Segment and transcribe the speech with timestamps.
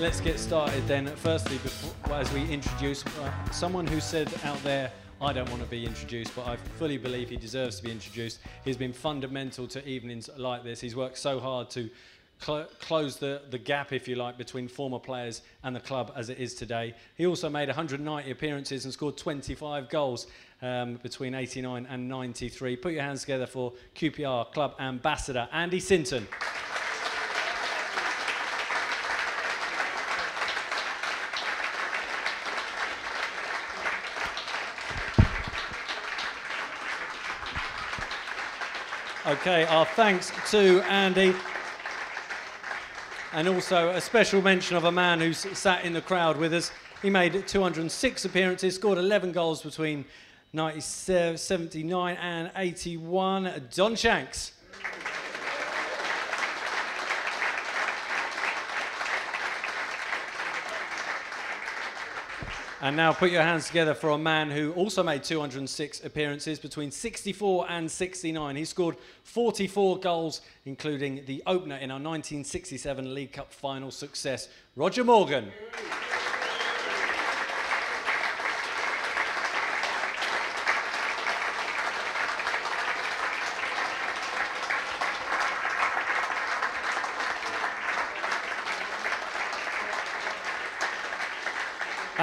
[0.00, 1.06] let's get started then.
[1.16, 5.68] Firstly, before, as we introduce uh, someone who said out there, I don't want to
[5.68, 8.38] be introduced, but I fully believe he deserves to be introduced.
[8.64, 10.80] He's been fundamental to evenings like this.
[10.80, 11.90] He's worked so hard to
[12.40, 16.28] cl- close the, the gap, if you like, between former players and the club as
[16.28, 16.94] it is today.
[17.16, 20.28] He also made 190 appearances and scored 25 goals
[20.62, 22.76] um, between 89 and 93.
[22.76, 26.28] Put your hands together for QPR club ambassador Andy Sinton.
[39.40, 41.32] Okay, our thanks to Andy.
[43.32, 46.72] And also a special mention of a man who's sat in the crowd with us.
[47.02, 50.06] He made 206 appearances, scored 11 goals between
[50.52, 53.68] 79 and 81.
[53.72, 54.54] Don Shanks.
[62.80, 66.92] And now put your hands together for a man who also made 206 appearances between
[66.92, 68.54] 64 and 69.
[68.54, 75.02] He scored 44 goals, including the opener in our 1967 League Cup final success, Roger
[75.02, 75.50] Morgan.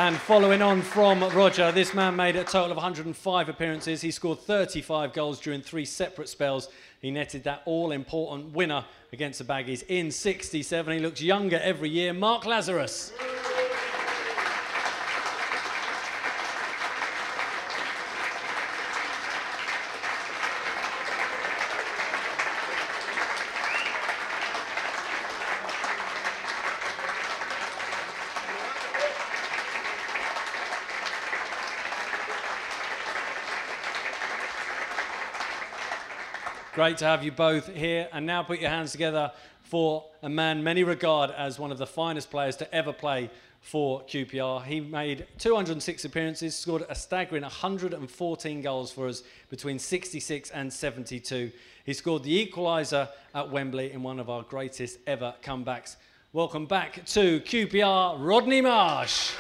[0.06, 4.02] And following on from Roger, this man made a total of 105 appearances.
[4.02, 6.70] He scored 35 goals during three separate spells.
[7.02, 10.94] He netted that all important winner against the Baggies in 67.
[10.94, 12.14] He looks younger every year.
[12.14, 13.14] Mark Lazarus.
[36.86, 38.08] Great to have you both here.
[38.14, 39.32] And now put your hands together
[39.64, 44.04] for a man many regard as one of the finest players to ever play for
[44.04, 44.64] QPR.
[44.66, 51.52] He made 206 appearances, scored a staggering 114 goals for us between 66 and 72.
[51.86, 55.96] He scored the equaliser at Wembley in one of our greatest ever comebacks.
[56.34, 59.32] Welcome back to QPR, Rodney Marsh.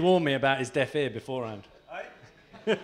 [0.00, 1.68] He warned me about his deaf ear beforehand.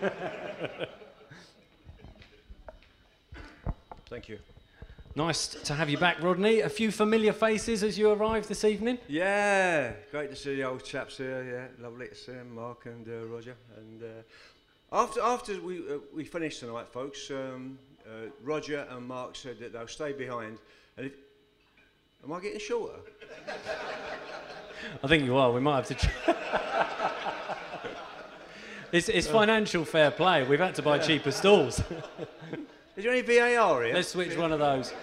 [4.07, 4.37] Thank you.
[5.15, 6.59] Nice to have you back, Rodney.
[6.59, 8.99] A few familiar faces as you arrived this evening.
[9.07, 11.43] Yeah, great to see the old chaps here.
[11.43, 13.55] Yeah, lovely to see them, Mark and uh, Roger.
[13.77, 14.21] And uh,
[14.91, 19.73] after after we uh, we finished tonight, folks, um, uh, Roger and Mark said that
[19.73, 20.59] they'll stay behind.
[20.97, 21.13] And if,
[22.23, 22.99] am I getting shorter?
[25.03, 25.51] I think you are.
[25.51, 25.95] We might have to.
[25.95, 26.09] Ch-
[28.91, 30.43] it's, it's financial fair play.
[30.43, 31.81] We've had to buy cheaper stalls.
[32.95, 33.93] Is there any VAR here?
[33.93, 34.93] Let's switch one of those.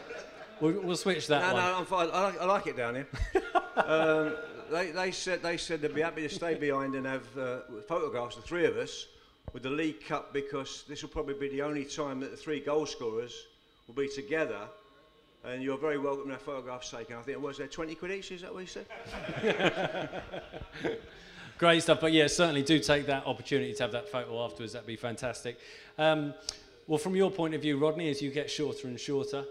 [0.61, 1.63] We'll, we'll switch that no, one.
[1.63, 2.09] no, I'm fine.
[2.13, 3.07] I like, I like it down here.
[3.77, 4.37] um,
[4.71, 8.37] they, they said they said they'd be happy to stay behind and have uh, photographs,
[8.37, 9.07] the three of us,
[9.53, 12.61] with the League Cup because this will probably be the only time that the three
[12.61, 13.47] goal scorers
[13.87, 14.61] will be together.
[15.47, 17.17] And you're very welcome to photographs taken.
[17.17, 18.33] I think it was there 20 quid each.
[18.33, 20.23] Is that what you said?
[21.59, 22.01] Great stuff.
[22.01, 24.73] But yeah, certainly do take that opportunity to have that photo afterwards.
[24.73, 25.59] That'd be fantastic.
[25.99, 26.33] Um,
[26.87, 29.45] well, from your point of view, Rodney, as you get shorter and shorter,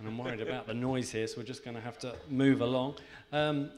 [0.00, 2.60] and I'm worried about the noise here, so we're just going to have to move
[2.60, 2.96] along.
[3.32, 3.70] Um,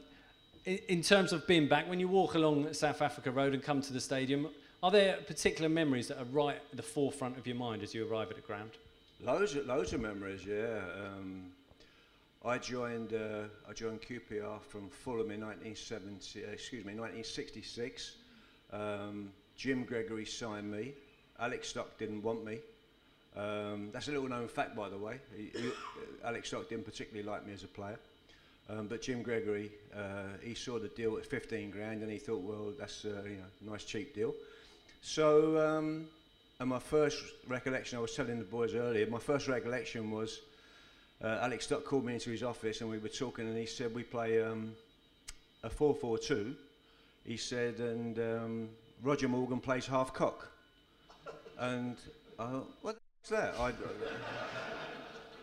[0.65, 3.81] in, in terms of being back, when you walk along South Africa Road and come
[3.81, 4.47] to the stadium,
[4.81, 8.09] are there particular memories that are right at the forefront of your mind as you
[8.09, 8.71] arrive at the ground?
[9.21, 10.45] Loads, of, loads of memories.
[10.45, 10.81] Yeah.
[11.05, 11.51] Um,
[12.45, 16.43] I joined uh, I joined QPR from Fulham in 1970.
[16.43, 18.17] Uh, excuse me, 1966.
[18.71, 20.93] Um, Jim Gregory signed me.
[21.39, 22.59] Alex Stock didn't want me.
[23.35, 25.19] Um, that's a little known fact, by the way.
[25.35, 27.99] He, he, uh, Alex Stock didn't particularly like me as a player.
[28.69, 32.41] Um, but Jim Gregory, uh, he saw the deal at 15 grand and he thought,
[32.41, 34.33] well, that's uh, you know, a nice cheap deal.
[35.01, 36.07] So, um,
[36.63, 40.39] and my first recollection, I was telling the boys earlier, my first recollection was
[41.21, 43.93] uh, Alex Stock called me into his office and we were talking and he said,
[43.93, 44.71] we play um,
[45.63, 46.55] a 4-4-2.
[47.25, 48.69] He said, and um,
[49.01, 50.53] Roger Morgan plays half cock.
[51.59, 51.97] And
[52.39, 52.99] I thought, what's
[53.29, 53.55] that?
[53.59, 53.73] I,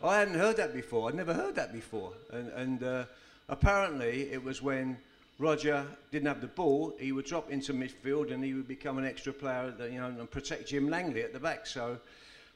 [0.02, 1.10] I hadn't heard that before.
[1.10, 2.14] I'd never heard that before.
[2.32, 3.04] And, and uh,
[3.50, 4.96] apparently, it was when
[5.40, 9.06] Roger didn't have the ball, he would drop into midfield and he would become an
[9.06, 11.66] extra player, that, you know, and protect Jim Langley at the back.
[11.66, 11.96] So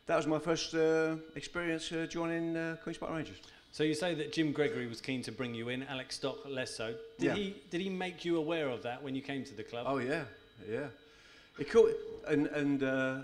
[0.07, 3.39] that was my first uh, experience uh, joining uh, Queen's Park Rangers.
[3.73, 6.77] So you say that Jim Gregory was keen to bring you in, Alex Stock less
[6.77, 6.95] so.
[7.19, 7.35] Did Yeah.
[7.35, 9.87] he did he make you aware of that when you came to the club?
[9.89, 10.25] Oh yeah,
[10.71, 10.87] yeah.
[11.73, 11.91] Caught,
[12.29, 13.17] and and uh,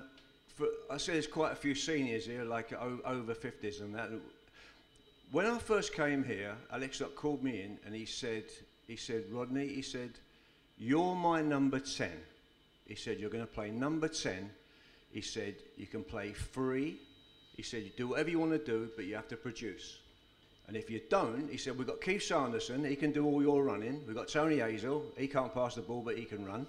[0.56, 4.08] for, I see there's quite a few seniors here, like o- over fifties and that.
[5.30, 8.44] When I first came here, Alex Stock called me in and he said,
[8.90, 10.10] he said, Rodney, he said,
[10.76, 12.10] you're my number ten.
[12.86, 14.50] He said you're going to play number ten.
[15.12, 16.98] He said you can play free.
[17.54, 19.98] He said you do whatever you want to do, but you have to produce.
[20.66, 23.62] And if you don't, he said, we've got Keith Sanderson, he can do all your
[23.62, 24.02] running.
[24.08, 26.66] We've got Tony Hazell, he can't pass the ball, but he can run.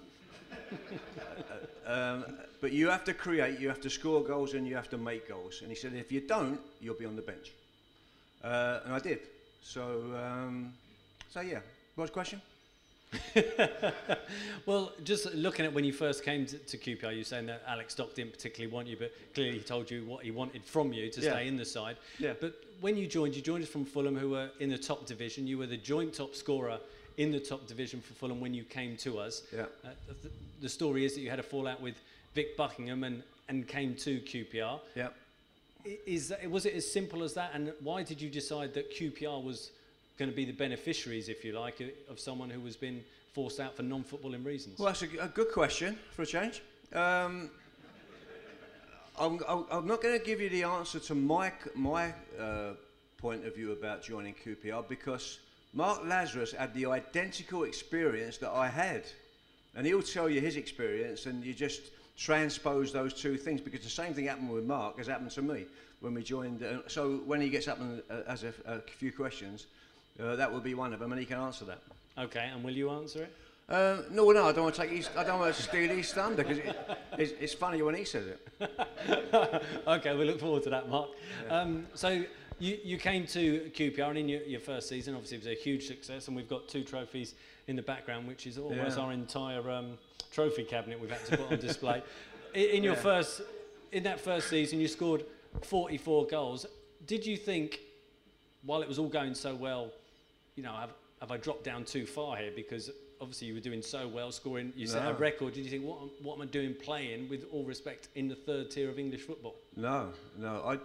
[1.88, 2.24] um,
[2.60, 5.28] but you have to create, you have to score goals, and you have to make
[5.28, 5.60] goals.
[5.62, 7.52] And he said, if you don't, you'll be on the bench.
[8.44, 9.20] Uh, and I did.
[9.62, 10.74] So, um,
[11.30, 11.60] so yeah.
[11.94, 12.40] What's the question?
[14.64, 17.94] Well, just looking at when you first came to, to QPR, you saying that Alex
[17.94, 21.10] Stock didn't particularly want you, but clearly he told you what he wanted from you
[21.10, 21.32] to Yeah.
[21.32, 21.96] stay in the side.
[22.18, 22.34] Yeah.
[22.40, 25.46] But when you joined, you joined us from Fulham, who were in the top division.
[25.48, 26.78] You were the joint top scorer
[27.16, 29.42] in the top division for Fulham when you came to us.
[29.52, 29.62] Yeah.
[29.84, 29.88] Uh,
[30.22, 31.96] th- the story is that you had a fallout with
[32.34, 34.78] Vic Buckingham and, and came to QPR.
[34.94, 35.08] Yeah.
[36.06, 37.50] Is that, was it as simple as that?
[37.52, 39.72] And why did you decide that QPR was
[40.22, 43.02] going to be the beneficiaries, if you like, of someone who was being
[43.32, 44.78] forced out for non-footballing reasons?
[44.78, 46.62] Well, that's a good question for a change.
[46.92, 47.50] Um,
[49.18, 52.74] I'm, I'm- not going to give you the answer to my, my uh,
[53.18, 55.40] point of view about joining QPR because
[55.74, 59.02] Mark Lazarus had the identical experience that I had.
[59.74, 61.80] And he'll tell you his experience, and you just
[62.16, 65.64] transpose those two things because the same thing happened with Mark as happened to me
[65.98, 66.62] when we joined.
[66.62, 69.66] Uh, so when he gets up and uh, has a, a few questions,
[70.20, 71.82] uh, that will be one of them, and he can answer that.
[72.18, 73.34] Okay, and will you answer it?
[73.68, 76.12] Um, no, no, I don't want to take his, I don't want to steal his
[76.12, 76.76] thunder because it,
[77.16, 78.42] it's, it's funny when he says it.
[79.86, 81.10] okay, we look forward to that, Mark.
[81.48, 82.22] Um, so
[82.58, 85.54] you, you came to QPR and in your, your first season, obviously it was a
[85.54, 87.34] huge success, and we've got two trophies
[87.66, 89.04] in the background, which is almost Yeah.
[89.04, 89.96] our entire um,
[90.32, 92.02] trophy cabinet we've had to put on display.
[92.54, 93.00] In, in your Yeah.
[93.00, 93.40] first,
[93.92, 95.24] in that first season, you scored
[95.62, 96.66] 44 goals.
[97.06, 97.80] Did you think,
[98.62, 99.90] while it was all going so well,
[100.56, 100.90] you know, have,
[101.20, 102.50] have I dropped down too far here?
[102.54, 102.90] Because
[103.20, 105.54] obviously you were doing so well, scoring, you set a record.
[105.54, 108.34] Did you think, what, am- what am I doing playing, with all respect, in the
[108.34, 109.54] third tier of English football?
[109.76, 110.08] No,
[110.38, 110.78] no,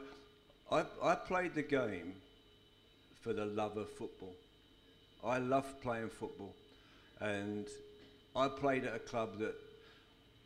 [0.71, 2.13] I, I, I played the game
[3.21, 4.35] for the love of football.
[5.25, 6.53] I love playing football,
[7.19, 7.67] and
[8.35, 9.55] I played at a club that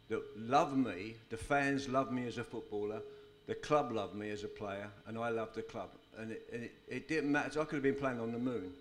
[0.09, 1.15] that loved me.
[1.29, 3.01] The fans loved me as a footballer.
[3.47, 5.89] The club loved me as a player, and I loved the club.
[6.17, 7.61] And it, and it, it didn't matter.
[7.61, 8.73] I could have been playing on the moon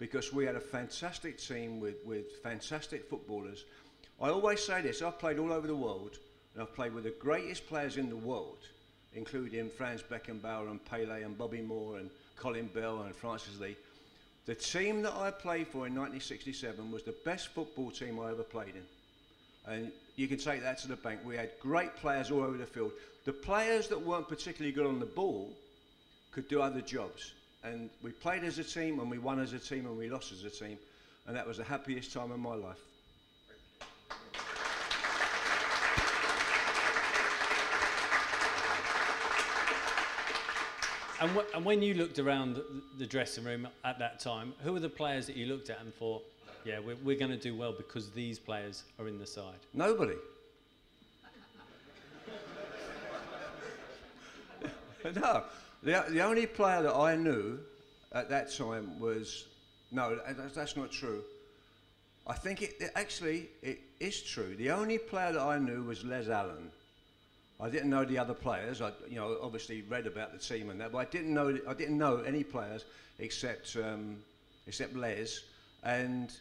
[0.00, 3.66] because we had a fantastic team with, with fantastic footballers.
[4.20, 6.18] I always say this I've played all over the world,
[6.54, 8.58] and I've played with the greatest players in the world,
[9.14, 13.76] including Franz Beckenbauer and Pele and Bobby Moore and Colin Bell and Francis Lee.
[14.46, 18.42] The team that I played for in 1967 was the best football team I ever
[18.42, 19.72] played in.
[19.72, 21.20] And you can take that to the bank.
[21.24, 22.92] We had great players all over the field.
[23.26, 25.54] The players that weren't particularly good on the ball
[26.32, 27.34] could do other jobs.
[27.62, 30.32] And we played as a team, and we won as a team, and we lost
[30.32, 30.78] as a team.
[31.26, 32.78] And that was the happiest time of my life.
[41.20, 42.62] And, wh- and when you looked around
[42.98, 45.94] the, dressing room at that time, who were the players that you looked at and
[45.94, 46.24] thought,
[46.64, 49.58] yeah, we're, we're going to do well because these players are in the side?
[49.74, 50.14] Nobody.
[55.14, 55.44] no,
[55.82, 57.58] the, the only player that I knew
[58.12, 59.46] at that time was
[59.92, 61.22] no, that- that's not true.
[62.26, 64.54] I think it, it actually it is true.
[64.56, 66.70] The only player that I knew was Les Allen.
[67.60, 68.80] I didn't know the other players.
[68.80, 71.58] I, you know, obviously read about the team and that, but I didn't know.
[71.68, 72.84] I didn't know any players
[73.18, 74.16] except um,
[74.66, 75.40] except Les
[75.82, 76.32] and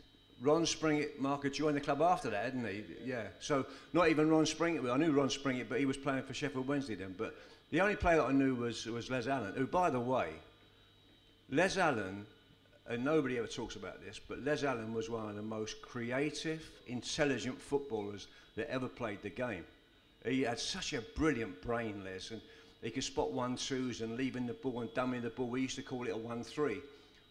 [0.41, 1.19] Ron Springett.
[1.19, 2.83] Mark had joined the club after that, hadn't he?
[3.03, 3.23] Yeah.
[3.39, 4.85] So not even Ron Springett.
[4.85, 7.15] I knew Ron Springett, but he was playing for Sheffield Wednesday then.
[7.17, 7.35] But
[7.71, 10.29] the only player that I knew was was Les Allen, who, by the way,
[11.49, 12.25] Les Allen,
[12.87, 16.67] and nobody ever talks about this, but Les Allen was one of the most creative,
[16.87, 19.63] intelligent footballers that ever played the game.
[20.25, 22.41] He had such a brilliant brain, Les, and
[22.81, 25.47] he could spot one twos and leaving the ball and dummying the ball.
[25.47, 26.79] We used to call it a one three,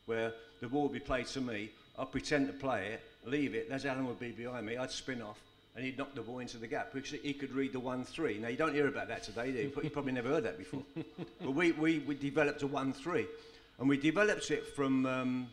[0.07, 1.71] where the ball would be played to me.
[1.99, 3.68] I'd pretend to play it, leave it.
[3.71, 4.76] Les Allen would be behind me.
[4.76, 5.40] I'd spin off,
[5.78, 8.40] and he'd knock the ball into the gap because he could read the 1-3.
[8.40, 9.73] Now, you don't hear about that today, do you?
[9.85, 10.82] You probably never heard that before.
[11.40, 13.25] but we, we, we developed a 1-3,
[13.78, 15.47] and we developed it from um,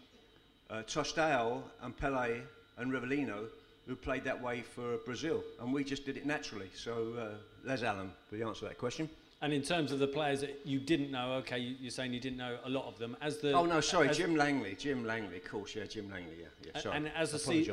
[0.71, 2.41] uh, Tostão and Pelé
[2.79, 3.45] and Rivellino,
[3.85, 6.71] who played that way for Brazil, and we just did it naturally.
[6.75, 7.27] So, uh,
[7.63, 9.07] Les Allen, for the answer to that question.
[9.43, 12.19] And in terms of the players that you didn't know, okay, you- you're saying you
[12.19, 13.15] didn't know a lot of them.
[13.21, 14.73] As the Oh no, sorry, Jim Langley.
[14.73, 16.81] Jim Langley, of course, yeah, Jim Langley, yeah, yeah.
[16.81, 17.69] Sorry, and as the se-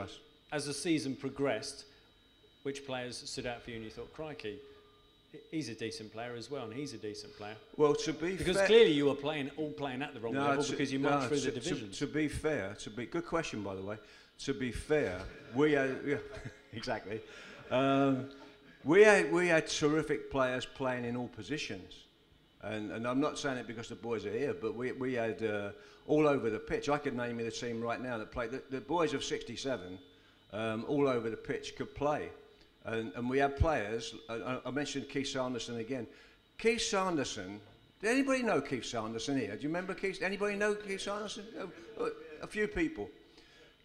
[0.53, 1.87] as the season progressed,
[2.63, 4.59] which players stood out for you and you thought, crikey,
[5.51, 7.55] he's a decent player as well, and he's a decent player?
[7.77, 10.47] Well, to be Because fair, clearly you were playing all playing at the wrong No,
[10.49, 13.07] level to- because you no, marched through to, the to- To, be fair, to be
[13.07, 13.97] good question by the way.
[14.41, 15.21] To be fair,
[15.55, 16.17] we had yeah,
[16.73, 17.21] exactly.
[17.71, 18.29] Um,
[18.85, 21.95] we had we had terrific players playing in all positions,
[22.63, 25.43] and and I'm not saying it because the boys are here, but we we had
[25.45, 25.71] uh,
[26.09, 26.89] all over the pitch.
[26.89, 28.51] I could name you the team right now that played.
[28.51, 29.99] The, the boys of '67,
[30.53, 32.31] um, all over the pitch, could play,
[32.85, 34.15] and and we had players.
[34.29, 36.07] I, I mentioned Keith Sanderson again.
[36.59, 37.61] Keith Sanderson.
[38.01, 39.55] Did anybody know Keith Sanderson here?
[39.55, 40.23] Do you remember Keith?
[40.23, 41.45] Anybody know Keith Sanderson?
[42.01, 42.07] Uh,
[42.43, 43.09] A few people.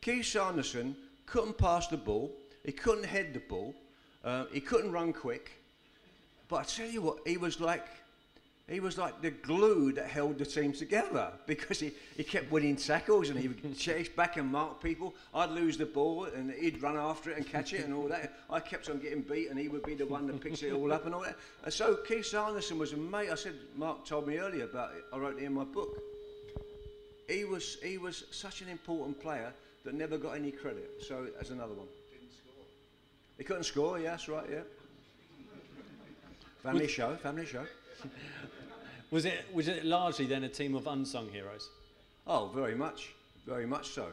[0.02, 0.96] Keith Sanderson
[1.28, 2.32] couldn't pass the ball.
[2.66, 3.76] He couldn't head the ball.
[4.24, 5.52] Uh, he couldn't run quick.
[6.50, 7.86] But I tell you what, he was like,
[8.70, 12.76] he was like the glue that held the team together because he, he kept winning
[12.76, 15.16] tackles and he would chase back and mark people.
[15.34, 18.38] I'd lose the ball and he'd run after it and catch it and all that.
[18.50, 20.92] I kept on getting beat and he would be the one that picks it all
[20.92, 21.38] up and all that.
[21.64, 23.30] And so Keith Sanderson was a mate.
[23.32, 25.06] I said, Mark told me earlier about it.
[25.14, 25.98] I wrote it in my book.
[27.30, 29.54] He was, he was such an important player
[29.86, 31.04] that never got any credit.
[31.08, 31.88] So that's another one.
[32.12, 32.66] Didn't score.
[33.38, 34.60] He couldn't score, yes, right, yeah.
[36.64, 37.64] Family show, family show.
[39.12, 41.70] Was it was it largely then a team of unsung heroes?
[42.26, 43.14] Oh, very much,
[43.46, 44.08] very much so.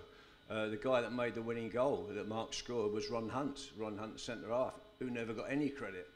[0.48, 3.96] Uh, the guy that made the winning goal that Mark scored was Ron Hunt, Ron
[3.96, 6.08] Hunt, centre half, who never got any credit.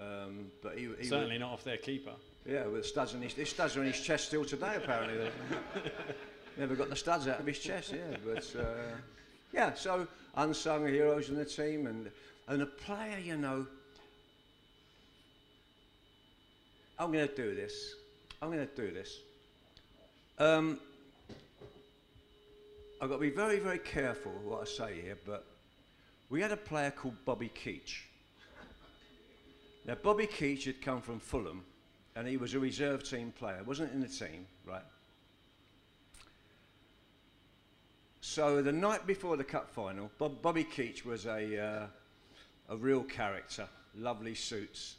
[0.00, 2.12] Um, but he, he Certainly not off their keeper.
[2.44, 5.30] yeah, with studs on his, his studs on his chest still today, apparently.
[6.58, 8.16] never got the studs out of his chest, yeah.
[8.24, 8.64] But uh,
[9.52, 10.06] yeah, so
[10.36, 12.10] unsung heroes in the team, and
[12.48, 13.66] and a player, you know.
[16.98, 17.94] I'm going to do this.
[18.40, 19.18] I'm going to do this.
[20.38, 20.78] Um,
[23.00, 25.44] I've got to be very, very careful what I say here, but
[26.30, 28.04] we had a player called Bobby Keetch.
[29.86, 31.64] Now, Bobby Keetch had come from Fulham,
[32.14, 33.62] and he was a reserve team player.
[33.64, 34.82] wasn't in the team, right?
[38.20, 41.86] So the night before the cup final, Bob, Bobby Keetch was a uh,
[42.68, 43.66] a real character,
[43.96, 44.96] lovely suits,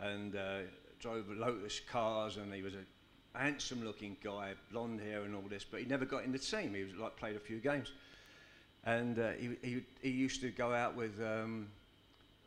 [0.00, 0.58] and uh,
[1.06, 5.64] drove Lotus cars, and he was a handsome-looking guy, blonde hair and all this.
[5.64, 6.74] But he never got in the team.
[6.74, 7.92] He was like played a few games,
[8.84, 11.20] and uh, he, he he used to go out with.
[11.20, 11.68] Um,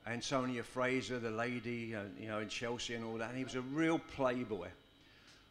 [0.07, 3.55] Antonia Fraser, the lady, uh, you know, in Chelsea and all that, and he was
[3.55, 4.69] a real playboy.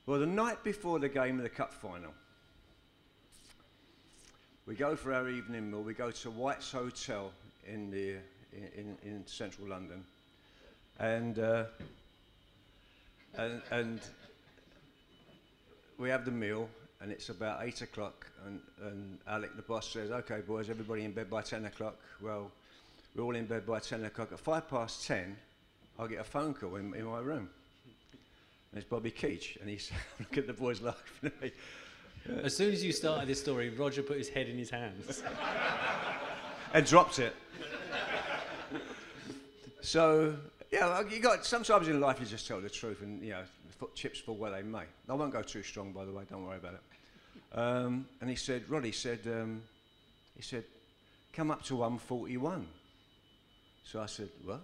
[0.07, 2.13] Well, the night before the game of the cup final,
[4.67, 5.83] we go for our evening meal.
[5.83, 7.31] We go to White's Hotel
[7.67, 8.17] in the
[8.53, 10.03] in, in, in central London,
[10.99, 11.65] and uh,
[13.37, 14.01] and and
[15.99, 16.69] we have the meal,
[17.01, 21.13] and it's about eight o'clock, and and Alec, the boss, says, "Okay, boys, everybody in
[21.13, 22.51] bed by ten o'clock." Well,
[23.15, 24.33] we're all in bed by ten o'clock.
[24.33, 25.37] At five past ten,
[25.99, 27.51] I get a phone call in, in my room.
[28.71, 31.53] And it's Bobby Keetch, and he's look at the boys laughing at me.
[32.43, 35.23] As soon as you started this story, Roger put his head in his hands.
[36.75, 37.35] and dropped it.
[39.81, 40.35] so
[40.71, 43.43] yeah, you got sometimes in life you just tell the truth, and you know,
[43.95, 44.85] chips fall where they may.
[45.09, 46.25] I won't go too strong, by the way.
[46.29, 47.59] Don't worry about it.
[47.59, 49.63] Um, and he said, Roddy said, um,
[50.37, 50.65] he said,
[51.33, 52.67] come up to 141.
[53.85, 54.61] So I said, what?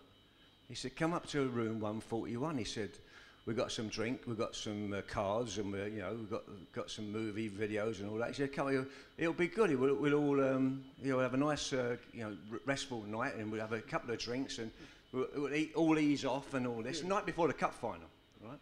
[0.68, 2.58] He said, come up to room 141.
[2.58, 2.90] He said,
[3.46, 6.42] we've got some drink, we've got some uh, cards, and we're, you know, we've got,
[6.75, 8.28] got some movie videos and all that.
[8.28, 9.78] He said, come on, it'll be good.
[9.78, 13.50] We'll, we'll all, um, you know, have a nice, uh, you know, restful night, and
[13.50, 14.70] we'll have a couple of drinks, and
[15.75, 17.02] all ease off and all this.
[17.02, 18.09] Night before the cup final,
[18.42, 18.59] right?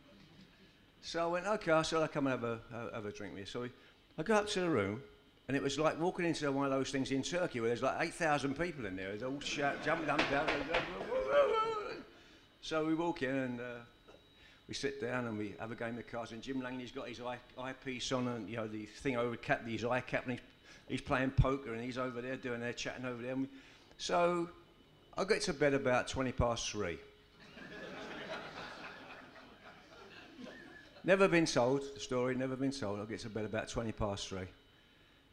[1.01, 2.61] So I went, okay, I said, I'll come and have a,
[2.95, 3.47] have- a drink with you.
[3.47, 3.71] So we,
[4.19, 5.03] I go up to the room,
[5.49, 7.97] and it was like walking into one of those things in Turkey where there's like
[8.01, 9.17] 8,000 people in there.
[9.17, 10.19] They all shout, up and down.
[12.61, 13.65] So we walk in and uh,
[14.69, 16.31] we sit down and we have a game of cards.
[16.31, 19.67] And Jim Langley's got his eye, eyepiece on and, you know, the thing over cap,
[19.67, 20.41] his eye cap, and he's,
[20.89, 23.35] he's playing poker and he's over there doing their chatting over there.
[23.35, 23.49] We,
[23.99, 24.49] so
[25.17, 26.99] I get to bed about 20 past three.
[31.05, 33.01] Never been told, the story, never been told.
[33.01, 34.47] I get to bed about 20 past three.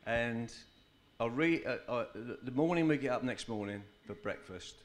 [0.06, 0.52] And
[1.20, 2.06] I re- uh, uh,
[2.44, 4.76] the- morning we get up next morning for breakfast,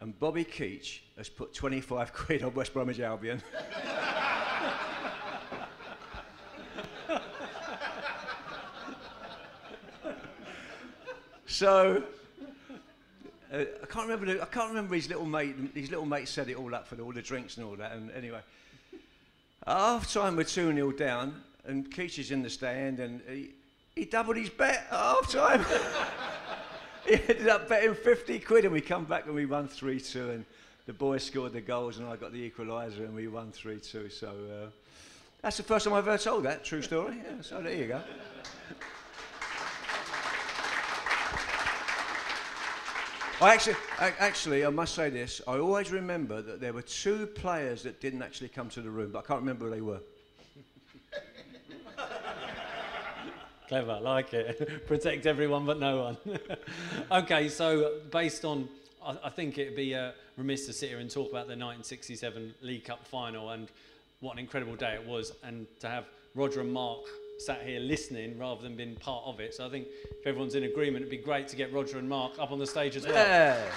[0.00, 3.42] and Bobby Keetch has put 25 quid on West Bromwich Albion.
[11.46, 12.02] so
[13.52, 14.26] uh, I can't remember.
[14.26, 15.54] The, I can't remember his little mate.
[15.74, 17.92] His little mate set it all up for the, all the drinks and all that.
[17.92, 18.40] And anyway,
[19.66, 23.50] half time we're two 0 down, and Keetch is in the stand, and he,
[23.94, 25.64] he doubled his bet at half time.
[27.06, 30.30] he ended up betting 50 quid, and we come back and we won 3 2.
[30.30, 30.44] And
[30.86, 34.08] the boys scored the goals, and I got the equaliser, and we won 3 2.
[34.08, 34.66] So uh,
[35.42, 37.16] that's the first time I've ever told that true story.
[37.22, 38.00] Yeah, so there you go.
[43.42, 45.40] I actually, I, actually, I must say this.
[45.48, 49.10] I always remember that there were two players that didn't actually come to the room,
[49.10, 50.00] but I can't remember who they were.
[53.68, 54.86] Clever, like it.
[54.86, 56.38] Protect everyone but no one.
[57.10, 58.68] okay, so based on,
[59.04, 62.54] I, I think it'd be uh, remiss to sit here and talk about the 1967
[62.62, 63.72] League Cup final and
[64.20, 66.04] what an incredible day it was, and to have
[66.36, 67.00] Roger and Mark
[67.38, 69.54] sat here listening rather than being part of it.
[69.54, 72.38] So I think if everyone's in agreement, it'd be great to get Roger and Mark
[72.38, 73.14] up on the stage as well.
[73.14, 73.72] Yes.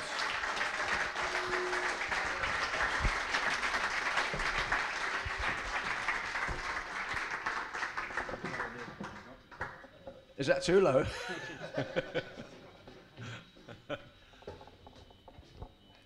[10.38, 11.05] Is that too low?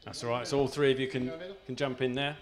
[0.06, 0.48] That's all right.
[0.48, 1.32] So all three of you can,
[1.66, 2.38] can jump in there.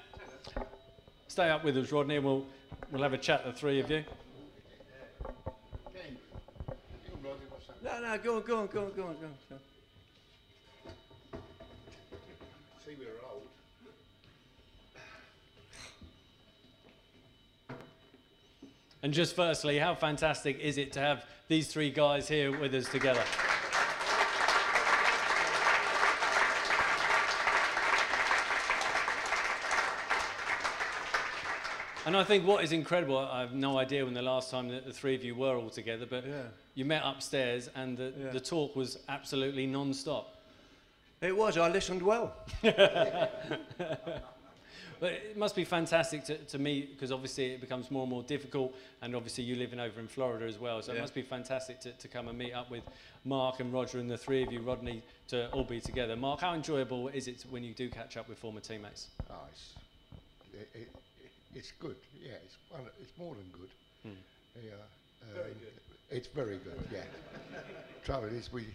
[1.27, 2.45] Stay up with us, Rodney, we'll,
[2.91, 4.03] we'll have a chat, the three of you.
[7.99, 9.33] No, no, go on, go on, go on, go on, go on.
[9.49, 9.61] Go on.
[12.85, 13.41] See, we're old.
[19.01, 22.87] And just firstly, how fantastic is it to have these three guys here with us
[22.87, 23.23] together?
[32.05, 34.85] And I think what is incredible, I have no idea when the last time that
[34.85, 36.43] the three of you were all together, but Yeah.
[36.77, 38.29] You met upstairs and the, Yeah.
[38.31, 40.35] the talk was absolutely non-stop.
[41.19, 42.35] It was, I listened well.
[44.99, 48.23] But it must be fantastic to, to meet because obviously it becomes more and more
[48.23, 50.81] difficult, and obviously you living over in Florida as well.
[50.81, 52.83] So it must be fantastic to, to come and meet up with
[53.23, 56.15] Mark and Roger and the three of you, Rodney, to all be together.
[56.15, 59.09] Mark, how enjoyable is it when you do catch up with former teammates?
[59.29, 59.73] Oh, it's,
[60.53, 60.95] it, it,
[61.53, 61.97] it's good.
[62.19, 62.57] Yeah, it's,
[62.99, 63.69] it's more than good.
[64.01, 64.17] Hmm.
[64.65, 64.71] Yeah,
[65.21, 65.86] uh, very good.
[66.09, 67.01] It's very good, yeah.
[68.05, 68.65] Trouble is, we,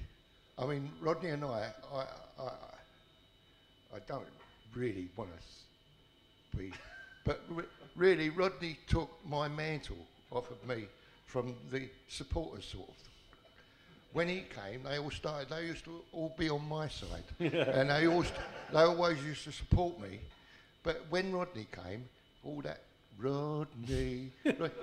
[0.59, 2.05] I mean, Rodney and I, I,
[2.43, 2.51] I,
[3.95, 4.27] I don't
[4.75, 5.31] really want
[6.51, 6.73] to be,
[7.25, 7.65] but re-
[7.97, 9.97] really, Rodney took my mantle
[10.31, 10.87] off of me
[11.25, 12.95] from the supporters, sort of.
[14.13, 15.49] When he came, they all started.
[15.49, 18.39] They used to all be on my side, and they all, st-
[18.71, 20.21] they always used to support me.
[20.83, 22.05] But when Rodney came,
[22.45, 22.81] all that
[23.19, 24.33] Rodney,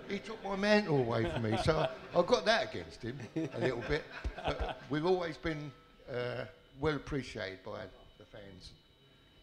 [0.08, 1.58] he took my mantle away from me.
[1.64, 4.04] So I, I got that against him a little bit.
[4.46, 5.72] But we've always been
[6.10, 6.46] uh,
[6.80, 7.80] well appreciated by
[8.18, 8.72] the fans.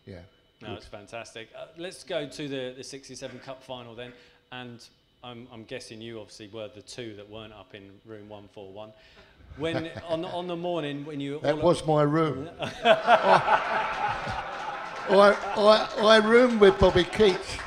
[0.07, 0.21] Yeah.
[0.63, 1.49] No, it's fantastic.
[1.57, 4.13] Uh, let's go to the, the 67 Cup final then.
[4.53, 4.83] And
[5.23, 8.93] I'm, I'm guessing you obviously were the two that weren't up in room 141.
[9.59, 12.49] When on, the, on the morning when you That was my room.
[15.09, 17.59] I, I, I roomed with Bobby Keats.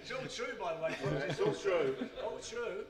[0.00, 0.94] It's all true, by the way.
[1.28, 1.96] It's all true.
[2.52, 2.84] All true.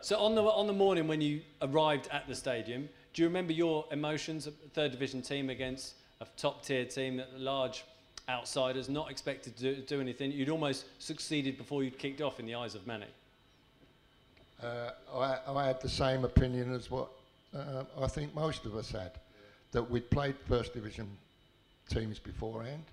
[0.00, 3.52] So on the on the morning when you arrived at the stadium, do you remember
[3.52, 4.46] your emotions?
[4.46, 7.84] A third division team against a top tier team, that large
[8.28, 10.32] outsiders, not expected to do, do anything.
[10.32, 13.06] You'd almost succeeded before you'd kicked off in the eyes of many.
[14.62, 17.08] Uh, I, I had the same opinion as what
[17.54, 19.12] uh, I think most of us had,
[19.72, 21.08] that we'd played First Division
[21.88, 22.84] teams beforehand.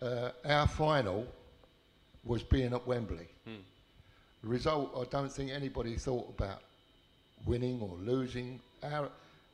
[0.00, 1.26] Uh, our final
[2.24, 3.28] was being at Wembley.
[3.44, 3.50] The
[4.42, 6.62] result, I don't think anybody thought about
[7.44, 8.60] winning or losing.
[8.82, 9.10] Our,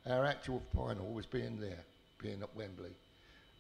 [0.07, 1.85] our actual final was being there,
[2.21, 2.95] being at Wembley.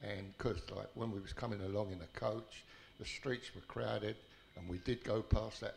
[0.02, 2.64] And because like when we was coming along in the coach,
[2.98, 4.16] the streets were crowded,
[4.56, 5.76] and we did go past that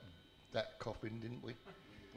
[0.54, 1.54] that coffin, didn't we?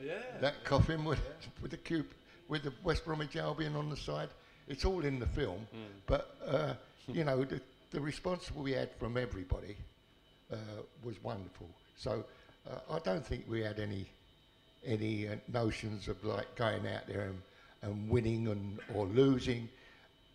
[0.02, 0.14] Yeah.
[0.40, 1.20] that coffin with,
[1.60, 2.06] with the cube
[2.48, 4.28] with the West Bromwich Albion on the side.
[4.68, 5.66] It's all in the film,
[6.06, 6.74] but uh,
[7.08, 7.60] you know the,
[7.90, 9.76] the response we had from everybody
[10.52, 10.56] uh,
[11.02, 11.68] was wonderful.
[11.96, 12.24] So
[12.70, 14.07] uh, I don't think we had any
[14.87, 17.42] any uh, notions of like going out there and,
[17.83, 19.68] and winning and or losing.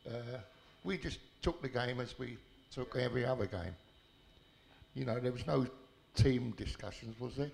[0.07, 0.37] Uh,
[0.83, 2.37] we just took the game as we
[2.71, 3.75] took every other game.
[4.95, 5.65] You know, there was no
[6.15, 7.51] team discussions, was there?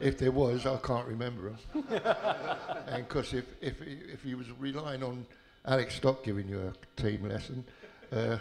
[0.00, 1.84] If there was, I can't remember them.
[2.86, 5.26] and because if, if, if he was relying on
[5.66, 7.64] Alex Stock giving you a team lesson,
[8.12, 8.38] uh,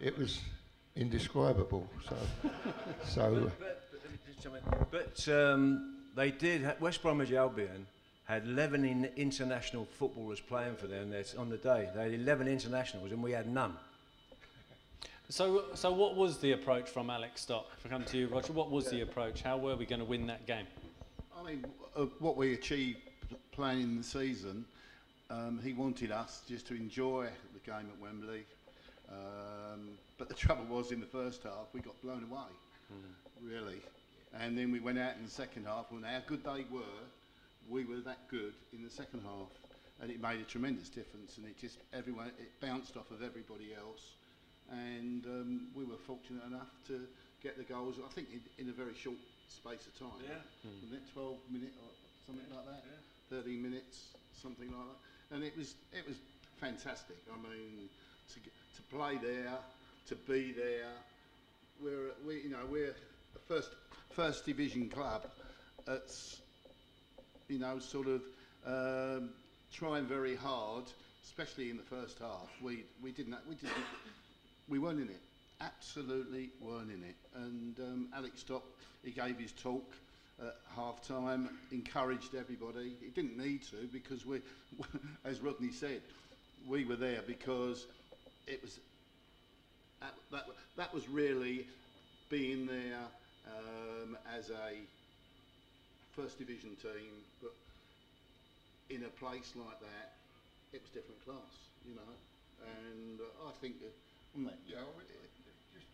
[0.00, 0.40] it was
[0.96, 1.88] indescribable.
[2.08, 2.16] So,
[3.04, 3.81] so But, but
[5.28, 6.80] um, they did.
[6.80, 7.86] West Bromwich Albion
[8.24, 11.88] had 11 in international footballers playing for them on the day.
[11.94, 13.76] They had 11 internationals, and we had none.
[15.28, 17.66] So, so what was the approach from Alex Stock?
[17.78, 19.42] If I come to you, Roger, what was the approach?
[19.42, 20.66] How were we going to win that game?
[21.38, 21.64] I mean,
[21.96, 22.98] uh, what we achieved
[23.50, 24.64] playing the season,
[25.30, 28.44] um, he wanted us just to enjoy the game at Wembley.
[29.08, 32.50] Um, but the trouble was in the first half, we got blown away,
[33.42, 33.80] really.
[34.40, 37.02] And then we went out in the second half, and how good they were,
[37.68, 39.50] we were that good in the second half.
[40.00, 43.70] And it made a tremendous difference, and it just, everyone, it bounced off of everybody
[43.76, 44.14] else.
[44.70, 47.06] And um, we were fortunate enough to
[47.42, 49.18] get the goals, I think, in, in a very short
[49.48, 50.18] space of time.
[50.24, 50.40] Yeah.
[50.82, 51.90] Wasn't it 12 minutes or
[52.26, 52.82] something like that?
[53.30, 55.36] 13 minutes, something like that.
[55.36, 56.16] And it was it was
[56.60, 57.16] fantastic.
[57.32, 57.88] I mean,
[58.34, 59.56] to to play there,
[60.08, 60.92] to be there.
[61.82, 63.70] We're we you know we're a first
[64.12, 65.26] first division club.
[65.86, 66.40] That's
[67.48, 68.22] you know sort of
[68.66, 69.30] um,
[69.72, 70.84] trying very hard,
[71.24, 72.50] especially in the first half.
[72.62, 73.72] We we didn't we didn't
[74.68, 75.20] we weren't in it.
[75.60, 77.16] Absolutely weren't in it.
[77.34, 78.64] And um, Alex Stock,
[79.04, 79.94] he gave his talk
[80.40, 82.92] at half time, encouraged everybody.
[83.00, 84.40] He didn't need to because we,
[85.24, 86.00] as Rodney said,
[86.68, 87.86] we were there because
[88.46, 88.80] it was
[90.00, 90.46] that, that,
[90.76, 91.66] that was really
[92.28, 92.98] being there
[93.46, 94.78] um, as a
[96.16, 97.54] first division team, but
[98.90, 100.12] in a place like that,
[100.72, 101.54] it was different class,
[101.86, 102.12] you know.
[102.80, 103.92] And uh, I think, that?
[104.66, 105.06] Yeah, I would-
[105.74, 105.86] just,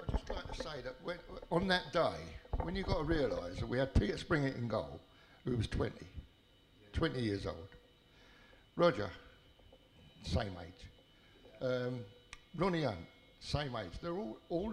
[0.00, 1.16] I'd just like to say that when,
[1.50, 2.16] on that day,
[2.62, 5.00] when you got to realise that we had Peter Springett in goal,
[5.44, 5.92] who was 20,
[6.92, 7.56] 20 years old.
[8.76, 9.10] Roger,
[10.24, 11.62] same age.
[11.62, 12.00] Um,
[12.56, 12.98] Ronnie Hunt,
[13.40, 13.92] same age.
[14.02, 14.72] They're all, all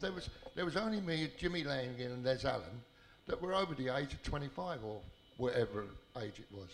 [0.00, 2.82] there was there was only me, Jimmy Langan, and Les Allen
[3.26, 5.00] that were over the age of 25 or
[5.36, 5.84] whatever
[6.22, 6.68] age it was.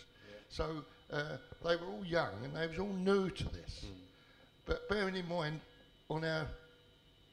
[0.48, 3.84] So uh, they were all young and they was all new to this.
[4.66, 5.60] But bearing in mind,
[6.08, 6.46] on our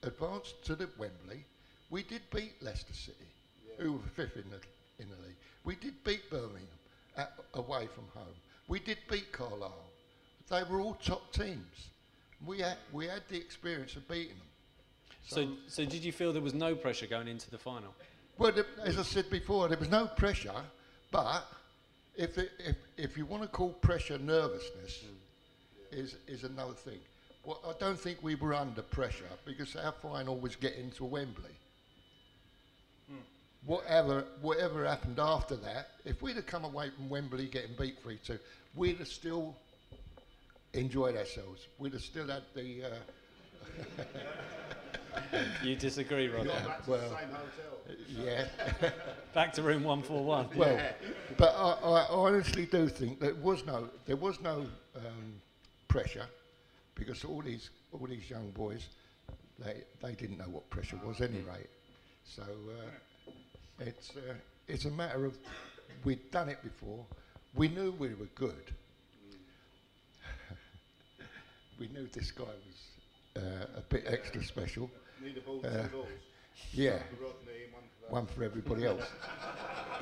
[0.03, 1.43] advance to the Wembley,
[1.89, 3.17] we did beat Leicester City,
[3.77, 4.59] who were fifth in the
[4.99, 5.35] in the league.
[5.63, 6.67] We did beat Birmingham
[7.17, 8.35] at, away from home.
[8.67, 9.73] We did beat Carlisle.
[10.49, 11.89] They were all top teams.
[12.45, 14.46] We had we had the experience of beating them.
[15.27, 17.93] So, so did you feel there was no pressure going into the final?
[18.37, 20.53] Well, as I said before, there was no pressure,
[21.11, 21.45] but
[22.15, 25.03] if it, if if you want to call pressure nervousness,
[25.91, 26.99] is is another thing.
[27.43, 31.51] Well, I don't think we were under pressure because our final was getting to Wembley.
[33.65, 38.19] Whatever whatever happened after that, if we'd have come away from Wembley getting beat three
[38.23, 38.39] two,
[38.75, 39.57] we'd have still
[40.73, 41.67] enjoyed ourselves.
[41.79, 42.83] We'd have still had the.
[42.85, 44.03] Uh,
[45.63, 46.51] You disagree, Roger?
[46.87, 48.47] well, Same hotel.
[48.81, 48.89] yeah.
[49.33, 50.49] Back to room 141.
[50.55, 50.79] Well,
[51.37, 55.41] but I, I honestly do think there was no there was no um,
[55.87, 56.25] pressure
[56.95, 58.87] because all these all these young boys
[59.59, 61.65] they they didn't know what pressure was anyway.
[62.23, 63.31] So uh,
[63.79, 64.33] it's uh,
[64.67, 65.37] it's a matter of
[66.03, 67.05] we'd done it before.
[67.55, 68.73] We knew we were good.
[71.79, 74.89] we knew this guy was uh, a bit extra special.
[75.23, 76.07] Need a ball, Uh, two balls.
[76.73, 78.11] Yeah For Rodney one for that.
[78.11, 79.03] one for everybody else.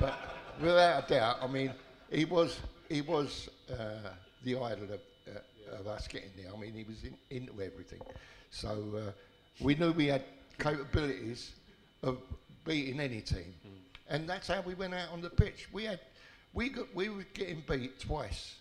[0.00, 0.14] but
[0.60, 1.72] without a doubt, I mean,
[2.10, 4.10] he was he was uh,
[4.44, 6.52] the idol of, uh, of us getting there.
[6.54, 8.00] I mean, he was in, into everything.
[8.50, 9.12] So uh,
[9.60, 10.22] we knew we had
[10.58, 11.52] capabilities
[12.02, 12.18] of
[12.64, 13.54] beating any team,
[14.08, 15.68] and that's how we went out on the pitch.
[15.72, 16.00] We had
[16.54, 18.56] we got we were getting beat twice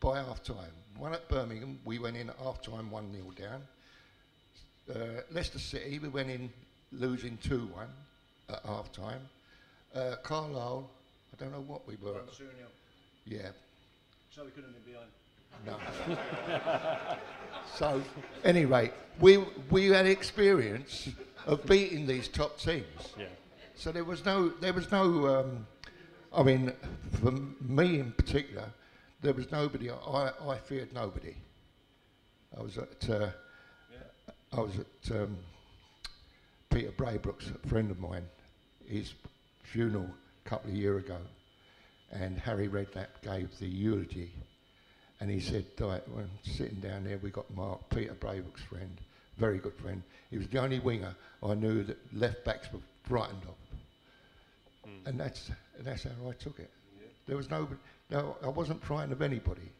[0.00, 0.72] by half time.
[0.96, 3.62] One at Birmingham, we went in at half time, 1 0 down.
[4.90, 6.50] Uh, Leicester City, we went in
[6.90, 7.86] losing 2 1
[8.48, 9.20] at half time.
[9.94, 10.90] Uh, Carlisle,
[11.32, 12.20] I don't know what we were.
[13.26, 13.48] Yeah,
[14.34, 14.94] So we couldn't have been
[15.64, 15.78] behind.
[16.16, 17.16] no.
[17.76, 18.02] so,
[18.44, 19.38] any rate, we,
[19.70, 21.08] we had experience
[21.46, 23.14] of beating these top teams.
[23.18, 23.26] Yeah.
[23.76, 25.26] So there was no, there was no.
[25.26, 25.66] Um,
[26.32, 26.72] I mean,
[27.22, 28.64] for me in particular,
[29.20, 29.90] there was nobody.
[29.90, 31.34] I, I feared nobody.
[32.58, 33.28] I was at, uh,
[34.52, 35.36] I was at um,
[36.70, 38.24] Peter Brabrook's, a friend of mine,
[38.84, 39.14] his
[39.62, 40.10] funeral
[40.44, 41.18] a couple of years ago,
[42.10, 44.32] and Harry Redknapp gave the eulogy,
[45.20, 49.00] and he said, "Right, when sitting down there, we got Mark, Peter Brabrook's friend,
[49.38, 50.02] very good friend.
[50.30, 53.54] He was the only winger I knew that left backs were frightened of.
[55.06, 56.70] and that's and that's how I took it.
[57.26, 57.68] There was no,
[58.10, 59.70] no, I wasn't frightened of anybody,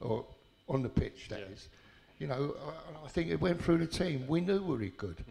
[0.00, 0.24] or
[0.68, 1.28] on the pitch.
[1.28, 1.78] That is, Yeah.
[2.22, 2.54] You know.
[2.64, 4.24] I, I think it went through the team.
[4.28, 5.24] We knew we were good.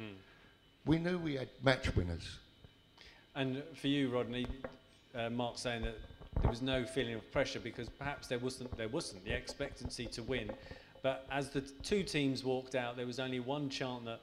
[0.85, 2.37] We knew we had match winners.
[3.33, 4.45] And for you, Rodney,
[5.15, 5.97] uh, Mark saying that
[6.41, 10.21] there was no feeling of pressure because perhaps there wasn't there wasn't the expectancy to
[10.21, 10.51] win,
[11.01, 14.19] but as the two teams walked out, there was only one chant that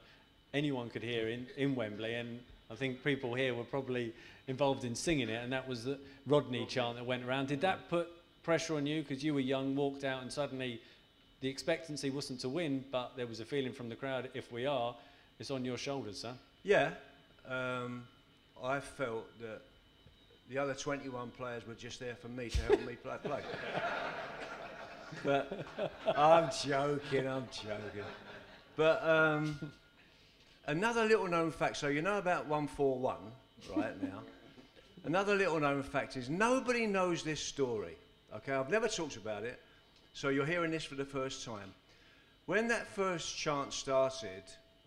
[0.53, 2.39] anyone could hear in, in Wembley, and
[2.71, 4.13] I think people here were probably
[4.47, 7.49] involved in singing it, and that was the Rodney chant that went around.
[7.49, 8.09] Did that put
[8.43, 10.81] pressure on you because you were young, walked out, and suddenly
[11.41, 14.67] the expectancy wasn't to win, but there was a feeling from the crowd: if we
[14.67, 14.95] are,
[15.39, 16.33] it's on your shoulders, sir.
[16.63, 16.91] Yeah,
[17.49, 18.05] um,
[18.63, 19.63] I felt that
[20.51, 23.17] the other 21 players were just there for me to help me play.
[23.23, 23.43] play.
[25.25, 25.67] but
[26.17, 28.05] I'm joking, I'm joking.
[28.77, 29.73] But um,
[30.67, 33.17] another little known fact so, you know about 141
[33.77, 34.21] right now?
[35.05, 37.97] Another little known fact is nobody knows this story.
[38.37, 39.61] Okay, I've never talked about it,
[40.19, 41.73] so you're hearing this for the first time.
[42.47, 44.43] When that first chant started,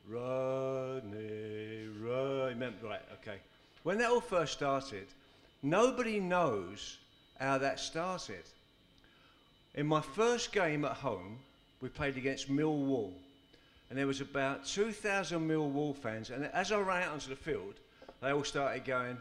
[0.05, 3.37] Rodney, Rodney, right, okay.
[3.83, 5.07] When that all first started,
[5.63, 6.97] nobody knows
[7.39, 8.43] how that started.
[9.75, 11.39] In my first game at home,
[11.79, 13.13] we played against Millwall,
[13.89, 16.29] and there was about 2,000 Millwall fans.
[16.29, 17.75] And as I ran out onto the field,
[18.21, 19.15] they all started going,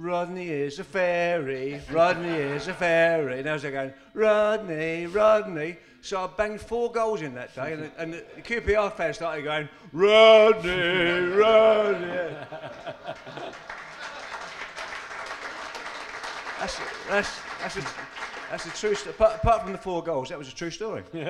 [0.00, 3.40] Rodney is a fairy, Rodney is a fairy.
[3.40, 5.76] And I was going, Rodney, Rodney.
[6.02, 9.42] So I banged four goals in that day, and the, and the QPR fans started
[9.42, 12.36] going, Rodney, Rodney.
[16.60, 17.84] That's, that's, that's, a,
[18.52, 19.16] that's a true story.
[19.16, 21.02] Apart, apart from the four goals, that was a true story.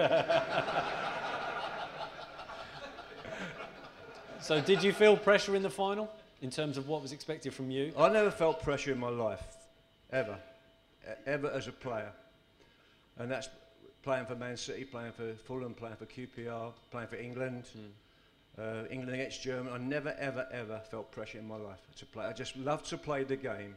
[4.41, 7.71] So, did you feel pressure in the final in terms of what was expected from
[7.71, 7.93] you?
[7.99, 9.43] I never felt pressure in my life,
[10.13, 10.39] ever,
[11.27, 12.13] ever as a player.
[13.19, 13.49] And that's
[14.03, 17.65] playing for Man City, playing for Fulham, playing for QPR, playing for England,
[18.59, 19.75] uh, England against Germany.
[19.75, 22.25] I never, ever, ever felt pressure in my life to play.
[22.25, 23.75] I just loved to play the game.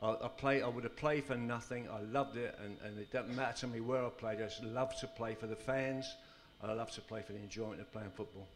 [0.00, 0.62] I, I play.
[0.62, 1.88] I would have played for nothing.
[1.90, 4.40] I loved it, and, and it doesn't matter to me where I played.
[4.40, 6.14] I just loved to play for the fans.
[6.62, 8.46] and I love to play for the enjoyment of playing football.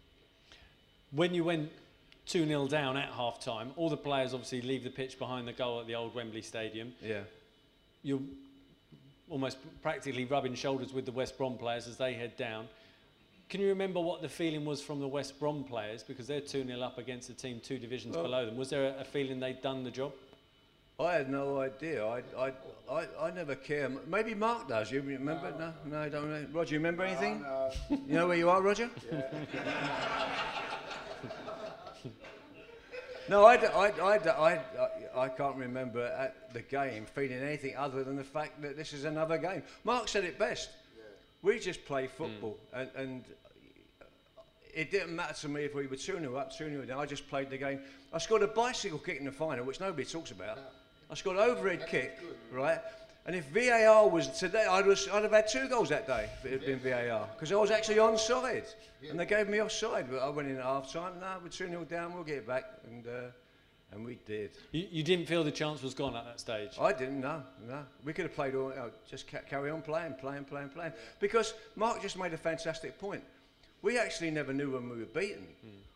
[1.11, 1.71] When you went
[2.27, 5.53] 2 0 down at half time, all the players obviously leave the pitch behind the
[5.53, 6.93] goal at the old Wembley Stadium.
[7.03, 7.21] Yeah.
[8.03, 8.21] You're
[9.29, 12.69] almost practically rubbing shoulders with the West Brom players as they head down.
[13.51, 16.03] Can you remember what the feeling was from the West Brom players?
[16.03, 18.57] Because they're 2 0 up against a team two divisions Well- below them.
[18.57, 20.13] Was there a, a feeling they'd done the job?
[20.99, 22.07] I had no idea.
[22.07, 22.53] I, I,
[22.89, 23.91] I, I never care.
[24.07, 24.93] Maybe Mark does.
[24.93, 25.53] You remember?
[25.59, 26.47] No, no, I don't know.
[26.53, 27.45] Roger, you remember anything?
[27.91, 28.89] You know where you are, Roger?
[33.29, 34.61] no, I, I, I,
[35.17, 39.05] I, can't remember at the game feeling anything other than the fact that this is
[39.05, 39.63] another game.
[39.85, 40.71] Mark said it best.
[41.43, 42.81] We just play football, hmm.
[42.81, 43.25] and, and
[44.75, 46.99] it didn't matter to me if we were 2 0 up, 2 0 down.
[46.99, 47.81] I just played the game.
[48.13, 50.59] I scored a bicycle kick in the final, which nobody talks about.
[51.11, 52.19] I scored an overhead kick,
[52.51, 52.81] right?
[53.27, 56.45] And if VAR was today, I'd, was, I'd have had two goals that day if
[56.45, 58.67] it had been VAR because I was actually onside.
[59.09, 61.15] And they gave me offside, but I went in at half time.
[61.21, 62.65] No, we're 2 0 down, we'll get it back.
[62.87, 63.11] And, uh,
[63.93, 64.51] and we did.
[64.73, 66.71] You, you didn't feel the chance was gone at that stage?
[66.79, 67.85] I didn't, no, no.
[68.05, 70.93] We could have played all, uh, just ca- carry on playing, playing, playing, playing.
[71.19, 73.23] Because Mark just made a fantastic point.
[73.81, 75.47] We actually never knew when we were beaten.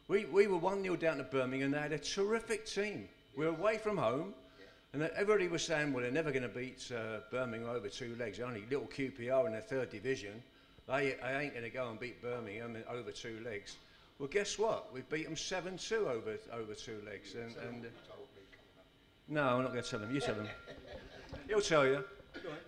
[0.07, 3.09] We, we were 1 0 down to Birmingham, they had a terrific team.
[3.37, 4.33] We were away from home,
[4.93, 8.41] and everybody was saying, well, they're never going to beat uh, Birmingham over two legs.
[8.41, 10.43] Only little QPR in the third division.
[10.87, 13.77] They, they ain't going to go and beat Birmingham over two legs.
[14.19, 14.93] Well, guess what?
[14.93, 17.35] We beat them 7 2 over, over two legs.
[17.35, 17.89] And, and, uh,
[19.29, 20.15] no, I'm not going to tell them.
[20.15, 20.49] You tell them.
[21.47, 22.03] He'll tell you.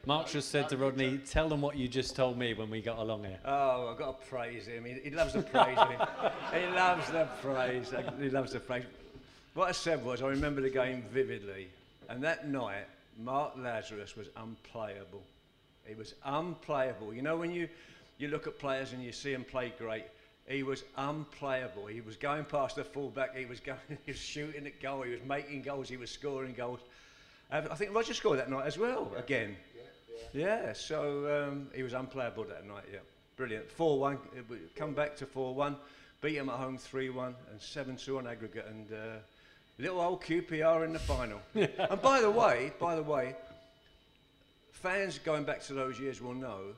[0.04, 2.98] Mark just said to Rodney, tell them what you just told me when we got
[2.98, 3.38] along here.
[3.46, 4.84] Oh, I've got to praise him.
[4.84, 5.78] He, he loves the praise.
[5.78, 6.58] he?
[6.60, 7.92] he loves the praise.
[8.20, 8.84] He loves the praise.
[9.54, 11.68] What I said was, I remember the game vividly.
[12.10, 15.22] And that night, Mark Lazarus was unplayable.
[15.86, 17.14] He was unplayable.
[17.14, 17.68] You know, when you,
[18.18, 20.04] you look at players and you see them play great,
[20.46, 21.86] he was unplayable.
[21.86, 23.36] He was going past the fullback.
[23.36, 23.78] He was going.
[24.04, 25.02] He was shooting at goal.
[25.02, 25.88] He was making goals.
[25.88, 26.80] He was scoring goals.
[27.52, 29.12] I think Roger scored that night as well.
[29.16, 29.56] Again.
[30.32, 33.00] Yeah, so um, he was unplayable that night, yeah.
[33.36, 33.70] Brilliant.
[33.72, 34.18] 4 1,
[34.76, 35.76] come back to 4 1,
[36.20, 38.96] beat him at home 3 1, and 7 2 on aggregate, and uh,
[39.80, 41.40] little old QPR in the final.
[41.54, 43.34] and by the way, by the way,
[44.70, 46.74] fans going back to those years will know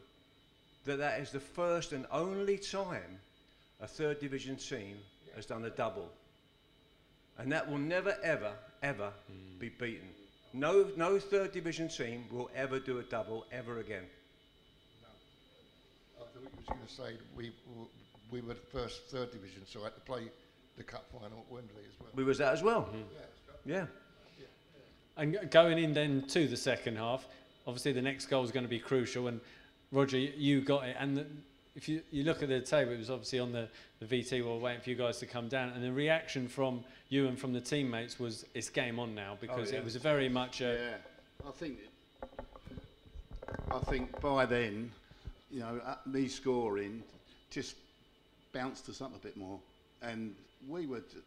[0.85, 3.21] that that is the first and only time
[3.81, 4.97] a third division team
[5.35, 6.09] has done a double.
[7.39, 9.13] And that will never, ever, ever
[9.59, 10.09] be beaten.
[10.53, 14.05] No, no third division team will ever do a double ever again.
[16.21, 17.53] I thought you was going to say we
[18.31, 20.23] we were the first third division, so I had to play
[20.77, 22.11] the cup final at Wembley as well.
[22.15, 22.89] We was that as well.
[22.93, 23.87] Yeah, it's Yeah.
[25.17, 27.27] And going in then to the second half,
[27.67, 29.29] obviously the next goal is going to be crucial.
[29.29, 29.41] And
[29.91, 30.97] Roger, you got it.
[30.99, 31.27] And the,
[31.75, 33.69] if you, you look at the table, it was obviously on the,
[34.01, 34.33] the VT.
[34.33, 35.71] We were waiting for you guys to come down.
[35.71, 39.73] And the reaction from you and from the teammates was it's game on now because
[39.73, 39.79] yeah.
[39.79, 40.79] it was very much a.
[41.45, 41.79] Yeah, I think.
[43.71, 44.91] I think by then,
[45.51, 47.03] you know, uh, me scoring
[47.51, 47.77] just
[48.53, 49.59] bounced us up a bit more,
[50.01, 50.35] and
[50.69, 51.19] we were d-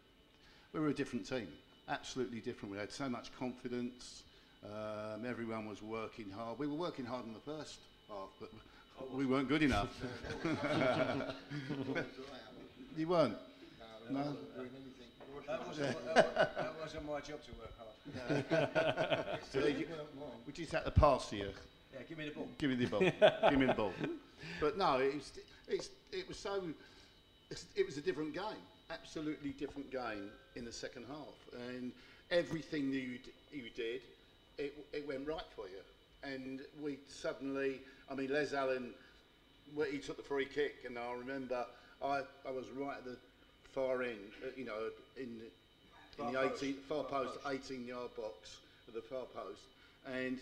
[0.72, 1.48] we were a different team,
[1.88, 2.72] absolutely different.
[2.72, 4.22] We had so much confidence.
[4.64, 6.58] Um, everyone was working hard.
[6.58, 8.50] We were working hard in the first half, but
[9.14, 9.88] we weren't good enough.
[12.96, 13.36] you weren't.
[14.10, 14.22] No, No.
[14.56, 15.46] doing anything.
[15.46, 19.38] That wasn't, that wasn't my job to work hard.
[19.52, 19.86] So you-
[20.46, 21.48] we just had to pass to you.
[21.92, 22.48] Yeah, give me the ball.
[22.58, 23.00] Give me the ball.
[23.50, 23.92] Give me the ball.
[24.60, 25.32] But no, it's,
[25.68, 26.62] it's, it was so.
[27.50, 28.42] It's, it was a different game,
[28.90, 31.92] absolutely different game in the second half, and
[32.30, 34.00] everything that you, d- you did,
[34.58, 35.82] it, it went right for you.
[36.22, 38.90] And we suddenly, I mean, Les Allen,
[39.74, 41.64] where he took the free kick, and I remember
[42.02, 43.16] I, I was right at the
[43.72, 48.58] far end, uh, you know, in the, in the 18 far post, 18 yard box
[48.88, 49.60] at the far post,
[50.06, 50.38] and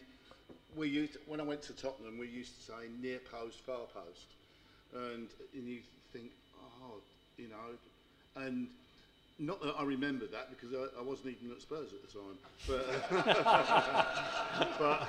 [0.76, 4.26] we used when I went to Tottenham, we used to say near post, far post,
[4.94, 5.80] and and you
[6.12, 6.30] think,
[6.83, 6.94] oh,
[7.37, 7.74] you know,
[8.37, 8.68] and
[9.38, 12.38] not that I remember that because I, I wasn't even at Spurs at the time,
[12.66, 12.87] but
[14.81, 15.07] uh,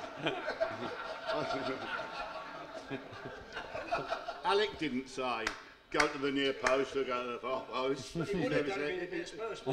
[2.90, 3.00] but
[4.44, 5.44] Alec didn't say
[5.90, 8.12] go to the near post or go to the far post.
[8.12, 9.60] He would have done it in Spurs.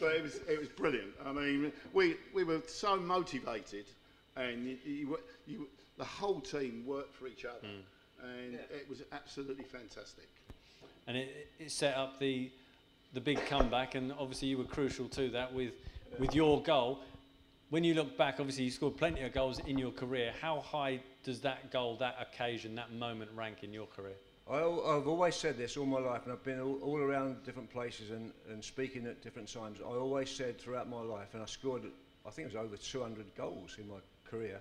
[0.00, 1.12] but it was it was brilliant.
[1.24, 3.86] I mean, we we were so motivated,
[4.36, 7.80] and you, you, you the whole team worked for each other, mm.
[8.22, 10.28] And it was absolutely fantastic.
[11.06, 12.50] and it, it set up the
[13.12, 15.72] the big comeback, and obviously you were crucial to that with
[16.18, 17.00] with your goal.
[17.70, 20.32] When you look back, obviously you scored plenty of goals in your career.
[20.40, 24.16] How high does that goal, that occasion, that moment rank in your career?
[24.50, 27.70] I, I've always said this all my life, and I've been all, all around different
[27.70, 29.78] places and, and speaking at different times.
[29.80, 31.84] I always said throughout my life, and I scored,
[32.26, 34.60] I think it was over 200 goals in my career.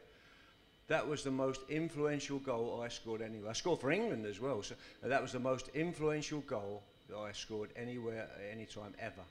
[0.90, 3.52] That was the most influential goal I scored anywhere.
[3.52, 4.74] I scored for England as well, so
[5.04, 8.96] uh, that was the most influential goal that I scored anywhere uh, at any time
[9.00, 9.22] ever.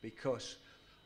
[0.00, 0.56] Because,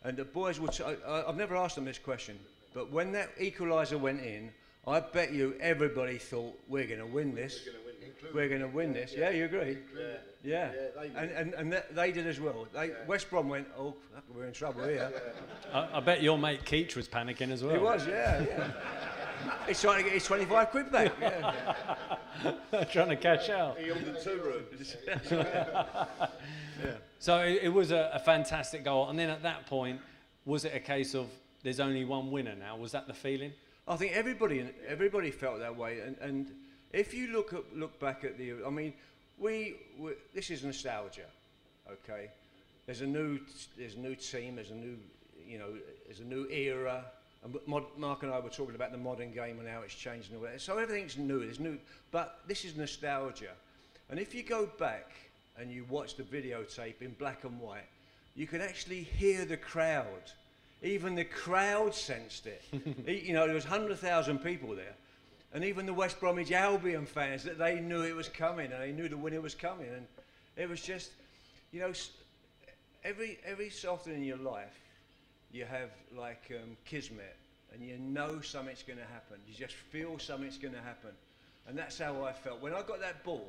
[0.05, 2.39] and the boys would, say, I, I've never asked them this question,
[2.75, 4.51] but when that equaliser went in,
[4.87, 7.67] I bet you everybody thought we're going to win this.
[8.35, 9.15] We're going to win this.
[9.17, 9.79] Yeah, you agree?
[9.99, 10.17] Yeah.
[10.45, 12.67] Yeah, they and and, and th- they did as well.
[12.75, 13.95] They, West Brom went, oh,
[14.35, 15.13] we're in trouble here.
[15.73, 17.75] I, I bet your mate Keetch was panicking as well.
[17.75, 18.71] He was, yeah, yeah.
[19.67, 21.13] He's trying to get his 25 quid back.
[22.73, 22.85] Yeah.
[22.85, 23.79] trying to cash out.
[23.79, 24.97] He ordered two rooms.
[27.19, 29.09] So it, it was a, a fantastic goal.
[29.09, 30.01] And then at that point,
[30.45, 31.29] was it a case of
[31.63, 32.77] there's only one winner now?
[32.77, 33.53] Was that the feeling?
[33.87, 36.53] I think everybody everybody felt that way, and, and
[36.93, 38.93] if you look at, look back at the, I mean,
[39.39, 41.27] we, we this is nostalgia,
[41.91, 42.29] okay.
[42.87, 43.39] There's a new
[43.77, 44.97] there's a new team, there's a new
[45.47, 45.75] you know
[46.07, 47.05] there's a new era.
[47.45, 50.31] And mod, Mark and I were talking about the modern game and how it's changed
[50.31, 50.61] and all that.
[50.61, 51.41] So everything's new.
[51.41, 51.79] There's new,
[52.11, 53.53] but this is nostalgia.
[54.11, 55.11] And if you go back
[55.59, 57.89] and you watch the videotape in black and white,
[58.35, 60.33] you can actually hear the crowd.
[60.83, 62.63] Even the crowd sensed it.
[63.07, 64.95] You know, there was 100,000 people there.
[65.55, 68.93] And even the West Bromwich Albion fans, that they knew it was coming and they
[68.93, 69.89] knew the winner was coming.
[69.95, 70.07] And
[70.57, 71.11] it was just,
[71.73, 71.93] you know,
[73.05, 74.82] every, every so often in your life,
[75.53, 77.37] you have like um, kismet
[77.73, 79.37] and you know something's going to happen.
[79.47, 81.11] You just feel something's going to happen.
[81.69, 82.61] And that's how I felt.
[82.61, 83.49] When I got that ball,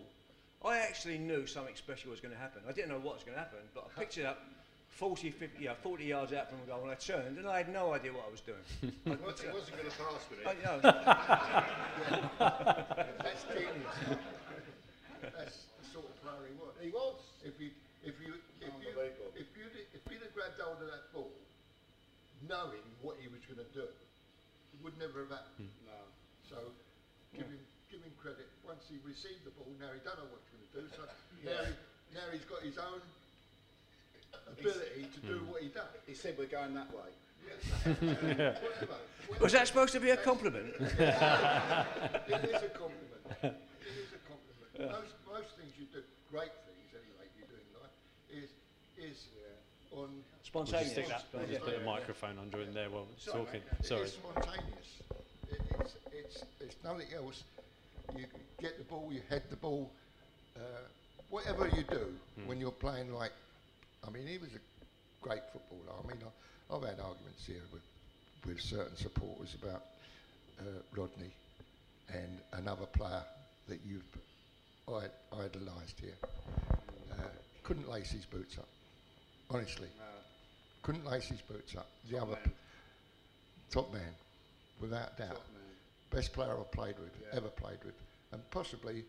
[0.63, 2.61] I actually knew something special was going to happen.
[2.67, 4.39] I didn't know what was going to happen, but I picked it up
[4.89, 7.69] 40, 50, yeah, 40 yards out from the goal and I turned and I had
[7.73, 8.59] no idea what I was doing.
[9.07, 9.15] I, He
[9.51, 10.57] wasn't going to pass with I, it.
[10.61, 10.80] you know,
[13.25, 13.97] That's genius.
[15.19, 16.73] That's the sort of player he was.
[16.80, 17.17] He was.
[17.43, 17.71] If you,
[18.05, 19.34] if you, if you, Unbelievable.
[19.36, 21.32] if you, if you'd have grabbed hold of that ball,
[22.47, 25.71] knowing what he was going to do, it would never have happened.
[25.71, 25.87] Hmm.
[25.87, 25.99] No.
[26.47, 26.57] So,
[27.31, 28.47] give him, give him credit.
[28.65, 30.83] Once he received the ball, now he don't know what he's going to do.
[30.91, 31.03] So
[31.45, 31.73] now, he,
[32.15, 33.01] now he's got his own
[34.49, 35.51] ability to do hmm.
[35.51, 35.89] what he does.
[36.07, 37.11] He said we're going that way.
[37.43, 38.55] Whatever.
[39.41, 40.73] was that supposed to be a compliment?
[40.79, 43.19] It is a compliment.
[43.43, 44.79] It is a compliment.
[44.79, 45.99] Most, most things you do,
[46.31, 47.91] great things anyway, you do in life,
[48.31, 48.49] is,
[48.95, 49.27] is
[49.91, 50.23] on
[50.53, 50.91] Spontaneous.
[50.91, 53.61] Stick that, just put the microphone under in there while we're talking.
[53.81, 54.01] Sorry.
[54.03, 55.01] It's spontaneous.
[55.51, 57.43] It, it's, it's, it's nothing else.
[58.15, 58.25] You
[58.61, 59.89] get the ball, you head the ball.
[60.55, 60.59] Uh,
[61.31, 62.45] whatever you do Hmm.
[62.47, 63.31] when you're playing like,
[64.07, 64.59] I mean, he was a
[65.23, 65.97] great footballer.
[66.03, 67.81] I mean, I, I've had arguments here with,
[68.45, 69.81] with certain supporters about
[70.59, 70.63] uh,
[70.95, 71.31] Rodney
[72.13, 73.23] and another player
[73.69, 74.03] that you've
[74.87, 75.09] I-
[75.43, 76.13] idolised here.
[77.11, 77.23] Uh,
[77.63, 78.67] couldn't lace his boots up,
[79.49, 79.87] honestly.
[80.84, 81.88] Couldn't lace his boots up.
[82.09, 82.51] The other man.
[83.71, 84.13] top man,
[84.79, 85.29] without doubt.
[85.29, 85.61] Top man.
[86.11, 87.38] Best player I've played with, Yeah.
[87.38, 87.95] ever played with,
[88.31, 89.03] and possibly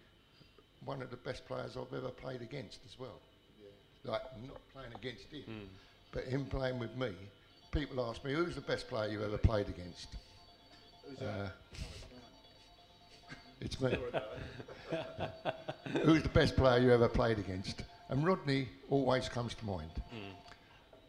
[0.84, 3.20] one of the best players I've ever played against as well.
[4.04, 5.64] Like not playing against him, Hmm.
[6.12, 7.14] but him playing with me.
[7.72, 10.08] People ask me, "Who's the best player you ever played against?"
[11.06, 11.80] Who's Uh, that?
[13.60, 13.90] it's me.
[16.04, 17.82] Who's the best player you ever played against?
[18.10, 19.90] And Rodney always comes to mind.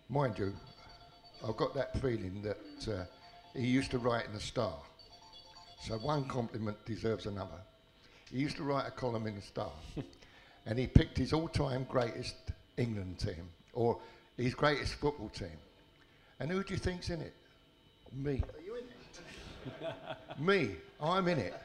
[0.10, 0.54] Mind you,
[1.48, 3.06] I've got that feeling that uh,
[3.56, 4.76] he used to write in the Star.
[5.82, 7.60] So one compliment deserves another.
[8.32, 9.72] He used to write a column in the Star,
[10.68, 12.36] and he picked his all-time greatest
[12.78, 14.00] England team or
[14.38, 15.58] his greatest football team.
[16.40, 17.34] And who do you think's in it?
[18.14, 18.44] Me.
[18.56, 20.40] Are you in it?
[20.40, 21.56] Me, I'm in it.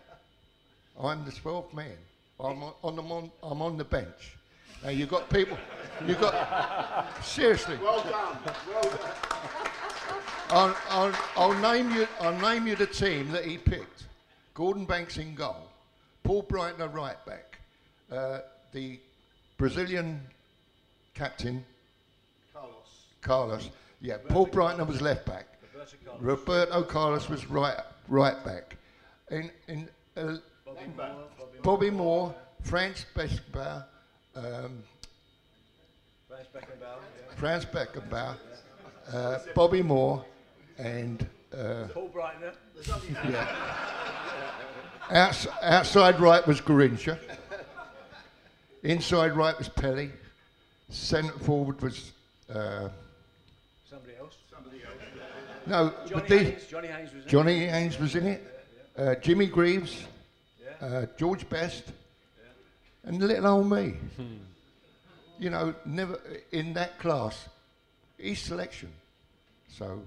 [0.98, 1.96] I'm the 12th man.
[2.38, 4.36] I'm on, on the mon, I'm on the bench.
[4.82, 5.58] Now you've got people.
[6.06, 7.78] You've got seriously.
[7.82, 8.38] Well done.
[8.68, 9.00] Well done.
[10.50, 12.08] I'll, I'll, I'll name you.
[12.20, 14.04] I'll name you the team that he picked.
[14.54, 15.68] Gordon Banks in goal.
[16.22, 17.60] Paul Breitner right back.
[18.10, 18.40] Uh,
[18.72, 18.98] the
[19.58, 20.20] Brazilian
[21.14, 21.64] captain
[22.52, 22.72] Carlos.
[23.20, 23.70] Carlos.
[24.00, 25.46] Yeah, Paul Breitner was left back.
[26.18, 27.76] Roberto Carlos was right
[28.08, 28.76] right back.
[29.30, 30.36] In in uh,
[31.62, 33.84] Bobby Moore, Franz Beckenbauer,
[34.36, 34.82] um,
[37.36, 38.36] Franz Beckenbauer,
[39.12, 40.24] uh, Bobby Moore,
[40.78, 42.52] and uh, Paul Breitner.
[45.10, 47.18] outs- outside right was Garrincha.
[48.82, 50.10] Inside right was Pelé.
[50.90, 52.12] Centre forward was
[52.52, 52.88] uh,
[53.88, 54.36] Somebody else.
[55.66, 56.66] no, Johnny but these, Haynes.
[56.66, 58.46] Johnny Haynes was in Johnny Haynes was in it.
[58.96, 60.04] Uh, Jimmy Greaves,
[60.80, 61.92] uh, George Best,
[63.04, 63.94] and little old me.
[64.16, 64.36] Hmm.
[65.38, 66.20] You know, never
[66.52, 67.48] in that class.
[68.18, 68.92] His selection.
[69.68, 70.02] So,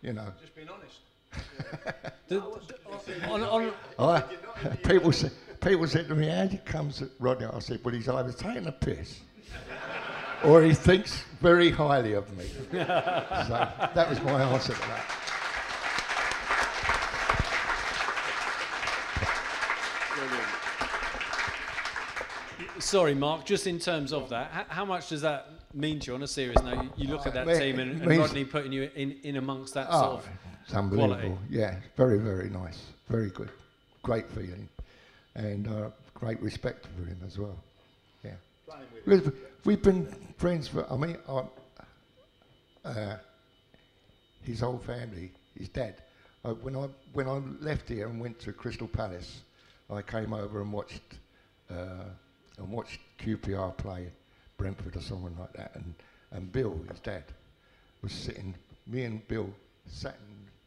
[0.00, 0.98] you know, Just being honest.
[2.28, 2.42] The-
[3.28, 4.20] on, on, I,
[4.84, 5.30] people say,
[5.60, 8.66] people said to me, "How did comes at Rodney?" I said, "Well, he's either taking
[8.66, 9.20] a piss,
[10.44, 15.04] or he thinks very highly of me." so that was my answer to that.
[22.88, 26.14] Sorry, Mark, just in terms of that, how, how much does that mean to you
[26.14, 26.82] on a serious note?
[26.82, 29.88] You, you look at that team and, and Rodney putting you in, in amongst that
[29.90, 30.28] Oh, sort of.
[30.64, 31.18] it's unbelievable.
[31.18, 31.38] quality.
[31.50, 32.82] Yeah, very, very nice.
[33.08, 33.50] Very good.
[34.02, 34.68] Great feeling.
[35.34, 37.58] And uh, great respect for him as well.
[38.24, 38.32] Yeah.
[39.06, 39.32] We've,
[39.64, 40.06] we've been
[40.38, 41.16] friends for, I mean,
[42.84, 43.16] uh,
[44.42, 46.02] his whole family, his dad.
[46.44, 49.42] Uh, when, I, when I left here and went to Crystal Palace,
[49.90, 51.02] I came over and watched,
[51.70, 52.04] uh,
[52.58, 54.10] and watched QPR play
[54.56, 55.72] Brentford or someone like that.
[55.74, 55.94] And,
[56.32, 57.24] and Bill, his dad,
[58.02, 58.54] was sitting,
[58.86, 59.48] me and Bill
[59.86, 60.16] sat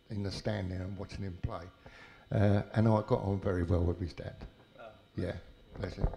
[0.10, 1.64] in, in the stand there and watching him play.
[2.32, 4.36] Uh, and I got on very well with his dad.
[5.16, 5.34] Yeah,
[5.78, 6.08] bless him.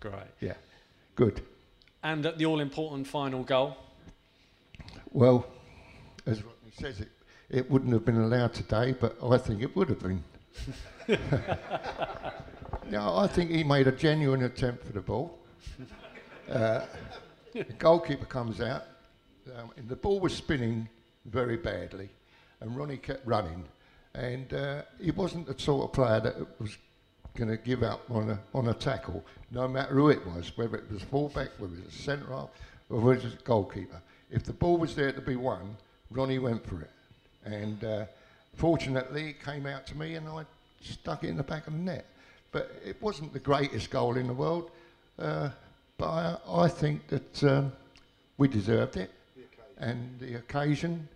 [0.00, 0.14] Great.
[0.40, 0.54] Yeah,
[1.16, 1.40] good.
[2.02, 3.76] And at the all important final goal.
[5.12, 5.46] Well,
[6.26, 7.08] as Rodney says, it,
[7.48, 10.22] it wouldn't have been allowed today, but I think it would have been.
[12.92, 15.38] no, I think he made a genuine attempt for the ball.
[16.50, 16.84] Uh,
[17.54, 18.82] the goalkeeper comes out,
[19.56, 20.86] um, and the ball was spinning
[21.24, 22.10] very badly,
[22.60, 23.64] and Ronnie kept running,
[24.12, 26.76] and uh, he wasn't the sort of player that was
[27.34, 30.76] going to give up on a, on a tackle, no matter who it was, whether
[30.76, 32.50] it was fullback, whether it was centre half,
[32.90, 34.02] or whether it was goalkeeper.
[34.30, 35.78] If the ball was there to be won,
[36.10, 36.90] Ronnie went for it.
[37.46, 38.04] And uh,
[38.56, 40.44] fortunately, it came out to me and I
[40.82, 42.04] stuck it in the back of the net.
[42.52, 44.70] But it wasn't the greatest goal in the world,
[45.18, 45.50] uh,
[45.98, 47.72] but I, I think that um,
[48.36, 49.10] we deserved it.
[49.78, 51.08] And the occasion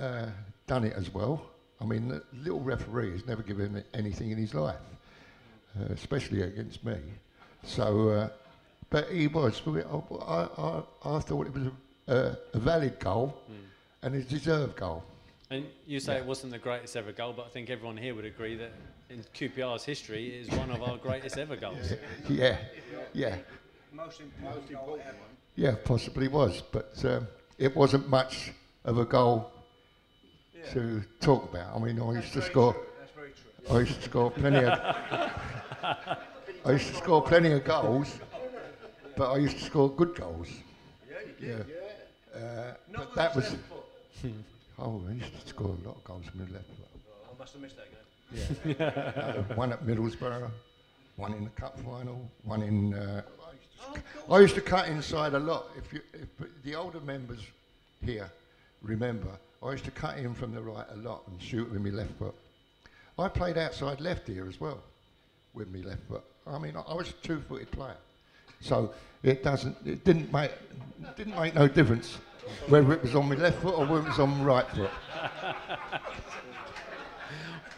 [0.00, 0.28] uh, uh,
[0.66, 1.44] done it as well.
[1.80, 4.76] I mean, the little referee has never given anything in his life,
[5.78, 6.96] uh, especially against me.
[7.64, 8.28] So, uh,
[8.90, 9.60] but he was.
[9.66, 13.36] I, I, I thought it was a, a, a valid goal
[14.02, 15.04] and a deserved goal.
[15.50, 16.18] And you say Yeah.
[16.20, 18.70] it wasn't the greatest ever goal, but I think everyone here would agree that
[19.08, 21.94] in QPR's history, it is one of our greatest ever goals.
[22.28, 22.58] Yeah,
[23.14, 23.36] yeah,
[23.92, 25.16] Most important goal ever.
[25.56, 26.62] yeah, possibly was.
[26.70, 27.26] But um,
[27.56, 28.52] it wasn't much
[28.84, 29.50] of a goal
[30.72, 31.74] to talk about.
[31.74, 32.76] I mean, I used to score.
[33.00, 33.74] That's very true.
[33.76, 34.78] I used to score plenty of.
[36.66, 38.18] I used to score plenty of goals,
[39.16, 40.48] but I used to score good goals.
[41.40, 41.54] Yeah.
[42.34, 43.56] Uh, but that was.
[44.80, 46.88] Oh, I used to score a lot of goals the left foot.
[47.24, 48.76] I must have missed that game.
[48.80, 50.50] Uh, one at Middlesbrough,
[51.16, 52.94] one in the cup final, one in.
[52.94, 55.66] Uh, I, used to, I used to cut inside a lot.
[55.76, 56.28] If, you, if
[56.62, 57.40] the older members
[58.02, 58.30] here
[58.82, 59.30] remember,
[59.64, 62.12] I used to cut in from the right a lot and shoot with my left
[62.12, 62.34] foot.
[63.18, 64.80] I played outside left here as well,
[65.54, 66.22] with my left foot.
[66.46, 67.96] I mean, I, I was a two-footed player,
[68.60, 69.76] so it doesn't.
[69.84, 70.52] It didn't make
[71.16, 72.18] didn't make no difference
[72.68, 74.90] whether it was on my left foot or whether it was on my right foot.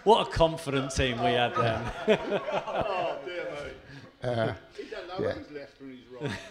[0.05, 1.83] What a confident team we had then.
[2.43, 4.31] Oh dear me.
[4.43, 5.33] Uh, He don't know Yeah.
[5.35, 5.99] who's left and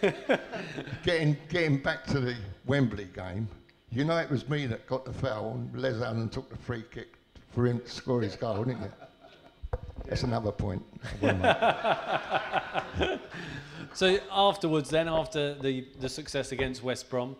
[0.00, 0.40] who's right.
[1.02, 3.48] getting getting back to the Wembley game,
[3.90, 6.84] you know it was me that got the foul and Les Allen took the free
[6.90, 7.14] kick
[7.50, 8.92] for him to score his goal, didn't you?
[10.06, 10.82] That's another point.
[11.22, 11.26] I
[12.98, 13.20] will make.
[13.94, 17.36] so afterwards, then after the, the success against West Brom,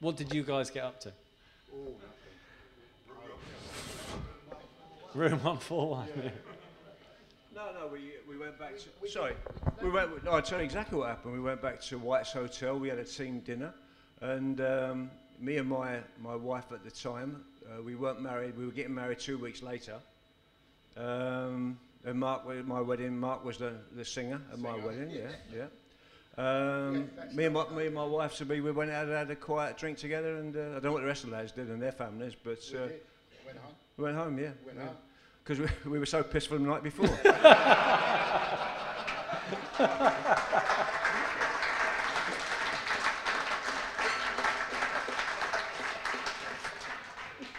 [0.00, 1.12] what did you guys get up to?
[5.14, 6.08] Room one four one.
[7.54, 9.08] No, no, we, we went back to.
[9.08, 9.34] Sorry,
[9.80, 10.24] we went.
[10.24, 11.34] No, I'll tell you exactly what happened.
[11.34, 12.76] We went back to White's Hotel.
[12.78, 13.72] We had a team dinner,
[14.20, 18.56] and um, me and my my wife at the time, uh, we weren't married.
[18.58, 19.94] We were getting married two weeks later.
[20.96, 23.18] Um, and Mark, my wedding.
[23.18, 25.10] Mark was the, the singer at my wedding.
[25.10, 25.66] Yeah, yeah.
[26.36, 28.60] Um, me and my me and my wife to be.
[28.60, 31.02] We went out and had a quiet drink together, and uh, I don't know what
[31.02, 32.88] the rest of the lads did and their families, but uh,
[33.46, 33.74] Went home.
[33.96, 34.38] we went home.
[34.38, 34.96] Yeah, Went home.
[35.44, 37.06] because we, we were so pissed from the night before.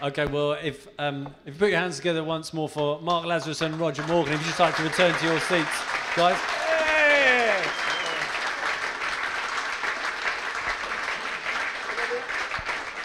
[0.03, 3.61] Okay, well, if um, if you put your hands together once more for Mark Lazarus
[3.61, 5.69] and Roger Morgan, if you'd just like to return to your seats,
[6.15, 6.37] guys.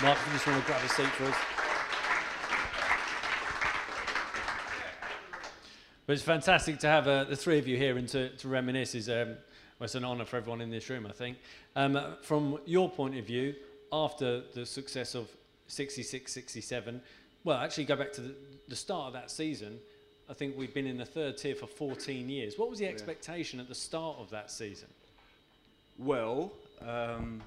[0.03, 1.37] Mark, if you just want to grab a seat for us.
[6.07, 8.95] But it's fantastic to have uh, the three of you here and to, to reminisce.
[8.95, 9.37] Is um, well,
[9.83, 11.37] it's an honour for everyone in this room, I think.
[11.77, 13.55] Um, from your point of view,
[13.93, 15.29] after the success of
[15.67, 17.03] 66 67,
[17.45, 18.35] well, actually, go back to the,
[18.69, 19.79] the start of that season.
[20.31, 22.59] I think we've been in the third tier for 14 years.
[22.59, 24.89] What was the expectation at the start of that season?
[25.99, 27.43] Well, um,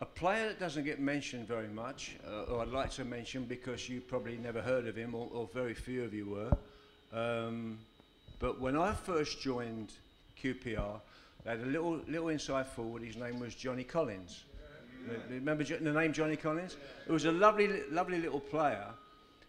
[0.00, 3.88] a player that doesn't get mentioned very much, uh, or I'd like to mention because
[3.88, 6.56] you probably never heard of him, or, or very few of you were.
[7.12, 7.78] Um,
[8.38, 9.92] but when I first joined
[10.42, 11.00] QPR,
[11.44, 13.02] they had a little little inside forward.
[13.02, 14.44] His name was Johnny Collins.
[15.08, 16.76] Uh, Remember Jo- the name Johnny Collins?
[17.06, 18.86] It was a lovely, lovely little player,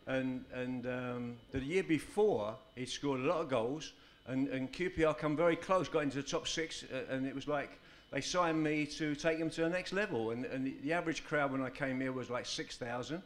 [0.07, 3.93] and and um, the year before he scored a lot of goals,
[4.27, 7.47] and, and QPR come very close, got into the top six, uh, and it was
[7.47, 7.69] like
[8.11, 11.51] they signed me to take them to the next level, and, and the, average crowd
[11.51, 13.21] when I came here was like six thousand,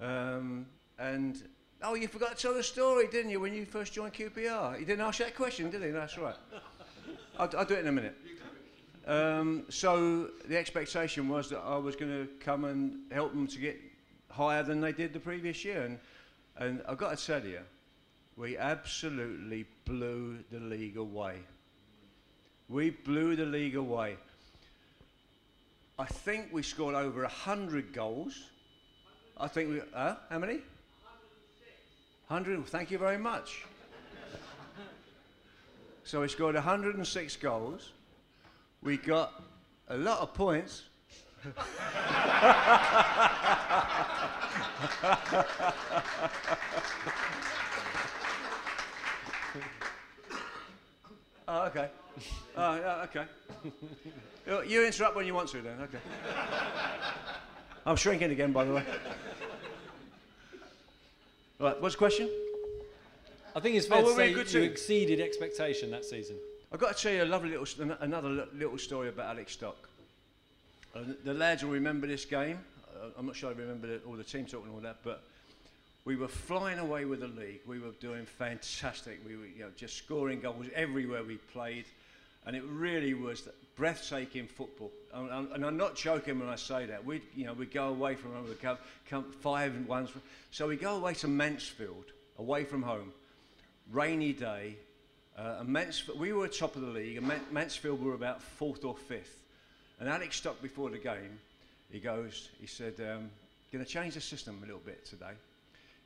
[0.00, 0.66] um,
[0.98, 1.42] and
[1.82, 4.78] oh, you forgot to tell the story, didn't you, when you first joined QPR?
[4.78, 5.90] You didn't ask that question, did he?
[5.90, 6.36] That's right.
[7.38, 8.16] I'll, I'll do it in a minute.
[9.06, 13.58] Um, so the expectation was that I was going to come and help them to
[13.58, 13.78] get
[14.30, 15.98] higher than they did the previous year, and
[16.58, 17.60] and I've got to tell you,
[18.36, 21.40] we absolutely blew the league away.
[22.68, 24.16] We blew the league away.
[25.98, 28.50] I think we scored over hundred goals.
[29.38, 29.80] I think we.
[29.94, 30.60] Uh, how many?
[32.28, 32.66] 100.
[32.66, 33.64] Thank you very much.
[36.04, 37.90] So we scored 106 goals.
[38.80, 39.42] We got
[39.88, 40.84] a lot of points.
[51.48, 51.88] oh, okay.
[52.56, 53.24] Oh, yeah, okay.
[54.46, 55.78] You- you interrupt when you want to, then.
[55.82, 55.98] Okay.
[57.84, 58.84] I'm shrinking again, by the way.
[61.58, 62.28] Right, what's the question?
[63.54, 64.62] I think it's Oh, fair were to say you team?
[64.70, 66.36] exceeded expectation that season.
[66.72, 69.88] I've got to tell you a lovely little, another little story about Alex Stock.
[70.94, 72.58] Uh, the- the lads will remember this game.
[72.94, 75.22] Uh, I'm not sure I remember the, all the team talk and all that, but
[76.04, 77.60] we were flying away with the league.
[77.66, 79.20] We were doing fantastic.
[79.26, 81.84] We were you know, just scoring goals everywhere we played,
[82.46, 84.90] and it really was breathtaking football.
[85.12, 87.04] And, and, I'm not joking when I say that.
[87.04, 88.78] We, you know, we go away from home, we come,
[89.10, 90.10] come five and ones.
[90.52, 92.06] So we go away to Mansfield,
[92.38, 93.12] away from home,
[93.90, 94.76] rainy day.
[95.36, 98.84] Uh, and Mansfield, we were top of the league, and Man- Mansfield were about fourth
[98.84, 99.42] or fifth.
[100.00, 101.38] And Alex Stock before the game,
[101.90, 103.30] He goes, he said, um,
[103.72, 105.32] going to change the system a little bit today.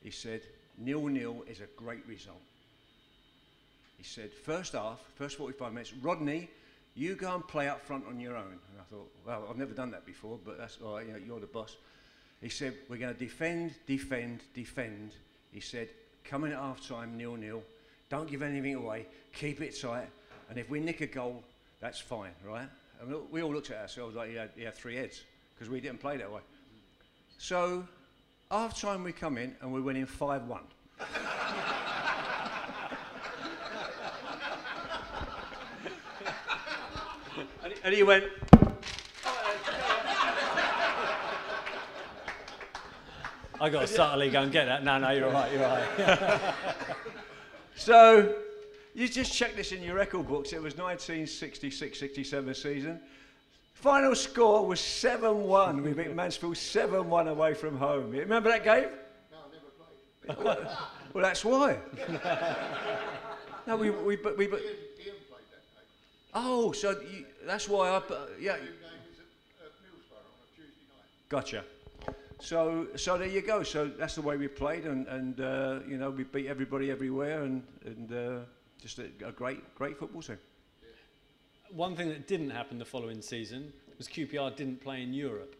[0.02, 0.42] He said,
[0.78, 2.40] nil nil is a great result.
[4.00, 6.48] He said, first half, first 45 minutes, Rodney,
[6.94, 8.46] you go and play up front on your own.
[8.46, 11.18] And I thought, well, I've never done that before, but that's all right, you know,
[11.18, 11.76] you're the boss.
[12.40, 15.12] He said, we're going to defend, defend, defend.
[15.52, 15.90] He said,
[16.24, 17.62] coming at half time, nil nil.
[18.08, 19.06] Don't give anything away.
[19.34, 20.08] Keep it tight.
[20.48, 21.44] And if we nick a goal,
[21.78, 22.70] that's fine, right?
[23.02, 25.24] And we all looked at ourselves like he had, he had three heads
[25.54, 26.40] because we didn't play that way.
[27.36, 27.86] So,
[28.50, 30.60] half time we come in and we're winning 5 1.
[37.84, 38.24] And, he- went,
[43.60, 44.84] I got to subtly go and get that.
[44.84, 45.52] No, no, you're all right.
[45.52, 46.40] You're all right.
[47.76, 48.34] So,
[48.94, 50.52] you just check this in your record books.
[50.52, 53.00] It was 1966 67 season.
[53.72, 55.82] Final score was 7 1.
[55.82, 58.12] We beat Mansfield 7 1 away from home.
[58.12, 58.90] You remember that game?
[59.32, 59.38] No,
[60.26, 60.76] I never played.
[61.14, 61.78] Well, that's why.
[63.66, 64.68] no, we, we, but we, but, Ian,
[65.06, 65.86] Ian played that day.
[66.34, 70.84] oh, so you, that's why I, put- yeah, Ian at, at Middlesbrough on a Tuesday
[70.88, 71.28] night.
[71.28, 71.64] gotcha.
[72.40, 73.62] So, so there you go.
[73.62, 77.42] So that's the way we played, and, and uh, you know, we beat everybody everywhere,
[77.42, 78.38] and, and uh,
[78.80, 80.38] just a, a great, great football team.
[81.70, 85.54] One thing that didn't happen the following season was QPR didn't play in Europe,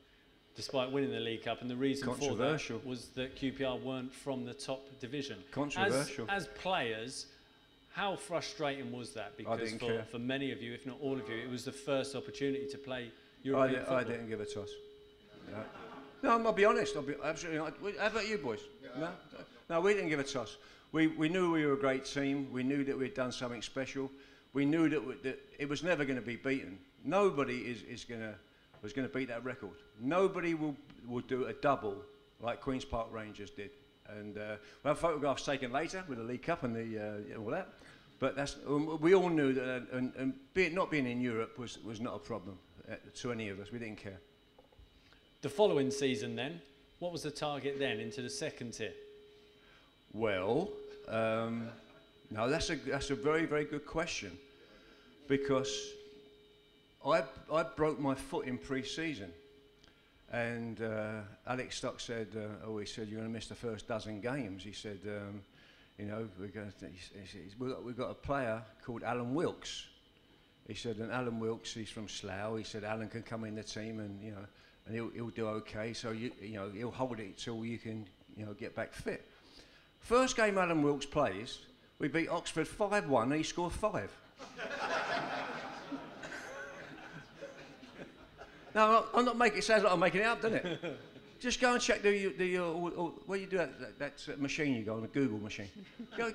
[0.57, 4.45] despite winning the League Cup, and the reason for that was that QPR weren't from
[4.45, 5.39] the top division.
[5.53, 6.27] Controversial.
[6.29, 7.27] As, as players,
[7.91, 9.37] how frustrating was that?
[9.37, 10.05] Because for, care.
[10.05, 12.79] for many of you, if not all of you, it was the first opportunity to
[12.79, 13.97] play I, European football.
[13.97, 14.71] I didn't give a toss.
[16.23, 16.97] No, no I'll be honest.
[16.97, 17.59] I'll be absolutely.
[17.61, 17.99] honest.
[17.99, 18.61] How about you boys?
[18.99, 19.11] no,
[19.69, 20.57] no, we didn't give a toss.
[20.93, 22.49] We, we knew we were a great team.
[22.53, 24.11] We knew that we'd done something special.
[24.53, 26.79] We knew that, we, that it was never going to be beaten.
[27.05, 28.35] Nobody is, is going to
[28.83, 29.77] was going to beat that record.
[30.01, 30.75] Nobody will
[31.07, 31.97] will do a double
[32.41, 33.71] like Queens Park Rangers did.
[34.19, 36.99] And uh, we'll have photographs taken later with the League Cup and the
[37.35, 37.69] uh, all that.
[38.19, 41.59] But that's um, we all knew that, uh, and, and be not being in Europe
[41.59, 42.59] was, was not a problem
[42.91, 43.73] uh, to any of us.
[43.73, 44.21] We didn't care.
[45.43, 46.61] The following season, then,
[46.99, 48.93] what was the target then into the second tier?
[50.13, 50.69] Well,
[51.09, 51.69] um,
[52.31, 54.33] no, that's a that's a very very good question,
[55.29, 55.73] because
[57.07, 59.33] I I broke my foot in pre-season,
[60.31, 63.89] and uh, Alex Stock said, uh, oh, he said you're going to miss the first
[63.89, 64.63] dozen games.
[64.63, 65.43] He said, um,
[65.99, 66.87] you know, we're going to.
[67.59, 69.87] We've got, we've got a player called Alan Wilks.
[70.69, 72.57] He said, and Alan Wilks, he's from Slough.
[72.57, 74.47] He said Alan can come in the team and you know,
[74.87, 75.93] and he'll he'll do okay.
[75.93, 78.07] So you you know he'll hold it till you can
[78.37, 79.27] you know get back fit.
[79.99, 81.59] First game Alan Wilks plays,
[81.99, 84.97] we beat Oxford 5 1 and he scored 5.
[88.75, 90.99] No, I'm not, I'm not making it sound like I'm making it up, doesn't it?
[91.41, 92.65] Just go and check the, the uh,
[93.27, 95.69] where you do that, that, that machine you go on, the Google machine.
[96.17, 96.31] Go,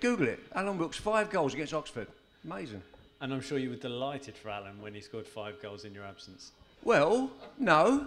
[0.00, 0.40] Google it.
[0.54, 2.08] Alan Wilks, five goals against Oxford.
[2.44, 2.82] Amazing.
[3.22, 6.04] And I'm sure you were delighted for Alan when he scored five goals in your
[6.04, 6.52] absence.
[6.84, 8.06] Well, no.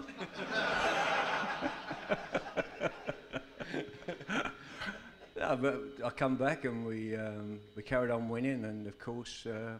[5.36, 9.46] no, but I come back and we um, we carried on winning, and of course,
[9.46, 9.78] uh,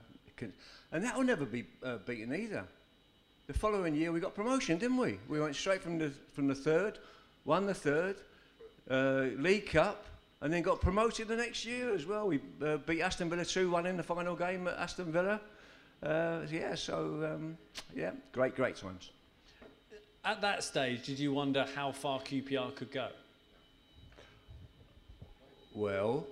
[0.92, 2.64] and that will never be uh, beaten either.
[3.46, 5.18] The following year, we got promotion, didn't we?
[5.28, 6.98] We went straight from the from the third,
[7.44, 8.16] won the third,
[8.90, 10.06] uh, League Cup,
[10.40, 12.26] and then got promoted the next year as well.
[12.26, 15.42] We uh, beat Aston Villa 2 1 in the final game at Aston Villa.
[16.02, 17.58] Uh, yeah, so um,
[17.94, 19.10] yeah, great, great times.
[20.24, 23.08] At that stage, did you wonder how far QPR could go?
[25.74, 26.26] Well,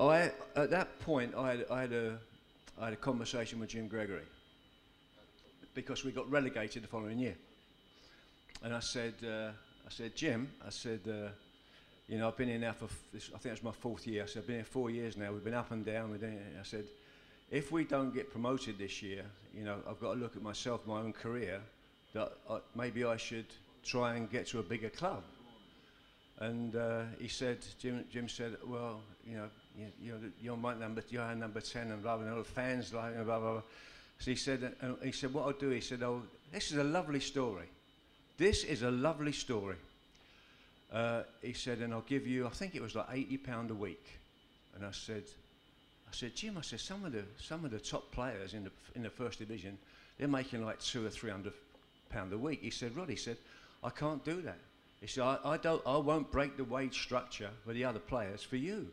[0.00, 2.18] I at that point I had, I had a
[2.80, 4.26] I had a conversation with Jim Gregory
[5.74, 7.36] because we got relegated the following year,
[8.62, 9.50] and I said uh,
[9.86, 11.30] I said Jim I said uh,
[12.08, 14.22] you know I've been here now for this, I think it's my fourth year.
[14.22, 15.32] I said I've been here four years now.
[15.32, 16.84] We've been up and down been, I said
[17.50, 19.24] if we don't get promoted this year
[19.54, 21.60] you know I've got to look at myself my own career
[22.12, 23.46] that I, maybe I should
[23.84, 25.22] try and get to a bigger club.
[26.40, 31.02] And uh, he said, Jim, Jim said, well, you know, you, you're, you're my number,
[31.08, 33.62] you're number 10 and blah, blah, blah, fans like, blah, blah, blah.
[34.18, 36.22] So he said, uh, he said, what I'll do, he said, oh,
[36.52, 37.66] this is a lovely story.
[38.36, 39.76] This is a lovely story.
[40.92, 44.04] Uh, he said, and I'll give you, I think it was like £80 a week.
[44.74, 45.24] And I said,
[46.08, 48.70] I said, Jim, I said, some of the, some of the top players in the,
[48.94, 49.78] in the first division,
[50.18, 51.52] they're making like two or three hundred
[52.10, 52.60] pound a week.
[52.62, 53.36] He said, Rod, he said,
[53.84, 54.58] I can't do that.
[55.00, 58.42] He said, I, I don't, I won't break the wage structure for the other players
[58.42, 58.88] for you.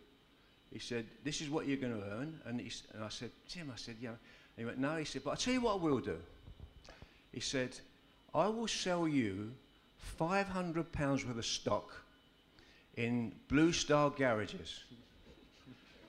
[0.75, 2.37] He said, this is what you're going to earn.
[2.43, 4.09] And, he, and I said, Tim, I said, yeah.
[4.09, 4.17] And
[4.57, 4.97] he went, no.
[4.97, 6.17] He said, but I'll tell you what I will do.
[7.31, 7.77] He said,
[8.33, 9.53] I will sell you
[10.19, 11.93] £500 worth of stock
[12.97, 14.83] in Blue Star garages.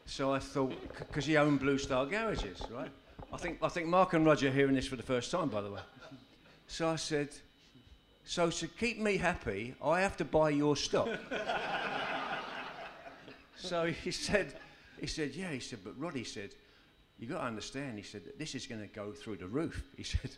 [0.04, 2.90] So I thought, because he owned Blue Star garages, right?
[3.32, 5.60] I think, I think Mark and Roger are hearing this for the first time, by
[5.60, 5.80] the way.
[6.66, 7.28] So I said,
[8.24, 11.08] so to keep me happy, I have to buy your stock.
[13.56, 14.54] so he said,
[15.00, 16.50] he said, yeah, he said, but Roddy said,
[17.18, 19.82] you got to understand, he said, that this is going to go through the roof.
[19.96, 20.30] He said,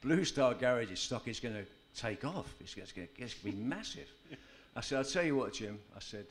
[0.00, 1.64] Blue Star Garage's stock is going to
[2.00, 2.54] take off.
[2.60, 4.08] It's going to, it's going to be massive.
[4.76, 5.78] I said, I'll tell you what, Jim.
[5.94, 6.26] I said,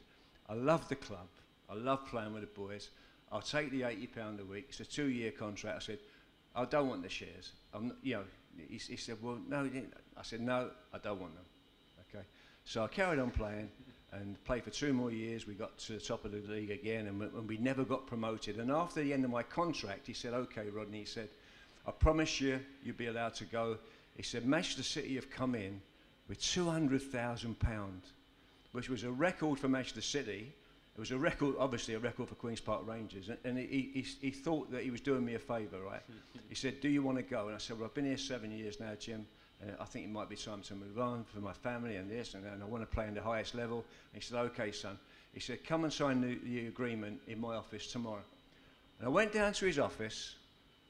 [0.48, 1.28] I love the club.
[1.70, 2.90] I love playing with the boys.
[3.32, 4.68] I'll take the £80 a week.
[4.70, 5.76] It's a two-year contract.
[5.76, 6.00] I said,
[6.56, 7.52] I don't want the shares.
[7.74, 8.24] I'm not, you know,
[8.58, 9.70] he, he said, well, no.
[10.18, 11.46] I said, no, I don't want them.
[12.10, 12.26] Okay.
[12.64, 13.70] So I carried on playing
[14.12, 15.46] and played for two more years.
[15.48, 18.08] We got to the top of the league again and, we- and we never got
[18.08, 18.58] promoted.
[18.58, 21.30] And after the end of my contract, he said, okay, Rodney, he said,
[21.88, 23.78] I promise you, you'll be allowed to go.
[24.18, 25.80] He said, Manchester City have come in
[26.28, 27.56] with £200,000,
[28.72, 30.52] which was a record for Manchester City.
[30.96, 33.30] It was a record, obviously a record for Queen's Park Rangers.
[33.30, 36.02] And, and he, he, he thought that he was doing me a favour, right?
[36.50, 37.46] he said, do you want to go?
[37.48, 39.26] And I said, well, I've been here seven years now, Jim.
[39.62, 42.34] And I think it might be time to move on for my family and this,
[42.34, 43.78] and, and I want to play in the highest level.
[44.14, 44.98] And he said, okay, son.
[45.34, 48.24] He said, come and sign the, the agreement in my office tomorrow.
[49.00, 50.36] And I went down to his office,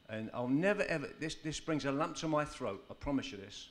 [0.09, 3.37] and I'll never ever, this, this brings a lump to my throat, I promise you
[3.37, 3.69] this.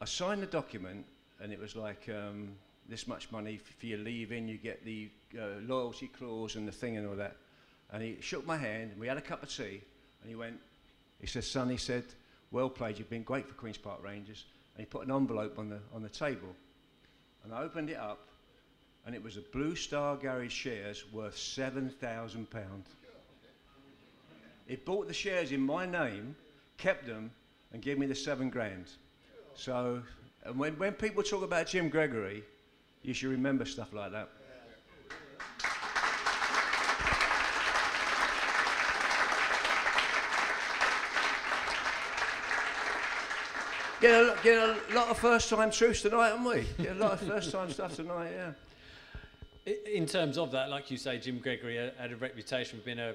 [0.00, 1.04] I signed the document,
[1.40, 2.50] and it was like um,
[2.88, 6.96] this much money for your leaving, you get the uh, loyalty clause and the thing
[6.96, 7.36] and all that.
[7.92, 9.82] And he shook my hand, and we had a cup of tea,
[10.22, 10.58] and he went,
[11.20, 12.04] he said, son, he said,
[12.50, 14.44] well played, you've been great for Queen's Park Rangers.
[14.74, 16.54] And he put an envelope on the, on the table.
[17.44, 18.28] And I opened it up,
[19.04, 22.46] and it was a Blue Star Garage shares worth £7,000.
[24.66, 26.34] He bought the shares in my name,
[26.76, 27.30] kept them,
[27.72, 28.86] and gave me the seven grand.
[29.54, 30.02] So,
[30.44, 32.42] and when, when people talk about Jim Gregory,
[33.02, 34.28] you should remember stuff like that.
[44.06, 44.56] Get a, get
[44.92, 46.64] a lot of first time truths tonight, haven't we?
[46.84, 49.72] Get a lot of first time stuff tonight, yeah.
[49.92, 53.14] In terms of that, like you say, Jim Gregory had- a reputation for being a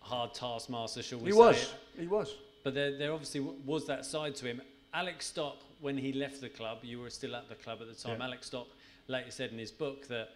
[0.00, 1.38] hard taskmaster, shall we He say.
[1.38, 1.74] was.
[1.98, 2.34] He was.
[2.62, 4.62] But there, there obviously w- was that side to him.
[4.94, 7.94] Alex Stock, when he left the club, you were still at the club at the
[7.94, 8.18] time.
[8.20, 8.26] Yeah.
[8.26, 8.68] Alex Stock
[9.08, 10.28] later said in his book that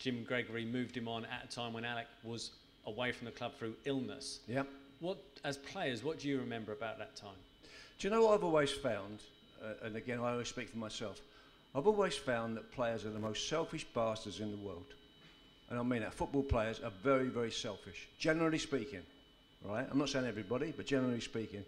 [0.00, 2.50] Jim Gregory moved him on at a time when Alec was
[2.86, 4.40] away from the club through illness.
[4.48, 4.66] Yep.
[4.98, 7.36] What, as players, what do you remember about that time?
[7.98, 9.18] Do you know what I've always found?
[9.60, 11.20] Uh, and again, I always speak for myself.
[11.74, 14.94] I've always found that players are the most selfish bastards in the world.
[15.68, 16.14] And I mean that.
[16.14, 19.02] Football players are very, very selfish, generally speaking.
[19.64, 19.86] Right?
[19.90, 21.64] I'm not saying everybody, but generally speaking.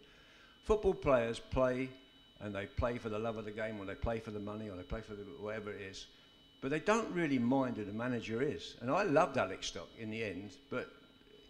[0.65, 1.89] Football players play
[2.41, 4.71] and they play for the love of the game or they play for the money
[4.71, 6.07] or they play for the, whatever it is.
[6.61, 8.77] But they don't really mind who the manager is.
[8.81, 10.91] And I loved Alex Stock in the end, but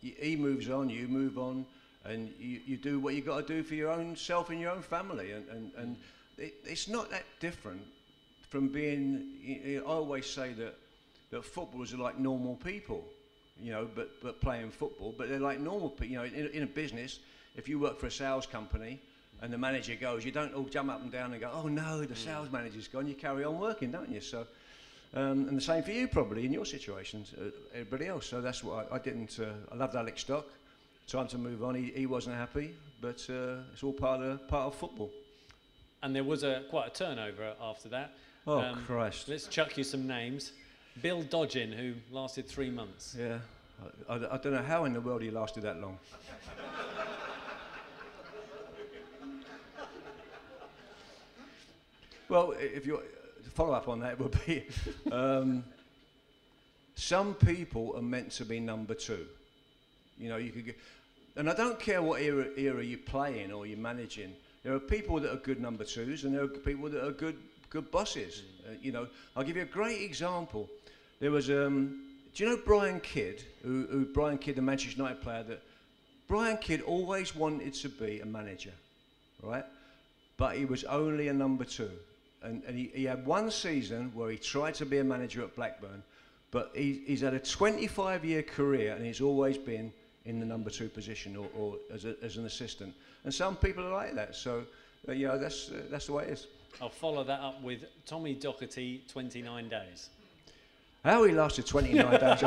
[0.00, 1.66] he moves on, you move on,
[2.04, 4.70] and you, you do what you got to do for your own self and your
[4.70, 5.32] own family.
[5.32, 5.96] And, and, and
[6.38, 7.82] it, it's not that different
[8.48, 10.74] from being, I always say that,
[11.30, 13.04] that footballers are like normal people,
[13.60, 16.62] you know, but, but playing football, but they're like normal people, you know, in, in
[16.62, 17.20] a business,
[17.54, 19.00] if you work for a sales company
[19.42, 22.00] and the manager goes, you don't all jump up and down and go, oh no,
[22.00, 24.20] the sales manager's gone, you carry on working, don't you?
[24.20, 24.46] So,
[25.14, 28.26] um, and the same for you probably in your situations, uh, everybody else.
[28.26, 30.46] So that's what I, I didn't, uh, I loved Alex Stock.
[31.10, 31.74] Time to move on.
[31.74, 35.10] He, he wasn't happy, but uh, it's all part of, part of football.
[36.04, 38.12] And there was a quite a turnover after that.
[38.46, 39.28] Oh, Um, Christ.
[39.28, 40.52] Let's chuck you some names.
[41.02, 43.16] Bill Dodgin, who lasted three months.
[43.18, 43.38] Yeah.
[44.08, 45.98] I, I, I don't know how in the world he lasted that long.
[52.28, 53.02] well, if you
[53.52, 54.64] follow up on that would be
[55.10, 55.64] um,
[56.94, 59.26] some people are meant to be number two.
[60.20, 60.78] You know, you could get,
[61.40, 64.34] and I don't care what era, era you play in or you're managing.
[64.62, 67.38] There are people that are good number twos, and there are people that are good
[67.70, 68.42] good bosses.
[68.66, 70.68] Uh, you know, I'll give you a great example.
[71.18, 72.02] There was, um,
[72.34, 75.62] do you know Brian Kidd, who, who Brian Kidd, the Manchester United player, that
[76.28, 78.72] Brian Kidd always wanted to be a manager,
[79.42, 79.64] right?
[80.36, 81.90] But he was only a number two.
[82.42, 85.56] And, and he, he had one season where he tried to be a manager at
[85.56, 86.02] Blackburn,
[86.50, 89.90] but he, he's had a 25 year career and he's always been
[90.26, 92.94] in the number two position or, or as, a, as an assistant.
[93.24, 94.36] And some people are like that.
[94.36, 94.64] So,
[95.08, 96.46] uh, you know, that's, uh, that's the way it is.
[96.80, 100.10] I'll follow that up with Tommy Docherty, 29 days.
[101.04, 102.42] How he lasted 29 days.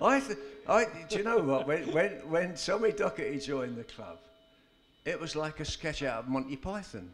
[0.00, 0.38] I, th-
[0.68, 1.66] I, do you know what?
[1.66, 4.18] When, when, when Tommy Docherty joined the club,
[5.04, 7.10] it was like a sketch out of Monty Python.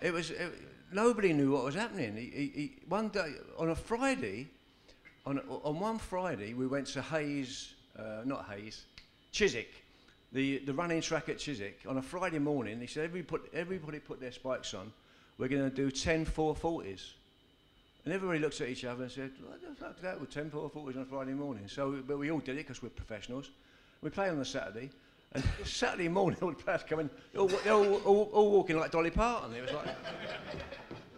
[0.00, 0.52] It was it,
[0.92, 2.16] nobody knew what was happening.
[2.16, 4.48] He, he, he, one day on a Friday,
[5.28, 8.86] on, on one Friday, we went to Hayes, uh, not Hayes,
[9.30, 9.84] Chiswick,
[10.32, 11.80] the, the running track at Chiswick.
[11.86, 14.90] On a Friday morning, he said everybody put, everybody put their spikes on.
[15.36, 17.10] We're going to do 10 440s.
[18.04, 20.96] And everybody looked at each other and said, what the fuck that with 10 440s
[20.96, 21.68] on a Friday morning?
[21.68, 23.50] So, but we all did it because we're professionals.
[24.00, 24.90] We play on the Saturday.
[25.32, 29.10] And Saturday morning, all the players coming, all, they're all, all, all walking like Dolly
[29.10, 29.54] Parton.
[29.54, 29.94] It was like,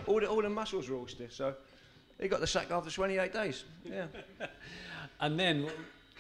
[0.06, 1.32] all the, all the muscles were all stiff.
[1.32, 1.54] So
[2.20, 3.64] he got the sack after 28 days.
[3.84, 4.06] Yeah.
[5.22, 5.68] And then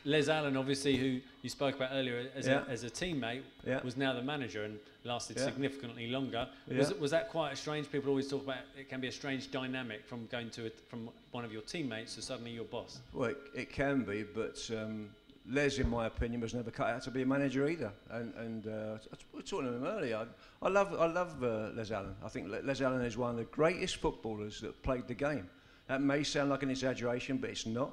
[0.04, 2.64] Les Allen, obviously, who you spoke about earlier as, Yeah.
[2.66, 3.82] a, as a teammate, Yeah.
[3.82, 5.46] was now the manager and lasted Yeah.
[5.46, 6.48] significantly longer.
[6.68, 7.90] Was, was that quite a strange?
[7.90, 11.08] People always talk about it can be a strange dynamic from going to a, from
[11.32, 13.00] one of your teammates to suddenly your boss.
[13.14, 15.08] Well, it, it can be, but um,
[15.48, 17.92] Les, in my opinion, was never cut out to be a manager either.
[18.10, 20.26] And, and uh, I we were talking to him earlier.
[20.62, 22.14] I, I love, I love uh, Les Allen.
[22.22, 25.48] I think Les Allen is one of the greatest footballers that played the game.
[25.90, 27.90] That may sound like an exaggeration, but it's not.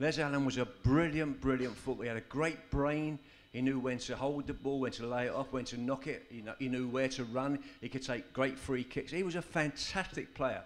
[0.00, 2.02] Les Allen was a brilliant, brilliant footballer.
[2.02, 3.20] He had a great brain.
[3.52, 6.08] He knew when to hold the ball, when to lay it off, when to knock
[6.08, 6.26] it.
[6.28, 7.60] He, kno- he knew where to run.
[7.80, 9.12] He could take great free kicks.
[9.12, 10.60] He was a fantastic player.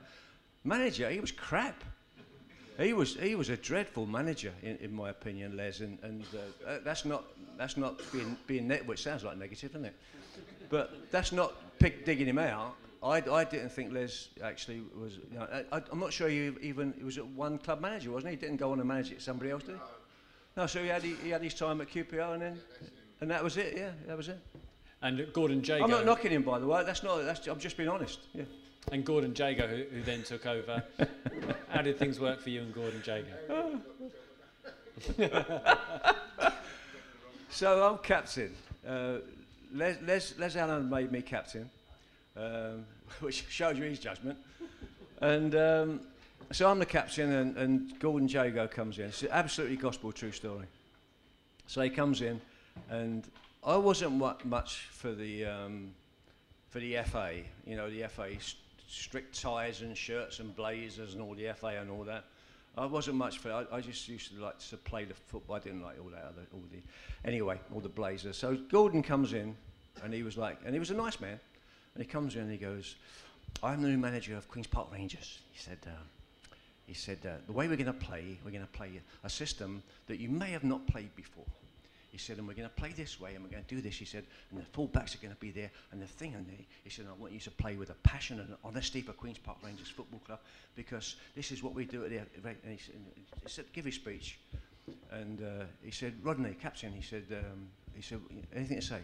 [0.65, 1.85] Manager, he was crap.
[2.79, 6.71] He was he was a dreadful manager in, in my opinion, Les, and, and uh,
[6.71, 7.25] uh, that's not
[7.59, 9.97] that's not being being net, which sounds like negative, doesn't it?
[10.71, 12.75] But that's not pick, digging him out.
[13.03, 15.15] I, I didn't think Les actually was.
[15.33, 18.11] You know, I, I- I'm not sure he even he was at one club manager,
[18.11, 18.37] wasn't he?
[18.37, 19.23] He didn't go on and manage it.
[19.23, 19.77] Somebody else did.
[19.77, 19.81] He?
[20.57, 22.61] No, so he had he, he had his time at QPR and then
[23.21, 23.75] and that was it.
[23.77, 24.39] Yeah, that was it.
[25.03, 25.85] And Gordon Jago.
[25.85, 26.85] I'm not knocking him, by the way.
[26.85, 27.25] That's not.
[27.25, 28.21] That's I'm just being honest.
[28.35, 28.45] Yeah.
[28.93, 30.83] And Gordon Jago, who, who then took over.
[31.69, 33.81] How did things work for you and Gordon Jago?
[37.51, 38.55] So I'm captain.
[38.87, 39.19] Uh,
[39.73, 41.69] Les, Les, Les Allen made me captain,
[42.41, 42.87] um,
[43.21, 44.39] which shows you his judgment.
[45.21, 46.01] And um,
[46.53, 49.07] so I'm the captain, and, and Gordon Jago comes in.
[49.07, 50.67] It's an absolutely gospel true story.
[51.67, 52.41] So he comes in,
[52.89, 53.29] and
[53.63, 55.93] I wasn't mu- much for the um,
[56.71, 57.35] for the FA.
[57.67, 58.57] You know, the FA st-
[58.89, 62.25] strict ties and shirts and blazers and all the FA and all that.
[62.77, 63.53] I wasn't much for.
[63.53, 65.57] I, I just used to like to play the football.
[65.57, 66.79] I didn't like all that other, all the,
[67.29, 68.37] anyway, all the blazers.
[68.37, 69.55] So Gordon comes in,
[70.03, 71.39] and he was like, and he was a nice man,
[71.95, 72.97] and he comes in and he goes,
[73.63, 75.79] "I'm the new manager of Queens Park Rangers." He said.
[75.87, 75.91] Uh,
[76.87, 79.81] he said, uh, the way we're going to play, we're going to play a system
[80.09, 81.45] that you may have not played before.
[82.11, 83.95] He said, and we're going to play this way, and we're going to do this.
[83.95, 86.45] He said, and the fullbacks are going to be there, and the thing, and
[86.83, 89.39] he said, I want you to play with a passion and an honesty for Queens
[89.39, 90.41] Park Rangers Football Club,
[90.75, 92.17] because this is what we do at the.
[92.19, 94.41] And he said, he said give his speech,
[95.13, 98.19] and uh, he said, Rodney, captain, he said, um, he said,
[98.53, 99.01] anything to say?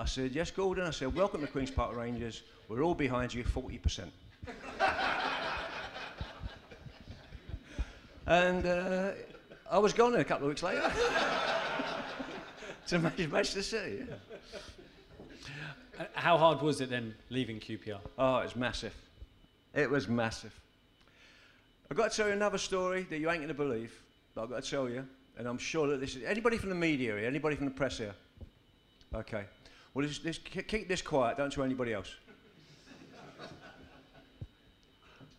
[0.00, 0.86] I said, yes, Gordon.
[0.86, 2.42] I said, welcome to Queens Park Rangers.
[2.68, 4.04] We're all behind you, 40%.
[8.26, 9.10] and uh,
[9.70, 10.90] I was gone a couple of weeks later
[12.86, 14.06] to Manchester City.
[14.08, 14.14] Yeah.
[15.98, 17.98] Uh, How hard was it then leaving QPR?
[18.18, 18.94] Oh, it was massive.
[19.74, 20.58] It was massive.
[21.90, 23.92] I've got to tell you another story that you ain't going to believe,
[24.34, 26.24] but I've got to tell you, and I'm sure that this is.
[26.24, 27.28] Anybody from the media here?
[27.28, 28.14] Anybody from the press here?
[29.14, 29.44] Okay.
[29.92, 32.14] Well, this, this, keep this quiet, don't tell anybody else.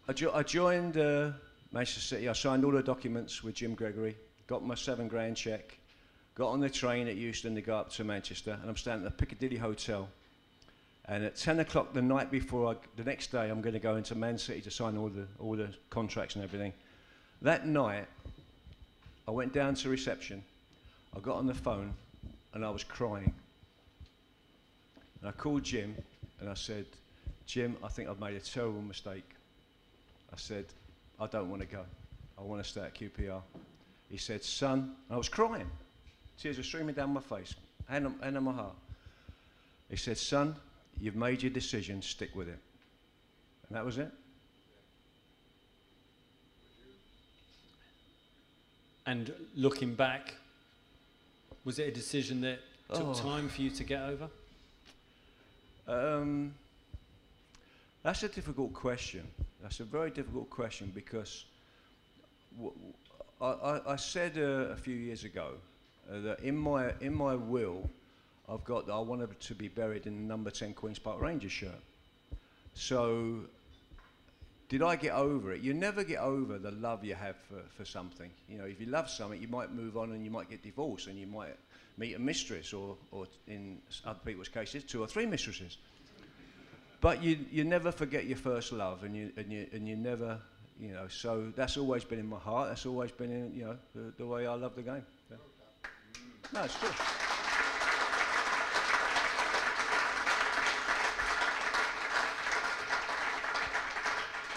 [0.09, 1.31] I, jo- I joined uh,
[1.71, 2.27] Manchester City.
[2.27, 5.77] I signed all the documents with Jim Gregory, got my seven grand check,
[6.35, 9.17] got on the train at Euston to go up to Manchester, and I'm standing at
[9.17, 10.09] the Piccadilly Hotel.
[11.05, 13.95] And at 10 o'clock the night before, I, the next day, I'm going to go
[13.95, 16.73] into Man City to sign all the, all the contracts and everything.
[17.41, 18.07] That night,
[19.27, 20.43] I went down to reception,
[21.15, 21.93] I got on the phone,
[22.53, 23.33] and I was crying.
[25.21, 25.95] And I called Jim,
[26.39, 26.85] and I said,
[27.45, 29.23] Jim, I think I've made a terrible mistake.
[30.33, 30.65] I said,
[31.19, 31.83] I don't want to go.
[32.37, 33.41] I want to stay at QPR.
[34.09, 35.69] He said, son, and I was crying.
[36.39, 37.53] Tears were streaming down my face,
[37.89, 38.75] and, on, hand on my heart.
[39.89, 40.55] He said, son,
[40.99, 42.57] you've made your decision, stick with it.
[43.67, 44.11] And that was it.
[49.05, 50.35] And looking back,
[51.63, 52.59] was it a decision that
[52.93, 53.13] took Oh.
[53.13, 54.29] time for you to get over?
[55.91, 56.55] Um,
[58.01, 59.27] that's a difficult question.
[59.61, 61.45] That's a very difficult question because
[63.41, 65.55] I said uh, a few years ago
[66.09, 67.89] uh, that in my in my will,
[68.47, 71.51] I've got that I wanted to be buried in the number ten Queens Park Rangers
[71.51, 71.81] shirt.
[72.73, 73.41] So
[74.69, 75.61] did I get over it?
[75.61, 78.29] You never get over the love you have for, for something.
[78.47, 81.07] You know, if you love something, you might move on and you might get divorced
[81.07, 81.57] and you might
[81.97, 85.77] meet a mistress or, or in other people's cases, two or three mistresses.
[87.01, 90.39] But you, you never forget your first love and you, and, you, and you never,
[90.79, 92.69] you know, so that's always been in my heart.
[92.69, 95.03] That's always been in, you know, the, the way I love the game.
[95.29, 95.37] Yeah.
[96.53, 96.89] No, it's true.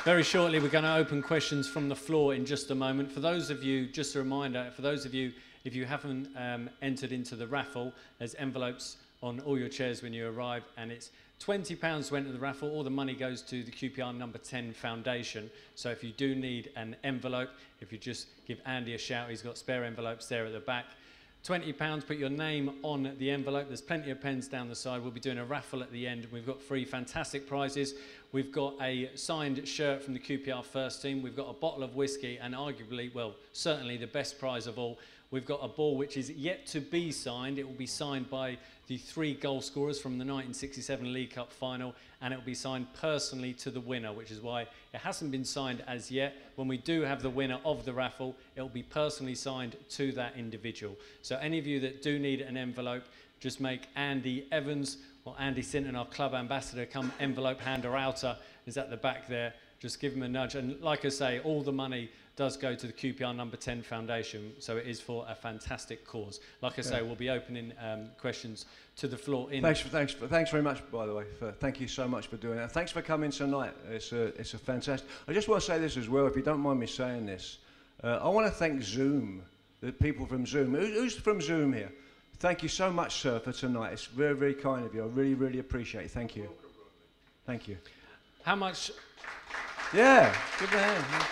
[0.04, 3.10] Very shortly, we're going to open questions from the floor in just a moment.
[3.10, 5.32] For those of you, just a reminder, for those of you,
[5.64, 10.12] if you haven't um, entered into the raffle, there's envelopes on all your chairs when
[10.12, 11.10] you arrive, and it's
[11.40, 12.70] £20 went to the raffle.
[12.70, 15.50] All the money goes to the QPR Number 10 Foundation.
[15.74, 17.50] So if you do need an envelope,
[17.80, 20.86] if you just give Andy a shout, he's got spare envelopes there at the back.
[21.44, 23.68] £20, put your name on the envelope.
[23.68, 25.02] There's plenty of pens down the side.
[25.02, 26.26] We'll be doing a raffle at the end.
[26.32, 27.94] We've got three fantastic prizes.
[28.34, 31.22] We've got a signed shirt from the QPR first team.
[31.22, 34.98] We've got a bottle of whiskey, and arguably, well, certainly the best prize of all,
[35.30, 37.60] we've got a ball which is yet to be signed.
[37.60, 38.58] It will be signed by
[38.88, 42.88] the three goal scorers from the 1967 League Cup final, and it will be signed
[42.94, 46.34] personally to the winner, which is why it hasn't been signed as yet.
[46.56, 50.10] When we do have the winner of the raffle, it will be personally signed to
[50.10, 50.96] that individual.
[51.22, 53.04] So, any of you that do need an envelope,
[53.38, 58.76] just make Andy Evans or Andy Sinton, our club ambassador, come envelope hander outer is
[58.76, 59.54] at the back there.
[59.80, 60.54] Just give him a nudge.
[60.54, 64.52] And like I say, all the money does go to the QPR Number 10 Foundation,
[64.58, 66.40] so it is for a fantastic cause.
[66.62, 68.66] Like I say, we'll be opening um, questions
[68.96, 69.52] to the floor.
[69.52, 71.24] In thanks, for, thanks, for, thanks very much, by the way.
[71.38, 72.72] For, thank you so much for doing that.
[72.72, 73.72] Thanks for coming tonight.
[73.88, 75.08] It's a, it's a fantastic.
[75.28, 77.58] I just want to say this as well, if you don't mind me saying this.
[78.02, 79.42] Uh, I want to thank Zoom,
[79.80, 80.74] the people from Zoom.
[80.74, 81.92] Who, who's from Zoom here?
[82.38, 83.92] Thank you so much, sir, for tonight.
[83.92, 85.02] It's very, very kind of you.
[85.02, 86.10] I really, really appreciate it.
[86.10, 86.48] Thank you.
[87.46, 87.76] Thank you.
[88.42, 88.90] How much?
[89.94, 91.24] Yeah, give a hand.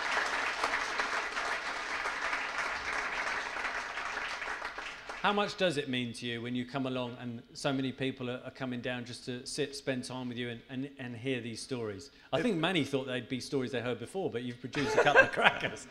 [5.21, 8.29] How much does it mean to you when you come along and so many people
[8.29, 11.39] are, are coming down just to sit, spend time with you and, and, and hear
[11.39, 12.11] these stories?
[12.33, 15.21] I think many thought they'd be stories they heard before, but you've produced a couple
[15.21, 15.87] of crackers.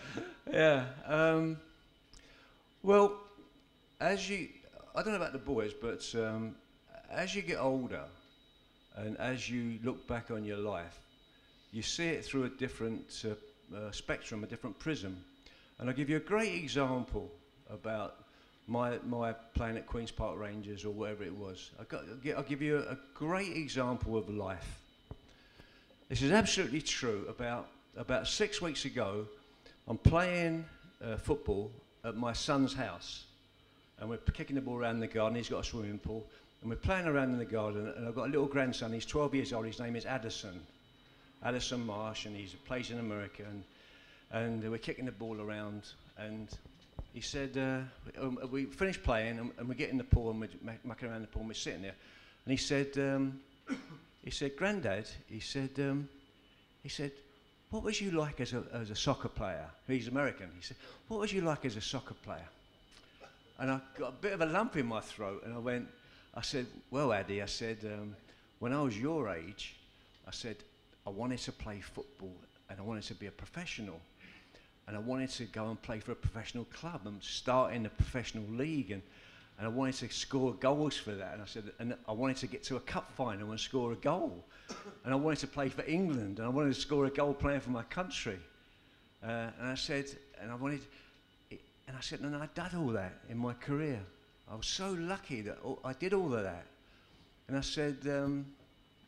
[0.53, 0.85] Yeah.
[1.07, 1.57] Um,
[2.83, 3.21] well,
[4.01, 4.49] as you,
[4.95, 6.55] I don't know about the boys, but um,
[7.11, 8.05] as you get older
[8.97, 10.99] and as you look back on your life,
[11.73, 15.17] you see it through a different uh, uh, spectrum, a different prism.
[15.79, 17.31] And I'll give you a great example
[17.71, 18.17] about
[18.67, 21.71] my, my playing at Queen's Park Rangers or whatever it was.
[21.89, 22.05] Got,
[22.37, 24.79] I'll give you a, a great example of life.
[26.11, 27.25] This is absolutely true.
[27.31, 29.27] About, about six weeks ago,
[29.89, 30.67] I'm playing
[31.03, 31.71] uh, football
[32.05, 33.25] at my son's house.
[33.99, 35.37] And we're kicking the ball around the garden.
[35.37, 36.27] He's got a swimming pool.
[36.61, 37.93] And we're playing around in the garden.
[37.97, 38.93] And I've got a little grandson.
[38.93, 39.67] He's 12 years old.
[39.67, 40.61] His name is Addison.
[41.45, 42.27] Addison Marsh.
[42.27, 43.45] And he plays in America.
[43.49, 43.65] And,
[44.33, 45.83] and we're kicking the ball around.
[46.19, 46.49] And
[47.13, 50.41] he said, uh, um, we finished playing and, and, we get in the pool and
[50.41, 51.95] we're mucking around the pool and we're sitting there.
[52.45, 53.41] And he said, um,
[54.25, 56.09] he said, Grandad, he said, um,
[56.83, 57.13] he said,
[57.71, 59.67] what was you like as a, as a soccer player?
[59.87, 60.49] He's American.
[60.57, 60.77] He said,
[61.09, 62.49] what was you like as a soccer player?
[63.59, 65.89] And I got a bit of a lump in my throat and I went,
[66.35, 68.17] I said, well, Addy, I said, um,
[68.59, 69.77] when I was your age,
[70.27, 70.57] I said,
[71.07, 72.35] I wanted to play football
[72.71, 74.01] and I wanted to be a professional.
[74.87, 77.89] And I wanted to go and play for a professional club and start in a
[77.89, 79.03] professional league and,
[79.59, 81.35] and I wanted to score goals for that.
[81.35, 83.97] And I said and I wanted to get to a cup final and score a
[83.97, 84.45] goal.
[85.05, 87.61] And I wanted to play for England and I wanted to score a goal playing
[87.61, 88.39] for my country.
[89.23, 90.07] Uh, and I said
[90.41, 90.81] and I wanted
[91.87, 94.01] and I said and I did all that in my career
[94.51, 96.67] I was so lucky that I did all of that
[97.49, 98.47] and I said um,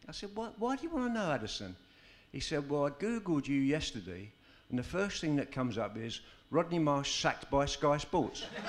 [0.08, 1.76] I said why, why do you want to know Addison
[2.32, 4.30] he said well I googled you yesterday
[4.70, 6.20] and the first thing that comes up is
[6.50, 8.46] Rodney Marsh sacked by Sky Sports.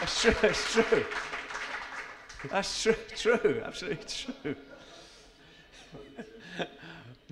[0.00, 1.04] That's true, it's true.
[2.50, 4.56] That's true, true, absolutely true.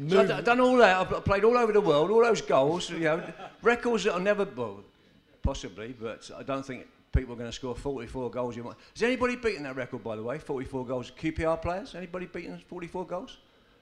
[0.07, 0.97] So I've done all that.
[0.97, 3.23] I've played all over the world, all those goals, you know,
[3.63, 4.85] records that I'll never, well,
[5.43, 8.57] possibly, but I don't think people are going to score 44 goals.
[8.57, 8.77] You might.
[8.95, 10.39] Has anybody beaten that record, by the way?
[10.39, 11.11] 44 goals.
[11.19, 11.95] QPR players?
[11.97, 13.39] Anybody beaten 44 goals?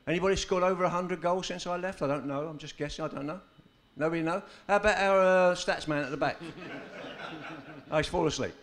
[0.07, 2.01] Anybody scored over 100 goals since I left?
[2.01, 2.47] I don't know.
[2.47, 3.05] I'm just guessing.
[3.05, 3.41] I don't know.
[3.97, 4.43] Nobody know?
[4.69, 6.41] How about our uh, stats man at the back?
[7.91, 8.55] oh, he's fallen asleep.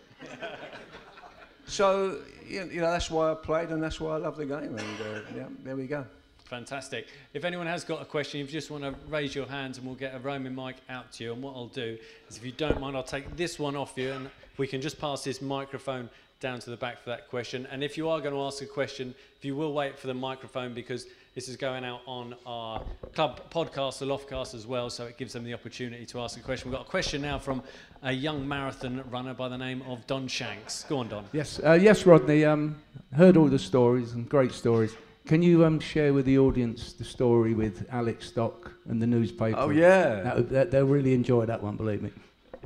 [1.66, 4.76] so, you know, that's why I played and that's why I love the game.
[4.76, 6.06] And uh, yeah, there we go.
[6.44, 7.08] Fantastic.
[7.32, 9.86] If anyone has got a question, if you just want to raise your hands and
[9.86, 11.32] we'll get a roaming mic out to you.
[11.32, 11.96] And what I'll do
[12.28, 15.00] is, if you don't mind, I'll take this one off you and we can just
[15.00, 17.66] pass this microphone down to the back for that question.
[17.70, 20.14] And if you are going to ask a question, if you will wait for the
[20.14, 22.82] microphone because this is going out on our
[23.14, 26.42] club podcast, the Loftcast, as well, so it gives them the opportunity to ask a
[26.42, 26.70] question.
[26.70, 27.62] We've got a question now from
[28.02, 30.84] a young marathon runner by the name of Don Shanks.
[30.84, 31.24] Go on, Don.
[31.32, 32.44] Yes, uh, yes, Rodney.
[32.44, 32.76] Um,
[33.16, 34.94] heard all the stories and great stories.
[35.26, 39.56] Can you um, share with the audience the story with Alec Stock and the newspaper?
[39.58, 40.20] Oh, yeah.
[40.20, 42.10] That, that, they'll really enjoy that one, believe me.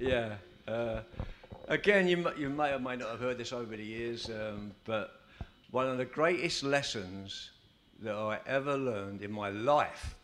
[0.01, 0.35] Yeah.
[0.67, 1.03] Uh,
[1.69, 5.21] again, you, you may or may not have heard this over the years, um, but
[5.71, 7.51] one of the greatest lessons
[8.01, 10.17] that I ever learned in my life,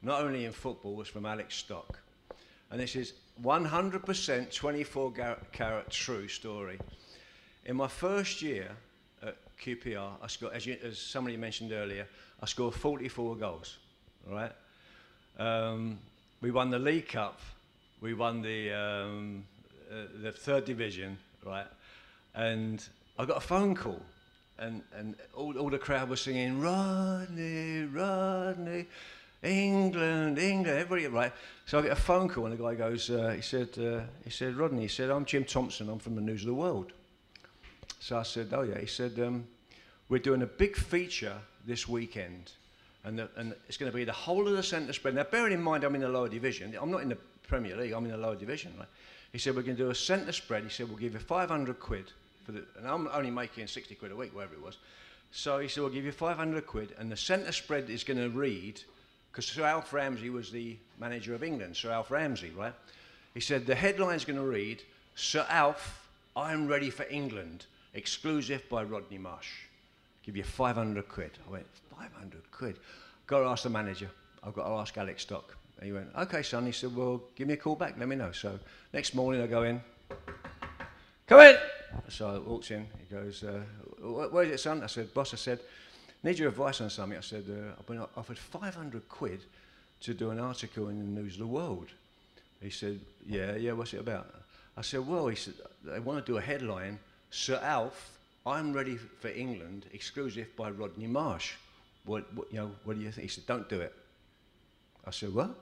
[0.00, 1.98] not only in football, was from Alec Stock.
[2.70, 5.12] And this is 100% 24
[5.52, 6.78] carat true story.
[7.66, 8.70] In my first year
[9.60, 12.06] QPR, I scored, as, you, as somebody mentioned earlier,
[12.42, 13.76] I scored 44 goals,
[14.28, 14.52] right?
[15.38, 15.98] Um,
[16.40, 17.40] we won the League Cup,
[18.00, 19.44] we won the, um,
[19.90, 21.66] uh, the third division, right?
[22.34, 22.82] And
[23.18, 24.00] I got a phone call,
[24.58, 28.86] and, and all, all the crowd was singing, Rodney, Rodney.
[29.42, 31.32] England, England, everybody, right?
[31.64, 34.28] So I get a phone call and the guy goes, uh, he said, uh, he
[34.28, 36.92] said, Rodney, he said, I'm Jim Thompson, I'm from the News of the World.
[38.00, 39.46] So I said, oh yeah, he said, um,
[40.08, 41.36] we're doing a big feature
[41.66, 42.52] this weekend
[43.04, 45.14] and, the, and it's going to be the whole of the centre spread.
[45.14, 47.92] Now, bearing in mind I'm in the lower division, I'm not in the Premier League,
[47.92, 48.88] I'm in the lower division, right?
[49.32, 50.64] He said, we're going to do a centre spread.
[50.64, 52.10] He said, we'll give you 500 quid
[52.44, 54.78] for the, and I'm only making 60 quid a week, whatever it was.
[55.30, 58.28] So he said, we'll give you 500 quid and the centre spread is going to
[58.28, 58.80] read
[59.30, 62.74] because Sir Alf Ramsey was the manager of England, Sir Alf Ramsey, right?
[63.34, 64.82] He said, the headline's going to read,
[65.14, 69.50] Sir Alf, I'm ready for England, exclusive by Rodney Marsh.
[70.22, 71.30] Give you 500 quid.
[71.46, 71.66] I went,
[71.96, 72.78] 500 quid?
[73.26, 74.10] Got to ask the manager.
[74.42, 75.56] I've got to ask Alec Stock.
[75.78, 76.66] And he went, okay, son.
[76.66, 78.32] He said, well, give me a call back, let me know.
[78.32, 78.58] So
[78.92, 79.80] next morning I go in,
[81.26, 81.56] come in.
[82.08, 83.62] So I walks in, he goes, uh,
[84.30, 84.82] where is it, son?
[84.82, 85.60] I said, boss, I said,
[86.22, 87.16] Need your advice on something?
[87.16, 89.40] I said, uh, I've been offered 500 quid
[90.02, 91.88] to do an article in the News of the World.
[92.60, 94.28] He said, Yeah, yeah, what's it about?
[94.76, 96.98] I said, Well, he said, they want to do a headline
[97.30, 101.52] Sir Alf, I'm ready for England, exclusive by Rodney Marsh.
[102.04, 103.22] What, what, you know, what do you think?
[103.22, 103.94] He said, Don't do it.
[105.06, 105.54] I said, What?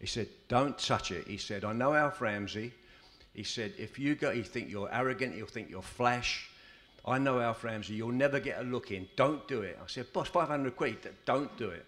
[0.00, 1.26] He said, Don't touch it.
[1.26, 2.72] He said, I know Alf Ramsey.
[3.34, 6.50] He said, If you go, you think you're arrogant, you'll think you're flash.
[7.06, 9.06] I know Alf Ramsey, you'll never get a look in.
[9.14, 9.78] Don't do it.
[9.80, 11.86] I said, boss, 500 quid, don't do it.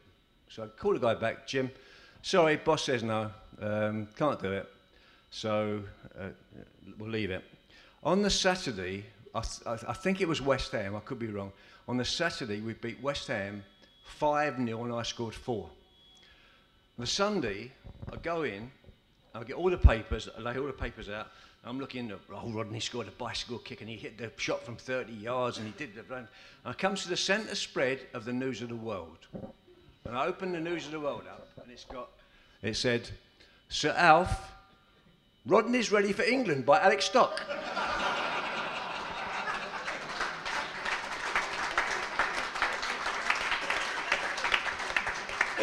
[0.48, 1.70] So I called the guy back, Jim,
[2.22, 4.68] sorry, boss says no, um, can't do it.
[5.30, 5.82] So
[6.18, 6.28] uh,
[6.98, 7.44] we'll leave it.
[8.04, 9.04] On the Saturday,
[9.34, 11.52] I, I, think it was West Ham, I could be wrong.
[11.86, 13.62] On the Saturday, we beat West Ham
[14.04, 15.68] 5 0 and I scored four.
[16.98, 17.72] The Sunday,
[18.12, 18.70] I go in,
[19.34, 21.28] I get all the papers, I lay all the papers out,
[21.64, 24.76] I'm looking at, oh, Rodney scored a bicycle kick and he hit the shot from
[24.76, 26.20] 30 yards and he did the run.
[26.20, 26.28] And
[26.64, 29.18] I come to the centre spread of the News of the World.
[30.04, 32.08] And I open the News of the World up and it's got,
[32.62, 33.10] it said,
[33.68, 34.52] Sir Alf,
[35.46, 37.42] Rodney's ready for England by Alec Stock.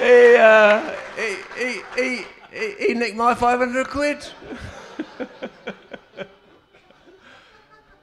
[0.06, 4.24] He, uh, he, he, he, he, he nicked my 500 quid.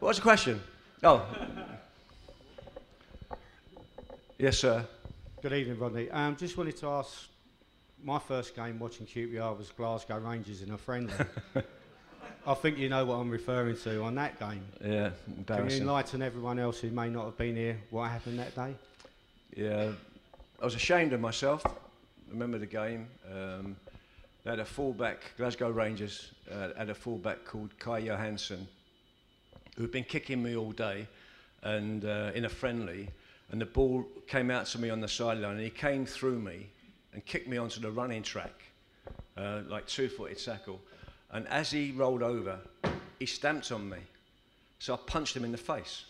[0.00, 0.60] What's the question?
[1.04, 1.24] Oh.
[4.36, 4.84] yes, sir.
[5.42, 6.10] Good evening, Rodney.
[6.10, 7.28] Um, just wanted to ask.
[8.04, 11.14] My first game watching QPR was Glasgow Rangers in a friendly.
[12.46, 14.64] I think you know what I'm referring to on that game.
[14.84, 15.10] Yeah,
[15.46, 18.74] Can you enlighten everyone else who may not have been here what happened that day?
[19.54, 19.92] Yeah,
[20.60, 21.64] I was ashamed of myself.
[22.32, 23.08] Remember the game.
[23.30, 23.76] Um,
[24.42, 28.66] they had a fullback, Glasgow Rangers uh, had a fullback called Kai Johansen,
[29.76, 31.06] who'd been kicking me all day
[31.62, 33.08] and uh, in a friendly,
[33.50, 36.70] and the ball came out to me on the sideline, and he came through me
[37.12, 38.62] and kicked me onto the running track,
[39.36, 40.80] uh, like two-footed tackle.
[41.30, 42.58] And as he rolled over,
[43.18, 43.98] he stamped on me.
[44.78, 46.06] So I punched him in the face.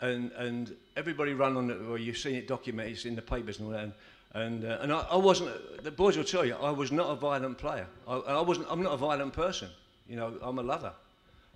[0.00, 3.58] And, and everybody ran on it, well, you've seen it documented it's in the papers
[3.58, 3.84] and all that.
[3.84, 3.92] And,
[4.34, 7.14] and, uh, and I, I, wasn't, the boys will tell you, I was not a
[7.14, 7.86] violent player.
[8.08, 9.68] I, I wasn't, I'm not a violent person.
[10.08, 10.92] You know, I'm a lover.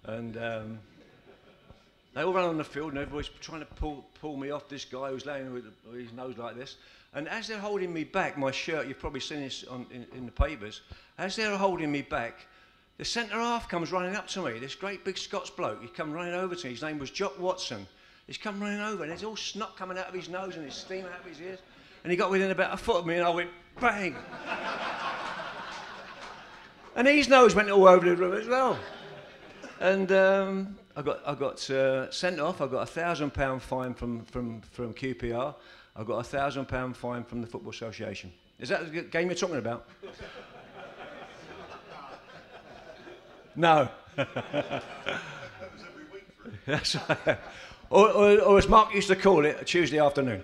[0.04, 0.78] And um,
[2.14, 4.84] they all ran on the field and everybody's trying to pull, pull me off this
[4.84, 6.76] guy who's laying with his nose like this.
[7.14, 10.26] And as they're holding me back, my shirt, you've probably seen this on, in, in
[10.26, 10.82] the papers,
[11.16, 12.46] as they're holding me back,
[12.98, 15.80] the centre half comes running up to me, this great big Scots bloke.
[15.80, 16.72] He come running over to me.
[16.72, 17.86] His name was Jock Watson.
[18.26, 20.74] He's come running over and there's all snot coming out of his nose and his
[20.74, 21.58] steam out of his ears.
[22.06, 23.50] And he got within about a foot of me and I went,
[23.80, 24.14] bang.
[26.94, 28.78] and his nose went all over the room as well.
[29.80, 32.60] and um, I got I got uh, sent off.
[32.60, 35.56] I got a thousand pound fine from from from QPR.
[35.96, 38.32] I got a thousand pound fine from the Football Association.
[38.60, 39.88] Is that the game you're talking about?
[43.56, 43.88] no.
[47.88, 50.42] Or, or, or as Mark used to call it, a Tuesday afternoon.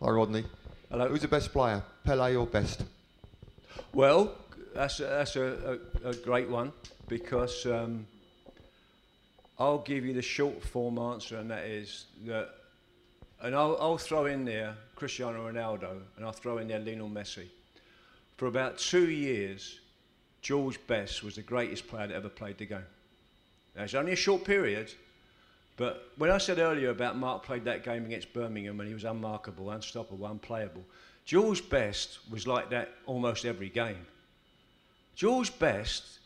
[0.00, 0.44] Hi, Rodney.
[0.92, 1.08] Hello.
[1.08, 2.84] Who's the best player, Pelé or Best?
[3.92, 4.32] Well,
[4.72, 6.70] that's a, that's a, a, a great one
[7.08, 8.06] because um,
[9.58, 12.50] I'll give you the short form answer, and that is that,
[13.42, 17.48] and I'll, I'll throw in there Cristiano Ronaldo, and I'll throw in there Lionel Messi.
[18.36, 19.80] For about two years,
[20.42, 22.86] George Best was the greatest player that ever played the game.
[23.74, 24.94] Now, it's only a short period,
[25.78, 29.04] but when I said earlier about Mark played that game against Birmingham and he was
[29.04, 30.84] unmarkable, unstoppable, unplayable,
[31.24, 34.04] George Best was like that almost every game.
[35.14, 36.18] George Best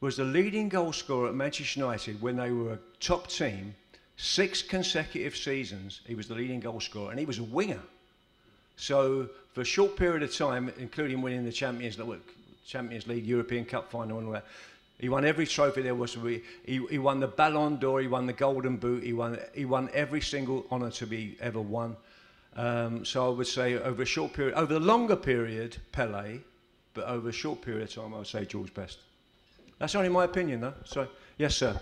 [0.00, 3.74] was the leading goal scorer at Manchester United when they were a top team.
[4.16, 7.80] Six consecutive seasons, he was the leading goal scorer, and he was a winger.
[8.76, 12.20] So, for a short period of time, including winning the Champions League,
[12.66, 14.46] Champions League, European Cup final, and all that,
[15.04, 16.14] he won every trophy there was.
[16.14, 19.90] He, he won the Ballon d'Or, he won the Golden Boot, he won, he won
[19.92, 21.94] every single honour to be ever won.
[22.56, 26.40] Um, so I would say over a short period, over the longer period, Pelé,
[26.94, 29.00] but over a short period of time, I would say George Best.
[29.78, 30.72] That's only my opinion, though.
[30.86, 31.06] So,
[31.36, 31.78] yes, sir.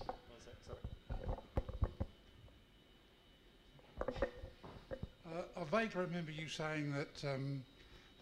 [0.00, 0.12] Uh,
[5.54, 7.62] I vaguely remember you saying that um,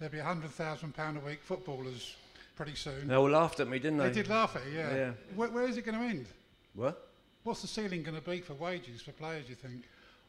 [0.01, 2.17] there'd be £100,000 a week footballers
[2.57, 3.07] pretty soon.
[3.07, 4.09] They all laughed at me, didn't they?
[4.09, 4.95] They did laugh at you, yeah.
[4.95, 5.11] Yeah.
[5.37, 6.27] Where, where is it going to end?
[6.75, 7.09] What?
[7.45, 9.85] What's the ceiling going to be for wages for players, you think?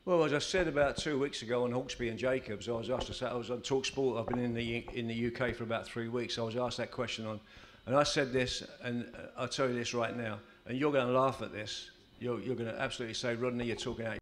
[0.06, 3.08] Well, as I said about two weeks ago on Hawksbee and Jacobs, I was asked
[3.08, 5.64] to say, I was on Talk Sport, I've been in the, in the UK for
[5.64, 7.40] about three weeks, I was asked that question on,
[7.86, 9.06] and I said this, and
[9.38, 11.90] I'll tell you this right now, and you're going to laugh at this,
[12.20, 14.18] you're, you're going to absolutely say, Rodney, you're talking out.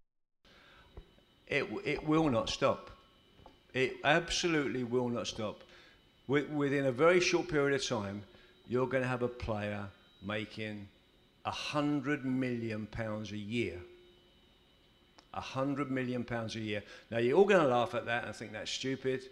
[1.47, 2.89] It, it will not stop.
[3.73, 5.61] It absolutely will not stop.
[6.27, 8.23] Wi- Within a very short period of time,
[8.67, 9.85] you're going to have a player
[10.21, 10.87] making
[11.45, 13.79] hundred million pounds a year.
[15.33, 16.81] Hundred million pounds a year.
[17.11, 19.25] Now you're all going to laugh at that and think that's stupid.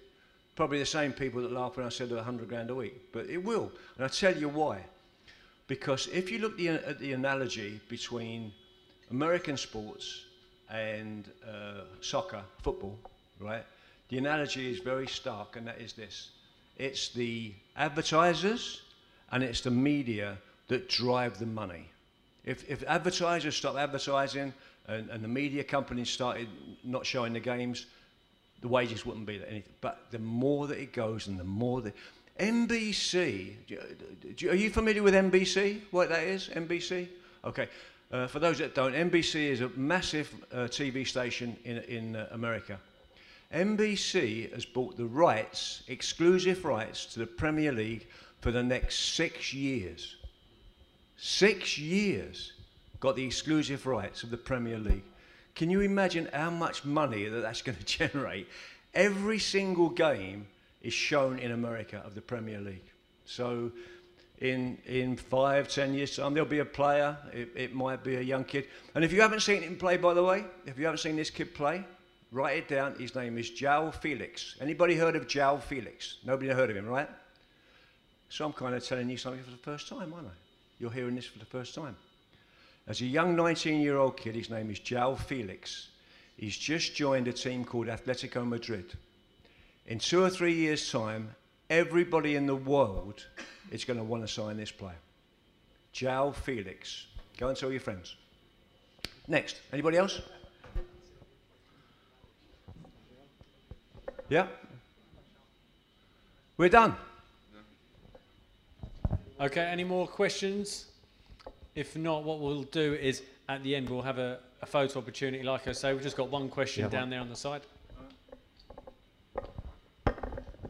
[0.55, 3.27] Probably the same people that laugh when I said a hundred grand a week, but
[3.27, 3.71] it will.
[3.95, 4.83] And I'll tell you why.
[5.67, 8.51] Because if you look the, at the analogy between
[9.09, 10.25] American sports
[10.69, 12.99] and uh, soccer, football,
[13.39, 13.63] right?
[14.09, 16.31] The analogy is very stark, and that is this:
[16.77, 18.81] it's the advertisers
[19.31, 20.37] and it's the media
[20.67, 21.89] that drive the money.
[22.45, 24.53] If, if advertisers stop advertising
[24.87, 26.47] and, and the media companies started
[26.83, 27.85] not showing the games,
[28.61, 29.35] the wages wouldn't be.
[29.35, 29.73] Anything.
[29.81, 31.93] But the more that it goes and the more that.
[32.39, 33.77] NBC, do
[34.35, 35.81] do are you familiar with NBC?
[35.91, 36.49] What that is?
[36.49, 37.07] NBC?
[37.45, 37.67] Okay.
[38.11, 42.27] Uh, for those that don't, NBC is a massive uh, TV station in, in uh,
[42.31, 42.79] America.
[43.53, 48.07] NBC has bought the rights, exclusive rights, to the Premier League
[48.41, 50.15] for the next six years.
[51.17, 52.53] Six years
[52.99, 55.03] got the exclusive rights of the Premier League.
[55.55, 58.47] Can you imagine how much money that that's going to generate?
[58.95, 60.47] Every single game
[60.81, 62.89] is shown in America of the Premier League.
[63.25, 63.71] So,
[64.39, 67.15] in in five, ten years' time, there'll be a player.
[67.31, 68.65] It, it might be a young kid.
[68.95, 71.29] And if you haven't seen him play, by the way, if you haven't seen this
[71.29, 71.85] kid play,
[72.33, 72.95] write it down.
[72.95, 74.55] His name is Joao Felix.
[74.59, 76.17] Anybody heard of Joao Felix?
[76.25, 77.09] Nobody heard of him, right?
[78.29, 80.31] So I'm kind of telling you something for the first time, aren't I?
[80.79, 81.95] You're hearing this for the first time.
[82.87, 85.89] As a young 19 year old kid, his name is Joao Felix.
[86.35, 88.91] He's just joined a team called Atletico Madrid.
[89.85, 91.35] In two or three years' time,
[91.69, 93.25] everybody in the world
[93.71, 94.97] is going to want to sign this player.
[95.91, 97.05] Joao Felix.
[97.37, 98.15] Go and tell your friends.
[99.27, 99.61] Next.
[99.71, 100.21] Anybody else?
[104.29, 104.47] Yeah?
[106.57, 106.95] We're done.
[109.39, 110.85] Okay, any more questions?
[111.75, 115.43] If not, what we'll do is at the end we'll have a, a photo opportunity.
[115.43, 117.09] Like I say, we've just got one question Yeah, down one.
[117.09, 117.61] there on the side.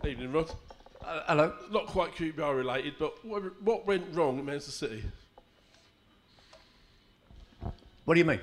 [0.08, 0.52] Evening, Rod.
[1.06, 1.54] Uh, hello.
[1.72, 5.04] Not quite QPR related, but what, what went wrong at Manchester City?
[8.06, 8.40] What do you mean?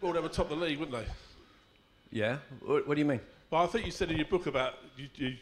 [0.00, 1.04] Well, they were top of the league, weren't they?
[2.12, 2.38] Yeah.
[2.64, 3.20] What, what do you mean?
[3.50, 5.36] Well, I think you said in your book about you, you,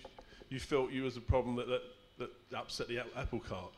[0.49, 1.83] you felt you was a problem that, that,
[2.51, 3.71] that upset the apple cart.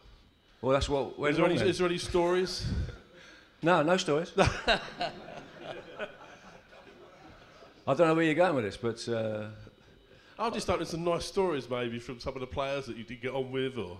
[0.62, 1.19] Well, that's what.
[1.19, 1.69] went Is there, wrong any, then.
[1.69, 2.66] is there any stories?
[3.62, 4.32] No, no stories.
[4.39, 4.81] I
[7.86, 9.48] don't know where you're going with this, but uh,
[10.39, 13.20] I've just noticed some nice stories maybe from some of the players that you didn't
[13.20, 13.98] get on with or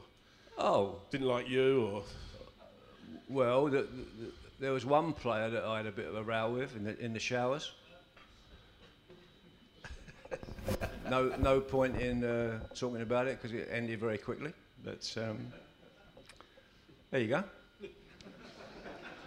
[0.57, 2.03] oh, didn't like you or.
[3.29, 3.89] Well, the, the,
[4.61, 6.99] there was one player that I had a bit of a row with in the,
[6.99, 7.73] in the showers.
[11.11, 14.53] No, no point in uh, talking about it because it ended very quickly.
[14.85, 15.39] But um,
[17.11, 17.45] there you go.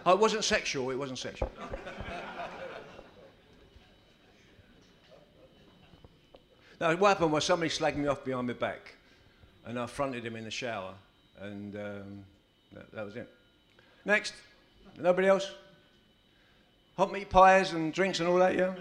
[0.06, 0.90] Oh, it wasn't sexual.
[0.92, 1.52] It wasn't sexual.
[6.80, 8.96] no, what happened was somebody slagged me off behind my back,
[9.66, 10.94] and I fronted him in the shower,
[11.42, 12.26] and um,
[12.74, 13.30] that, that was it.
[14.06, 14.34] Next.
[14.98, 15.52] Nobody else?
[16.98, 18.74] Hot meat pies and drinks and all that, yeah?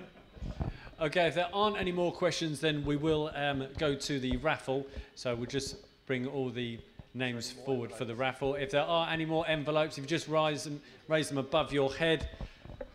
[1.03, 4.87] Okay, if there aren't any more questions, then we will um, go to the raffle.
[5.17, 5.75] So we'll just
[6.07, 6.79] bring all the
[7.13, 8.55] names forward for the raffle.
[8.55, 11.93] If there are any more envelopes, if you just raise them, raise them above your
[11.93, 12.29] head,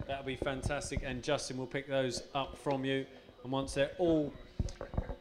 [0.07, 1.01] that'll be fantastic.
[1.03, 3.05] And Justin will pick those up from you.
[3.43, 4.31] And once they're all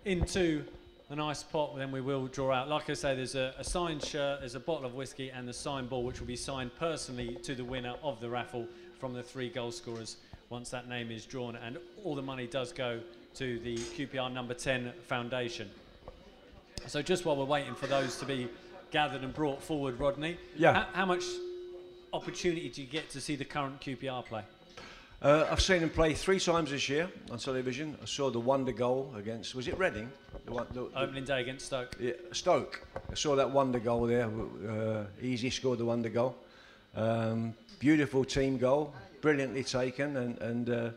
[0.05, 0.63] into
[1.09, 2.69] the nice pot, then we will draw out.
[2.69, 5.53] Like I say, there's a, a signed shirt, there's a bottle of whiskey, and the
[5.53, 8.69] signed ball, which will be signed personally to the winner of the raffle
[9.01, 10.19] from the three goal scorers
[10.51, 11.57] once that name is drawn.
[11.57, 13.01] And all the money does go
[13.35, 15.69] to the QPR number 10 foundation.
[16.87, 18.49] So just while we're waiting for those to be
[18.91, 20.73] gathered and brought forward, Rodney, Yeah.
[20.73, 21.25] how, how much
[22.13, 24.43] opportunity do you get to see the current QPR play?
[25.23, 27.97] Uh, I've seen him play three times this year on television.
[28.03, 30.11] I saw the wonder goal against, was it Reading?
[30.45, 31.97] The one, the, the- Opening day against Stoke.
[31.99, 32.87] yeah, Stoke.
[33.11, 34.27] I saw that wonder goal there.
[34.69, 36.37] Uh, Eze scored the wonder goal.
[36.95, 38.95] Um, beautiful team goal,
[39.27, 40.91] brilliantly taken, and, and uh,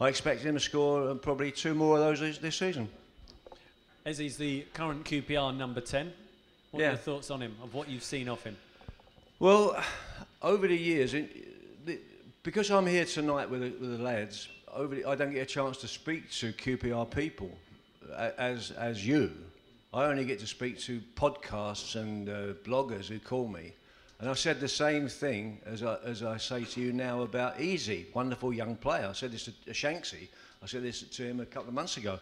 [0.00, 2.88] I expect him to score uh, probably two more of those this, this season.
[4.04, 6.12] As he's the current QPR number 10,
[6.72, 8.56] what are your thoughts on him, of what you've seen of him?
[9.38, 9.80] Well,
[10.42, 12.00] over the years, the,
[12.42, 15.46] because I'm here tonight with the, with the lads, over the, I don't get a
[15.46, 17.56] chance to speak to QPR people
[18.36, 19.30] as, as you.
[19.94, 23.74] I only get to speak to podcasts and uh, bloggers who call me.
[24.18, 27.60] And I said the same thing as I, as I say to you now about
[27.60, 29.08] Eze, wonderful young player.
[29.10, 30.28] I said this to Shanksy.
[30.62, 32.18] I said this to him a couple of months ago.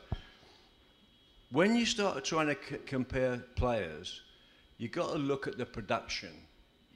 [1.52, 4.22] When you start trying to c- compare players,
[4.78, 6.30] you've got to look at the production.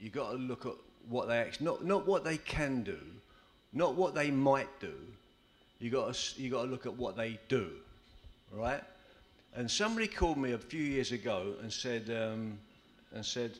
[0.01, 0.73] You've got to look at
[1.07, 2.99] what they actually, not, not what they can do,
[3.71, 4.93] not what they might do.
[5.79, 7.69] You've got, to, you got to look at what they do,
[8.51, 8.83] right?
[9.55, 12.59] And somebody called me a few years ago and said, um,
[13.13, 13.51] and said,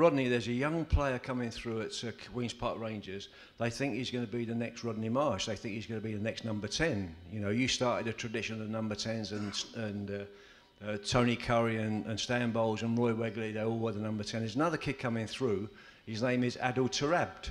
[0.00, 1.92] Rodney, there's a young player coming through at
[2.32, 3.28] Queen's Park Rangers.
[3.58, 5.44] They think he's going to be the next Rodney Marsh.
[5.44, 7.14] They think he's going to be the next number 10.
[7.30, 11.76] You know, you started a tradition of number 10s and, and uh, uh, Tony Currie
[11.76, 14.40] and, and Stan Bowles and Roy Wegerle, they all were the number 10.
[14.40, 15.68] There's another kid coming through.
[16.06, 17.50] His name is Adel Taarabt.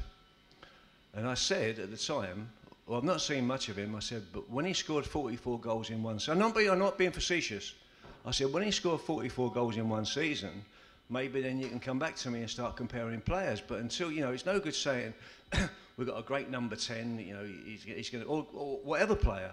[1.14, 2.50] And I said at the time,
[2.88, 3.96] well, I've not seen much of him.
[3.96, 6.80] I said, but when he scored 44 goals in one season, I'm not being, I'm
[6.80, 7.76] not being facetious.
[8.26, 10.66] I said, when he scored 44 goals in one season,
[11.10, 13.62] maybe then you can come back to me and start comparing players.
[13.62, 15.14] But until, you know, it's no good saying,
[15.98, 19.16] we've got a great number 10, you know, he's, he's going to, or, or whatever
[19.16, 19.52] player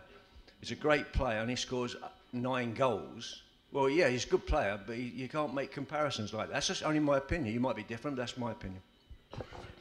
[0.63, 1.97] is a great player and he scores
[2.33, 3.43] nine goals.
[3.73, 6.55] Well, yeah, he's a good player, but he, you can't make comparisons like that.
[6.55, 7.53] That's just only my opinion.
[7.53, 8.81] You might be different, that's my opinion.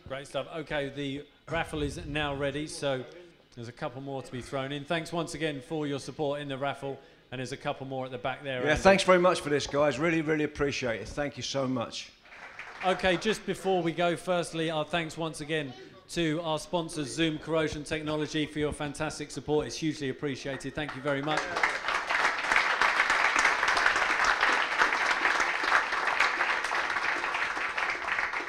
[0.08, 0.48] Great stuff.
[0.58, 3.04] Okay, the raffle is now ready, so
[3.56, 4.86] there's a couple more to be thrown in.
[4.86, 7.00] Thanks once again for your support in the raffle,
[7.36, 8.64] and there's a couple more at the back there.
[8.64, 8.82] Yeah, Andy.
[8.82, 10.00] thanks very much for this, guys.
[10.00, 11.08] Really, really appreciate it.
[11.10, 12.10] Thank you so much.
[12.86, 15.74] Okay, just before we go, firstly, our thanks once again
[16.12, 19.68] to our sponsors, Zoom Corrosion Technology, for your fantastic support.
[19.68, 20.76] It's hugely appreciated.
[20.76, 21.42] Thank you very much.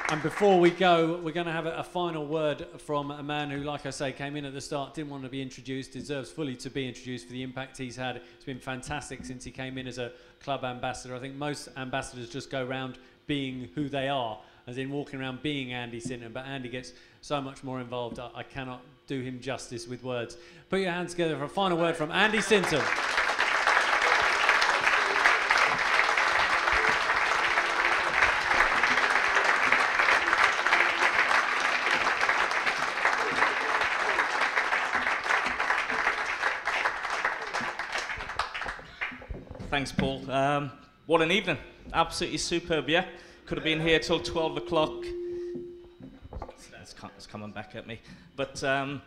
[0.09, 3.49] And before we go, we're going to have a, a final word from a man
[3.49, 6.31] who, like I say, came in at the start, didn't want to be introduced, deserves
[6.31, 8.21] fully to be introduced for the impact he's had.
[8.35, 11.13] It's been fantastic since he came in as a club ambassador.
[11.13, 15.41] I think most ambassadors just go around being who they are, as in walking around
[15.41, 18.17] being Andy Sinton, but Andy gets so much more involved.
[18.17, 20.37] I, I cannot do him justice with words.
[20.69, 22.81] Put your hands together for a final word from Andy Sinton.
[39.77, 40.31] Thanks, Paul.
[40.31, 40.71] Um,
[41.05, 41.59] what an evening.
[41.93, 43.05] Absolutely superb, yeah?
[43.45, 45.05] Could have been here till 12 o'clock.
[46.49, 48.01] It's, it's coming back at me.
[48.35, 49.03] But um,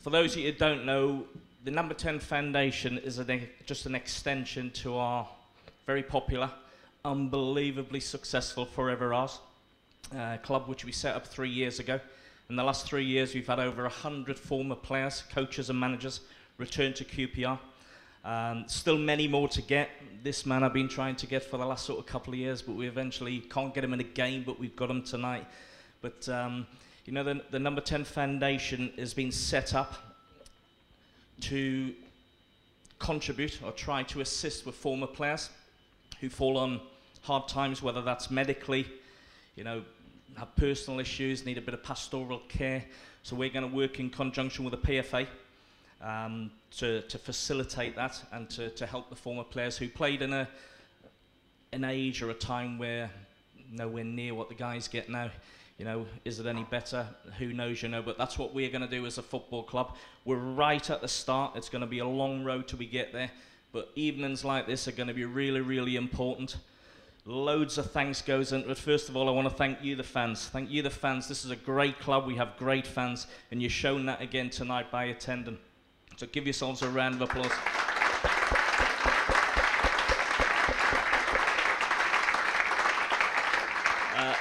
[0.00, 1.26] for those of you who don't know,
[1.62, 5.28] the Number 10 Foundation is an, just an extension to our
[5.86, 6.50] very popular,
[7.04, 9.38] unbelievably successful Forever Ours
[10.12, 12.00] uh, club, which we set up three years ago.
[12.50, 16.18] In the last three years, we've had over 100 former players, coaches, and managers
[16.58, 17.60] return to QPR.
[18.24, 19.90] Um, still many more to get.
[20.22, 22.62] This man I've been trying to get for the last sort of couple of years,
[22.62, 25.46] but we eventually can't get him in a game, but we've got him tonight.
[26.00, 26.66] But um,
[27.04, 29.94] you know, the, the Number 10 Foundation has been set up
[31.42, 31.92] to
[32.98, 35.50] contribute or try to assist with former players
[36.20, 36.80] who fall on
[37.20, 38.86] hard times, whether that's medically,
[39.54, 39.82] you know,
[40.38, 42.84] have personal issues, need a bit of pastoral care.
[43.22, 45.26] So we're going to work in conjunction with the PFA
[46.00, 50.32] um, to, to facilitate that and to, to help the former players who played in
[50.32, 50.48] a
[51.74, 53.10] an age or a time where
[53.70, 55.30] nowhere near what the guys get now.
[55.78, 57.04] You know, is it any better?
[57.38, 59.96] Who knows, you know, but that's what we're going to do as a football club.
[60.24, 61.56] We're right at the start.
[61.56, 63.30] It's going to be a long road till we get there,
[63.72, 66.58] but evenings like this are going to be really, really important.
[67.26, 68.78] Loads of thanks goes into it.
[68.78, 70.46] First of all, I want to thank you, the fans.
[70.46, 71.26] Thank you, the fans.
[71.26, 72.24] This is a great club.
[72.24, 75.58] We have great fans, and you've shown that again tonight by attending.
[76.16, 77.50] So give yourselves a round of applause.
[84.16, 84.34] Uh,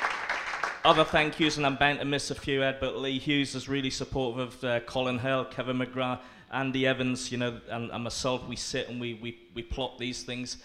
[0.86, 3.68] other thank yous, and I'm bound to miss a few, Ed, but Lee Hoos is
[3.68, 6.20] really supportive of uh, Colin Hill, Kevin McGrath,
[6.52, 8.48] Andy Evans, you know, and, and myself.
[8.48, 10.58] We sit and we, we, we plot these things.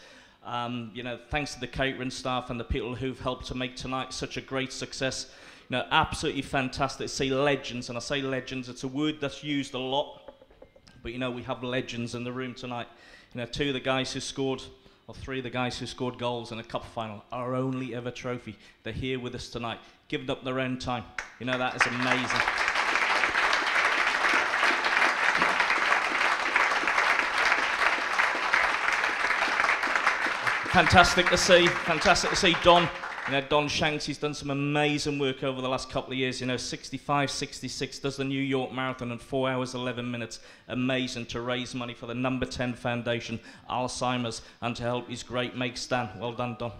[0.44, 3.76] Um, you know, thanks to the catering staff and the people who've helped to make
[3.76, 5.30] tonight such a great success.
[5.70, 7.08] You know, absolutely fantastic.
[7.08, 10.17] Say legends, and I say legends, it's a word that's used a lot,
[11.02, 12.88] but you know, we have legends in the room tonight.
[13.34, 14.62] You know, two of the guys who scored,
[15.06, 18.10] or three of the guys who scored goals in a cup final, our only ever
[18.10, 18.56] trophy.
[18.82, 21.04] They're here with us tonight, giving up their own time.
[21.40, 22.68] You know, that is amazing.
[30.68, 31.66] fantastic to see.
[31.66, 32.88] Fantastic to see Don.
[33.28, 36.40] You know, Don Shanks, he's done some amazing work over the last couple of years.
[36.40, 40.40] You know, 65, 66, does the New York Marathon in 4 hours, 11 minutes.
[40.68, 43.38] Amazing to raise money for the Number 10 Foundation,
[43.68, 46.08] Alzheimer's, and to help his great mate Stan.
[46.18, 46.72] Well done, Don.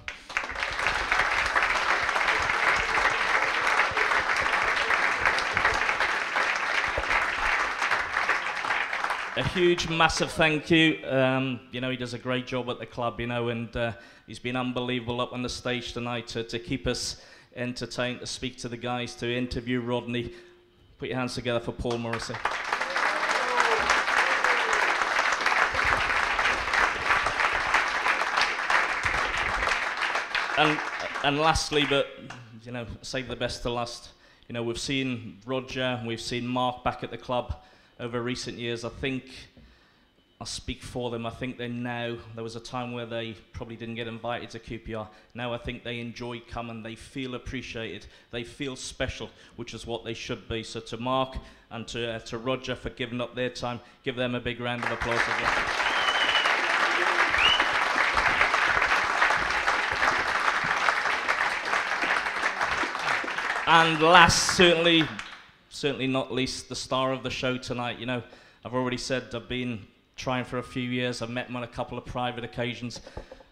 [9.36, 10.98] a huge, massive thank you.
[11.06, 13.92] Um, you know, he does a great job at the club, you know, and uh,
[14.28, 17.20] he's been unbelievable up on the stage tonight to, to keep us
[17.56, 20.34] entertained, to speak to the guys, to interview Rodney.
[20.98, 22.34] Put your hands together for Paul Morrissey.
[30.58, 30.78] And,
[31.24, 32.08] and lastly, but,
[32.64, 34.10] you know, save the best to last.
[34.48, 37.62] You know, we've seen Roger, we've seen Mark back at the club
[37.98, 38.84] over recent years.
[38.84, 39.24] I think
[40.40, 41.26] I speak for them.
[41.26, 44.60] I think they now, there was a time where they probably didn't get invited to
[44.60, 45.08] QPR.
[45.34, 46.80] Now I think they enjoy coming.
[46.80, 48.06] They feel appreciated.
[48.30, 50.62] They feel special, which is what they should be.
[50.62, 51.38] So to Mark
[51.72, 54.84] and to, uh, to Roger for giving up their time, give them a big round
[54.84, 55.52] of applause again.
[63.66, 65.02] And last, certainly,
[65.68, 67.98] certainly not least, the star of the show tonight.
[67.98, 68.22] You know,
[68.64, 69.86] I've already said I've been
[70.18, 71.22] trying for a few years.
[71.22, 73.00] I've met him on a couple of private occasions.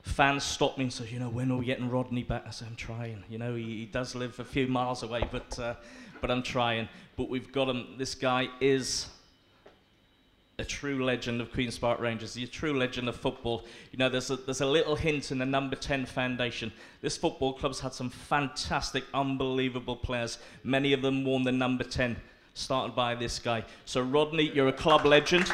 [0.02, 2.44] Fans stop me and say, you know, when are we getting Rodney back?
[2.46, 3.24] I say, I'm trying.
[3.30, 5.74] You know, he, he does live a few miles away, but, uh,
[6.20, 6.88] but I'm trying.
[7.16, 7.94] But we've got him.
[7.96, 9.06] This guy is
[10.58, 13.64] a true legend of Queen's Park Rangers, He's a true legend of football.
[13.92, 16.72] You know, there's a, there's a little hint in the number 10 foundation.
[17.02, 20.38] This football club's had some fantastic, unbelievable players.
[20.64, 22.16] Many of them worn the number 10,
[22.54, 23.64] started by this guy.
[23.84, 25.52] So, Rodney, you're a club legend.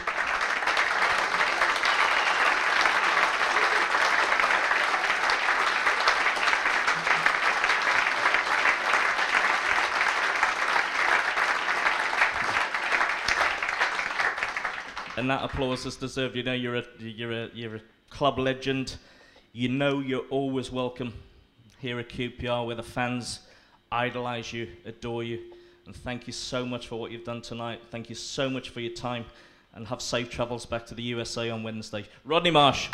[15.22, 16.34] And that applause is deserved.
[16.34, 17.80] You know, you're a, you're a, you're a
[18.10, 18.96] club legend.
[19.52, 21.14] You know you're always welcome
[21.78, 23.38] here at QPR where the fans
[23.92, 25.38] idolise you, adore you.
[25.86, 27.82] And thank you so much for what you've done tonight.
[27.92, 29.24] Thank you so much for your time.
[29.74, 32.04] And have safe travels back to the USA on Wednesday.
[32.24, 32.88] Rodney Marsh.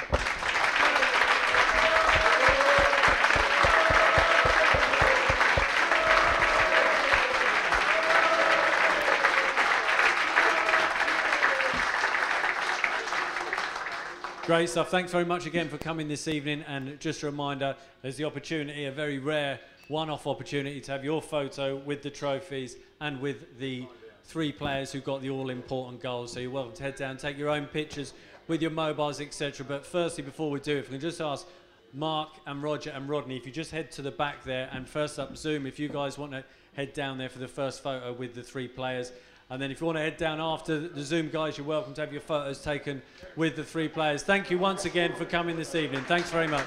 [14.49, 14.91] Great stuff.
[14.91, 16.65] Thanks very much again for coming this evening.
[16.67, 21.21] And just a reminder, there's the opportunity, a very rare one-off opportunity to have your
[21.21, 23.87] photo with the trophies and with the
[24.25, 26.33] three players who got the all-important goals.
[26.33, 28.15] So you're welcome to head down, take your own pictures
[28.47, 29.67] with your mobiles, etc.
[29.69, 31.47] But firstly, before we do, if we can just ask
[31.93, 35.19] Mark and Roger and Rodney, if you just head to the back there, and first
[35.19, 36.43] up Zoom, if you guys want to
[36.73, 39.13] head down there for the first photo with the three players.
[39.51, 42.03] And then if you want to head down after the Zoom guys, you're welcome to
[42.03, 43.01] have your photos taken
[43.35, 44.23] with the three players.
[44.23, 46.05] Thank you once again for coming this evening.
[46.05, 46.67] Thanks very much.